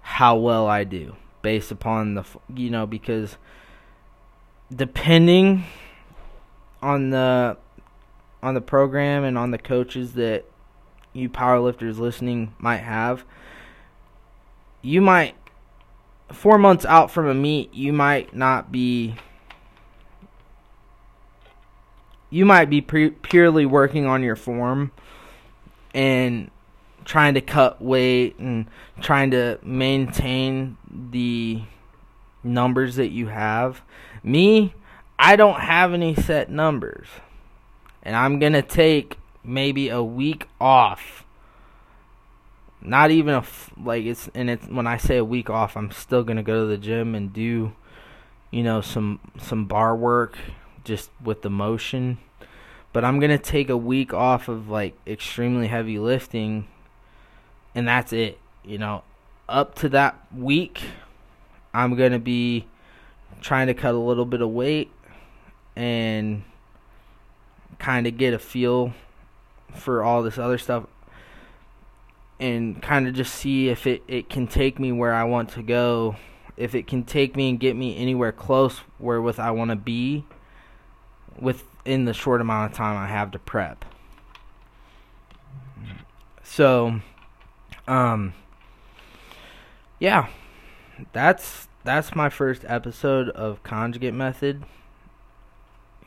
how 0.02 0.38
well 0.38 0.66
I 0.68 0.84
do 0.84 1.16
based 1.44 1.72
upon 1.72 2.16
the 2.16 2.24
you 2.54 2.72
know 2.72 2.88
because 2.88 3.38
depending 4.76 5.66
on 6.82 7.10
the 7.10 7.58
on 8.44 8.54
the 8.54 8.62
program 8.62 9.24
and 9.24 9.38
on 9.38 9.52
the 9.52 9.58
coaches 9.58 10.14
that 10.14 10.46
you 11.14 11.30
powerlifters 11.30 11.98
listening 11.98 12.54
might 12.60 12.78
have, 12.78 13.26
you 14.82 15.02
might 15.02 15.36
four 16.32 16.58
months 16.58 16.86
out 16.86 17.10
from 17.12 17.28
a 17.28 17.34
meet, 17.34 17.74
you 17.74 17.94
might 17.94 18.36
not 18.36 18.72
be 18.72 19.16
you 22.30 22.46
might 22.46 22.70
be 22.70 22.82
pre- 22.82 23.12
purely 23.12 23.66
working 23.66 24.06
on 24.06 24.22
your 24.22 24.36
form 24.36 24.92
and 25.94 26.52
trying 27.06 27.34
to 27.34 27.42
cut 27.42 27.82
weight 27.82 28.38
and 28.38 28.68
trying 29.00 29.32
to 29.32 29.58
maintain 29.64 30.78
the 30.92 31.62
numbers 32.44 32.98
that 32.98 33.10
you 33.10 33.28
have. 33.28 33.82
Me, 34.24 34.74
I 35.20 35.36
don't 35.36 35.60
have 35.60 35.94
any 35.94 36.16
set 36.16 36.50
numbers. 36.50 37.08
And 38.04 38.16
I'm 38.16 38.40
going 38.40 38.54
to 38.54 38.62
take 38.62 39.18
maybe 39.44 39.90
a 39.90 40.04
week 40.04 40.48
off. 40.60 41.26
not 42.82 43.12
even 43.12 43.34
a 43.34 43.40
f- 43.40 43.72
like 43.84 44.06
it's 44.06 44.30
and 44.36 44.50
it's 44.50 44.66
when 44.68 44.88
I 44.88 44.98
say 44.98 45.18
a 45.18 45.26
week 45.26 45.50
off, 45.50 45.76
I'm 45.76 45.92
still 45.92 46.24
gonna 46.24 46.44
go 46.44 46.62
to 46.62 46.68
the 46.68 46.78
gym 46.78 47.16
and 47.16 47.34
do, 47.34 47.74
you 48.52 48.64
know, 48.64 48.82
some 48.82 49.20
some 49.40 49.66
bar 49.66 49.96
work 49.96 50.38
just 50.84 51.10
with 51.24 51.42
the 51.42 51.50
motion. 51.50 52.20
But 52.94 53.04
I'm 53.04 53.20
gonna 53.20 53.38
take 53.38 53.70
a 53.70 53.78
week 53.78 54.14
off 54.14 54.48
of 54.48 54.70
like 54.70 54.96
extremely 55.08 55.68
heavy 55.68 56.00
lifting, 56.00 56.68
and 57.76 57.88
that's 57.88 58.14
it. 58.14 58.40
You 58.64 58.78
know, 58.78 59.04
up 59.50 59.76
to 59.76 59.90
that 59.90 60.16
week, 60.36 60.82
I'm 61.74 61.96
gonna 61.96 62.20
be 62.20 62.68
trying 63.42 63.68
to 63.68 63.74
cut 63.74 63.94
a 63.96 63.98
little 64.00 64.26
bit 64.26 64.42
of 64.42 64.50
weight 64.50 64.92
and 65.78 66.42
kind 67.78 68.08
of 68.08 68.18
get 68.18 68.34
a 68.34 68.40
feel 68.40 68.94
for 69.76 70.04
all 70.04 70.24
this 70.24 70.40
other 70.40 70.58
stuff 70.58 70.86
and 72.40 72.82
kind 72.82 73.08
of 73.08 73.14
just 73.14 73.36
see 73.36 73.70
if 73.70 73.86
it, 73.86 74.02
it 74.08 74.28
can 74.28 74.48
take 74.48 74.80
me 74.80 74.92
where 74.92 75.14
I 75.14 75.24
want 75.24 75.50
to 75.50 75.62
go. 75.62 76.16
If 76.58 76.74
it 76.74 76.88
can 76.88 77.04
take 77.04 77.36
me 77.36 77.50
and 77.50 77.60
get 77.60 77.76
me 77.76 77.96
anywhere 77.96 78.32
close 78.32 78.80
where 78.98 79.22
with 79.22 79.40
I 79.40 79.52
want 79.52 79.70
to 79.70 79.76
be 79.76 80.26
within 81.40 82.06
the 82.06 82.14
short 82.14 82.42
amount 82.42 82.72
of 82.72 82.78
time 82.78 82.98
I 82.98 83.06
have 83.08 83.30
to 83.32 83.40
prep. 83.40 83.86
So 86.42 87.02
um 87.88 88.34
yeah, 90.00 90.30
that's 91.14 91.68
that's 91.84 92.16
my 92.16 92.30
first 92.30 92.66
episode 92.68 93.30
of 93.30 93.62
conjugate 93.62 94.16
method 94.16 94.64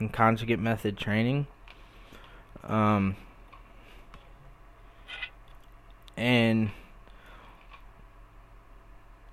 conjugate 0.09 0.59
method 0.59 0.97
training. 0.97 1.47
Um, 2.65 3.17
and 6.17 6.71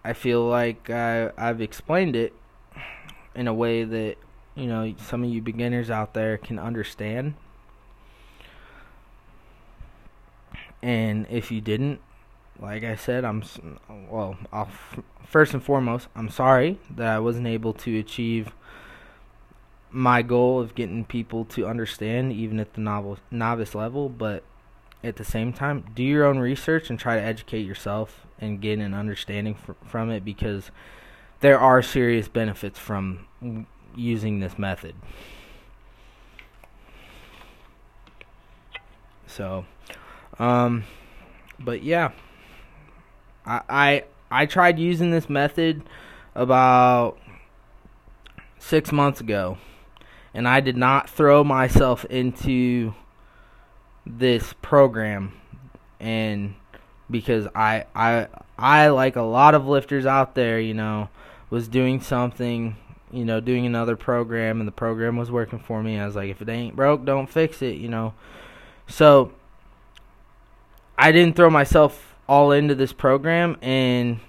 I 0.03 0.13
feel 0.13 0.45
like 0.45 0.89
I, 0.89 1.31
I've 1.37 1.61
explained 1.61 2.15
it 2.15 2.33
in 3.35 3.47
a 3.47 3.53
way 3.53 3.83
that 3.83 4.15
you 4.55 4.65
know 4.65 4.93
some 4.97 5.23
of 5.23 5.29
you 5.29 5.41
beginners 5.41 5.89
out 5.89 6.13
there 6.13 6.37
can 6.37 6.57
understand. 6.57 7.35
And 10.81 11.25
if 11.29 11.51
you 11.51 11.59
didn't, 11.59 11.99
like 12.59 12.83
I 12.83 12.95
said, 12.95 13.25
I'm 13.25 13.43
well. 14.09 14.37
I'll, 14.53 14.69
first 15.25 15.53
and 15.53 15.63
foremost, 15.63 16.07
I'm 16.15 16.29
sorry 16.29 16.79
that 16.95 17.07
I 17.07 17.19
wasn't 17.19 17.47
able 17.47 17.73
to 17.73 17.99
achieve 17.99 18.53
my 19.97 20.21
goal 20.21 20.59
of 20.59 20.75
getting 20.75 21.03
people 21.03 21.43
to 21.43 21.65
understand, 21.65 22.31
even 22.31 22.59
at 22.59 22.75
the 22.75 22.81
novel 22.81 23.17
novice 23.31 23.73
level. 23.73 24.09
But 24.09 24.43
at 25.03 25.15
the 25.15 25.23
same 25.23 25.51
time, 25.51 25.85
do 25.95 26.03
your 26.03 26.23
own 26.23 26.37
research 26.37 26.91
and 26.91 26.99
try 26.99 27.15
to 27.15 27.21
educate 27.21 27.65
yourself 27.65 28.27
and 28.39 28.61
get 28.61 28.77
an 28.77 28.93
understanding 28.93 29.55
fr- 29.55 29.71
from 29.83 30.11
it 30.11 30.23
because 30.23 30.69
there 31.39 31.59
are 31.59 31.81
serious 31.81 32.27
benefits 32.27 32.77
from 32.77 33.25
using 33.95 34.39
this 34.39 34.59
method. 34.59 34.93
So, 39.25 39.65
um, 40.37 40.83
but 41.57 41.81
yeah, 41.81 42.11
I, 43.47 43.61
I 43.67 44.03
I 44.29 44.45
tried 44.45 44.77
using 44.77 45.09
this 45.09 45.27
method 45.27 45.81
about 46.35 47.17
six 48.59 48.91
months 48.91 49.21
ago, 49.21 49.57
and 50.37 50.47
I 50.47 50.59
did 50.59 50.77
not 50.77 51.09
throw 51.09 51.43
myself 51.43 52.05
into 52.05 52.93
this 54.05 54.53
program, 54.61 55.33
and 55.99 56.53
because 57.09 57.47
I 57.55 57.85
I 57.95 58.27
I 58.55 58.89
like 58.89 59.15
a 59.15 59.23
lot 59.23 59.55
of 59.55 59.65
lifters 59.65 60.05
out 60.05 60.35
there, 60.35 60.59
you 60.59 60.75
know, 60.75 61.09
was 61.49 61.67
doing 61.67 62.01
something, 62.01 62.75
you 63.11 63.25
know, 63.25 63.39
doing 63.39 63.65
another 63.65 63.95
program, 63.95 64.59
and 64.59 64.67
the 64.67 64.71
program 64.71 65.17
was 65.17 65.31
working 65.31 65.57
for 65.57 65.81
me. 65.81 65.97
I 65.97 66.05
was 66.05 66.15
like, 66.15 66.29
if 66.29 66.39
it 66.39 66.49
ain't 66.49 66.75
broke, 66.75 67.03
don't 67.03 67.25
fix 67.25 67.63
it, 67.63 67.77
you 67.77 67.89
know. 67.89 68.13
So 68.85 69.31
I 70.99 71.11
didn't 71.11 71.35
throw 71.35 71.49
myself 71.49 72.15
all 72.29 72.51
into 72.51 72.75
this 72.75 72.93
program 72.93 73.57
and 73.61 74.19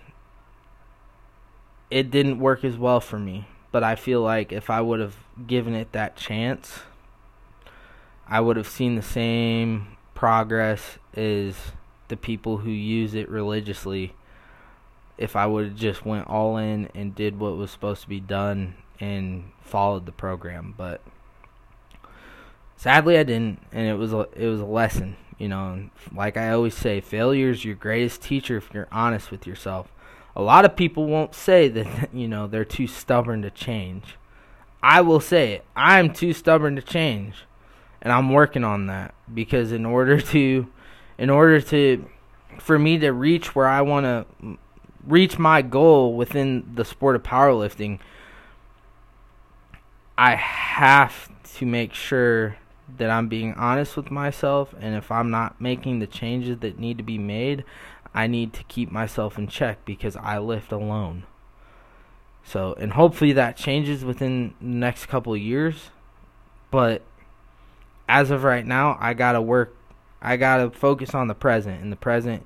it 1.90 2.10
didn't 2.10 2.38
work 2.38 2.64
as 2.64 2.78
well 2.78 3.00
for 3.00 3.18
me. 3.18 3.46
But 3.70 3.84
I 3.84 3.96
feel 3.96 4.22
like 4.22 4.52
if 4.52 4.70
I 4.70 4.80
would 4.80 5.00
have 5.00 5.16
given 5.46 5.74
it 5.74 5.92
that 5.92 6.16
chance, 6.16 6.80
I 8.26 8.40
would 8.40 8.56
have 8.56 8.68
seen 8.68 8.94
the 8.94 9.02
same 9.02 9.96
progress 10.14 10.98
as 11.14 11.54
the 12.08 12.16
people 12.16 12.58
who 12.58 12.70
use 12.70 13.14
it 13.14 13.28
religiously 13.28 14.14
if 15.18 15.34
I 15.34 15.46
would 15.46 15.64
have 15.64 15.76
just 15.76 16.06
went 16.06 16.28
all 16.28 16.56
in 16.56 16.88
and 16.94 17.14
did 17.14 17.38
what 17.38 17.56
was 17.56 17.70
supposed 17.70 18.02
to 18.02 18.08
be 18.08 18.20
done 18.20 18.74
and 19.00 19.50
followed 19.60 20.06
the 20.06 20.12
program. 20.12 20.74
But 20.76 21.02
sadly, 22.76 23.18
I 23.18 23.24
didn't, 23.24 23.60
and 23.72 23.86
it 23.86 23.94
was 23.94 24.12
a, 24.12 24.28
it 24.34 24.46
was 24.46 24.60
a 24.60 24.66
lesson. 24.66 25.16
You 25.38 25.48
know, 25.48 25.90
like 26.14 26.36
I 26.36 26.50
always 26.50 26.74
say, 26.74 27.00
failure 27.00 27.50
is 27.50 27.64
your 27.64 27.74
greatest 27.74 28.22
teacher 28.22 28.56
if 28.56 28.70
you're 28.72 28.88
honest 28.90 29.30
with 29.30 29.46
yourself. 29.46 29.88
A 30.38 30.42
lot 30.42 30.64
of 30.64 30.76
people 30.76 31.06
won't 31.06 31.34
say 31.34 31.68
that, 31.68 32.08
you 32.14 32.28
know, 32.28 32.46
they're 32.46 32.64
too 32.64 32.86
stubborn 32.86 33.42
to 33.42 33.50
change. 33.50 34.16
I 34.82 35.00
will 35.02 35.20
say 35.20 35.54
it. 35.54 35.64
I'm 35.76 36.12
too 36.12 36.32
stubborn 36.32 36.76
to 36.76 36.82
change. 36.82 37.44
And 38.00 38.12
I'm 38.12 38.32
working 38.32 38.64
on 38.64 38.86
that 38.86 39.14
because 39.32 39.72
in 39.72 39.84
order 39.84 40.20
to 40.32 40.68
in 41.18 41.30
order 41.30 41.60
to 41.60 42.08
for 42.58 42.78
me 42.78 42.98
to 42.98 43.10
reach 43.10 43.54
where 43.54 43.66
I 43.66 43.82
want 43.82 44.04
to 44.06 44.56
reach 45.04 45.38
my 45.38 45.62
goal 45.62 46.14
within 46.14 46.70
the 46.74 46.84
sport 46.84 47.16
of 47.16 47.22
powerlifting, 47.22 47.98
I 50.16 50.36
have 50.36 51.28
to 51.56 51.66
make 51.66 51.92
sure 51.92 52.56
that 52.96 53.10
I'm 53.10 53.28
being 53.28 53.54
honest 53.54 53.96
with 53.96 54.10
myself, 54.10 54.74
and 54.80 54.94
if 54.94 55.10
I'm 55.10 55.30
not 55.30 55.60
making 55.60 55.98
the 55.98 56.06
changes 56.06 56.58
that 56.60 56.78
need 56.78 56.96
to 56.98 57.04
be 57.04 57.18
made, 57.18 57.64
I 58.18 58.26
need 58.26 58.52
to 58.54 58.64
keep 58.64 58.90
myself 58.90 59.38
in 59.38 59.46
check 59.46 59.84
because 59.84 60.16
I 60.16 60.38
lift 60.38 60.72
alone. 60.72 61.22
So, 62.42 62.74
and 62.76 62.94
hopefully 62.94 63.32
that 63.34 63.56
changes 63.56 64.04
within 64.04 64.54
the 64.60 64.66
next 64.66 65.06
couple 65.06 65.36
years. 65.36 65.90
But 66.72 67.02
as 68.08 68.32
of 68.32 68.42
right 68.42 68.66
now, 68.66 68.98
I 68.98 69.14
got 69.14 69.32
to 69.32 69.40
work, 69.40 69.76
I 70.20 70.36
got 70.36 70.56
to 70.56 70.70
focus 70.70 71.14
on 71.14 71.28
the 71.28 71.34
present. 71.36 71.80
In 71.80 71.90
the 71.90 71.96
present, 71.96 72.44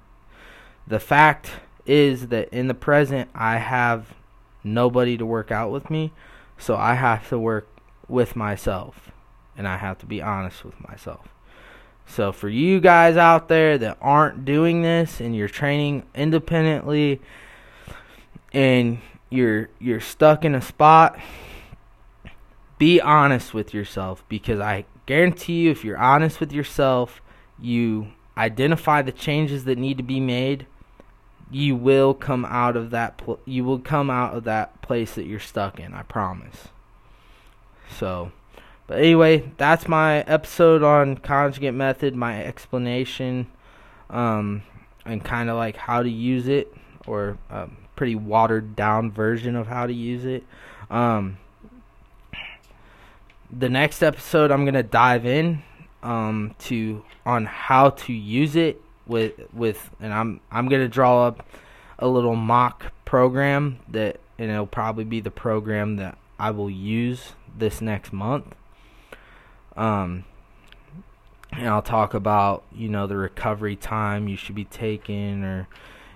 the 0.86 1.00
fact 1.00 1.52
is 1.86 2.28
that 2.28 2.50
in 2.50 2.68
the 2.68 2.74
present, 2.74 3.30
I 3.34 3.56
have 3.56 4.12
nobody 4.62 5.16
to 5.16 5.24
work 5.24 5.50
out 5.50 5.70
with 5.70 5.88
me. 5.88 6.12
So 6.58 6.76
I 6.76 6.96
have 6.96 7.30
to 7.30 7.38
work 7.38 7.66
with 8.08 8.36
myself 8.36 9.10
and 9.56 9.66
I 9.66 9.78
have 9.78 9.96
to 10.00 10.06
be 10.06 10.20
honest 10.20 10.66
with 10.66 10.78
myself. 10.86 11.28
So 12.06 12.32
for 12.32 12.48
you 12.48 12.80
guys 12.80 13.16
out 13.16 13.48
there 13.48 13.78
that 13.78 13.96
aren't 14.00 14.44
doing 14.44 14.82
this 14.82 15.20
and 15.20 15.34
you're 15.34 15.48
training 15.48 16.04
independently 16.14 17.20
and 18.52 18.98
you're 19.30 19.70
you're 19.78 20.00
stuck 20.00 20.44
in 20.44 20.54
a 20.54 20.60
spot, 20.60 21.18
be 22.78 23.00
honest 23.00 23.54
with 23.54 23.72
yourself 23.72 24.24
because 24.28 24.60
I 24.60 24.84
guarantee 25.06 25.62
you 25.62 25.70
if 25.70 25.84
you're 25.84 25.98
honest 25.98 26.38
with 26.38 26.52
yourself, 26.52 27.22
you 27.58 28.08
identify 28.36 29.02
the 29.02 29.12
changes 29.12 29.64
that 29.64 29.78
need 29.78 29.96
to 29.96 30.02
be 30.02 30.20
made, 30.20 30.66
you 31.50 31.76
will 31.76 32.14
come 32.14 32.44
out 32.44 32.76
of 32.76 32.90
that 32.90 33.18
pl- 33.18 33.40
you 33.44 33.64
will 33.64 33.78
come 33.78 34.10
out 34.10 34.34
of 34.34 34.44
that 34.44 34.80
place 34.82 35.14
that 35.14 35.26
you're 35.26 35.40
stuck 35.40 35.78
in, 35.78 35.94
I 35.94 36.02
promise. 36.02 36.68
So 37.98 38.32
but 38.86 38.98
anyway, 38.98 39.50
that's 39.56 39.88
my 39.88 40.20
episode 40.22 40.82
on 40.82 41.16
conjugate 41.16 41.74
method, 41.74 42.14
my 42.14 42.44
explanation, 42.44 43.46
um, 44.10 44.62
and 45.04 45.24
kind 45.24 45.48
of 45.48 45.56
like 45.56 45.76
how 45.76 46.02
to 46.02 46.10
use 46.10 46.48
it, 46.48 46.72
or 47.06 47.38
a 47.50 47.68
pretty 47.96 48.14
watered 48.14 48.74
down 48.76 49.10
version 49.10 49.56
of 49.56 49.66
how 49.66 49.86
to 49.86 49.92
use 49.92 50.24
it. 50.24 50.44
Um, 50.90 51.38
the 53.50 53.68
next 53.68 54.02
episode, 54.02 54.50
I'm 54.50 54.64
gonna 54.64 54.82
dive 54.82 55.26
in 55.26 55.62
um, 56.02 56.54
to 56.60 57.04
on 57.24 57.46
how 57.46 57.90
to 57.90 58.12
use 58.12 58.56
it 58.56 58.80
with 59.06 59.32
with, 59.52 59.90
and 60.00 60.12
I'm 60.12 60.40
I'm 60.50 60.68
gonna 60.68 60.88
draw 60.88 61.26
up 61.26 61.46
a 61.98 62.08
little 62.08 62.36
mock 62.36 62.92
program 63.04 63.78
that, 63.88 64.18
and 64.38 64.50
it'll 64.50 64.66
probably 64.66 65.04
be 65.04 65.20
the 65.20 65.30
program 65.30 65.96
that 65.96 66.18
I 66.38 66.50
will 66.50 66.70
use 66.70 67.32
this 67.56 67.80
next 67.80 68.12
month. 68.12 68.54
Um, 69.76 70.24
and 71.52 71.68
I'll 71.68 71.82
talk 71.82 72.14
about 72.14 72.64
you 72.72 72.88
know 72.88 73.06
the 73.06 73.16
recovery 73.16 73.76
time 73.76 74.28
you 74.28 74.36
should 74.36 74.54
be 74.54 74.64
taking 74.64 75.44
or 75.44 75.68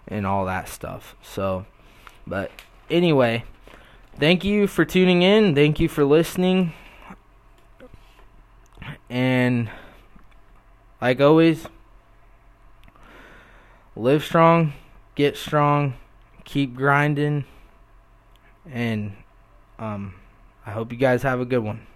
and 0.09 0.27
all 0.27 0.47
that 0.47 0.69
stuff. 0.69 1.15
So, 1.23 1.67
but 2.27 2.51
anyway, 2.91 3.45
thank 4.19 4.45
you 4.45 4.67
for 4.67 4.85
tuning 4.85 5.23
in. 5.23 5.55
Thank 5.55 5.81
you 5.81 5.89
for 5.89 6.05
listening. 6.05 6.73
And 9.11 9.71
like 11.01 11.21
always, 11.21 11.67
live 13.95 14.25
strong, 14.25 14.73
get 15.15 15.37
strong, 15.37 15.95
keep 16.45 16.75
grinding, 16.75 17.45
and 18.71 19.13
um, 19.79 20.15
I 20.65 20.71
hope 20.71 20.93
you 20.93 20.99
guys 20.99 21.23
have 21.23 21.41
a 21.41 21.45
good 21.45 21.61
one. 21.61 21.87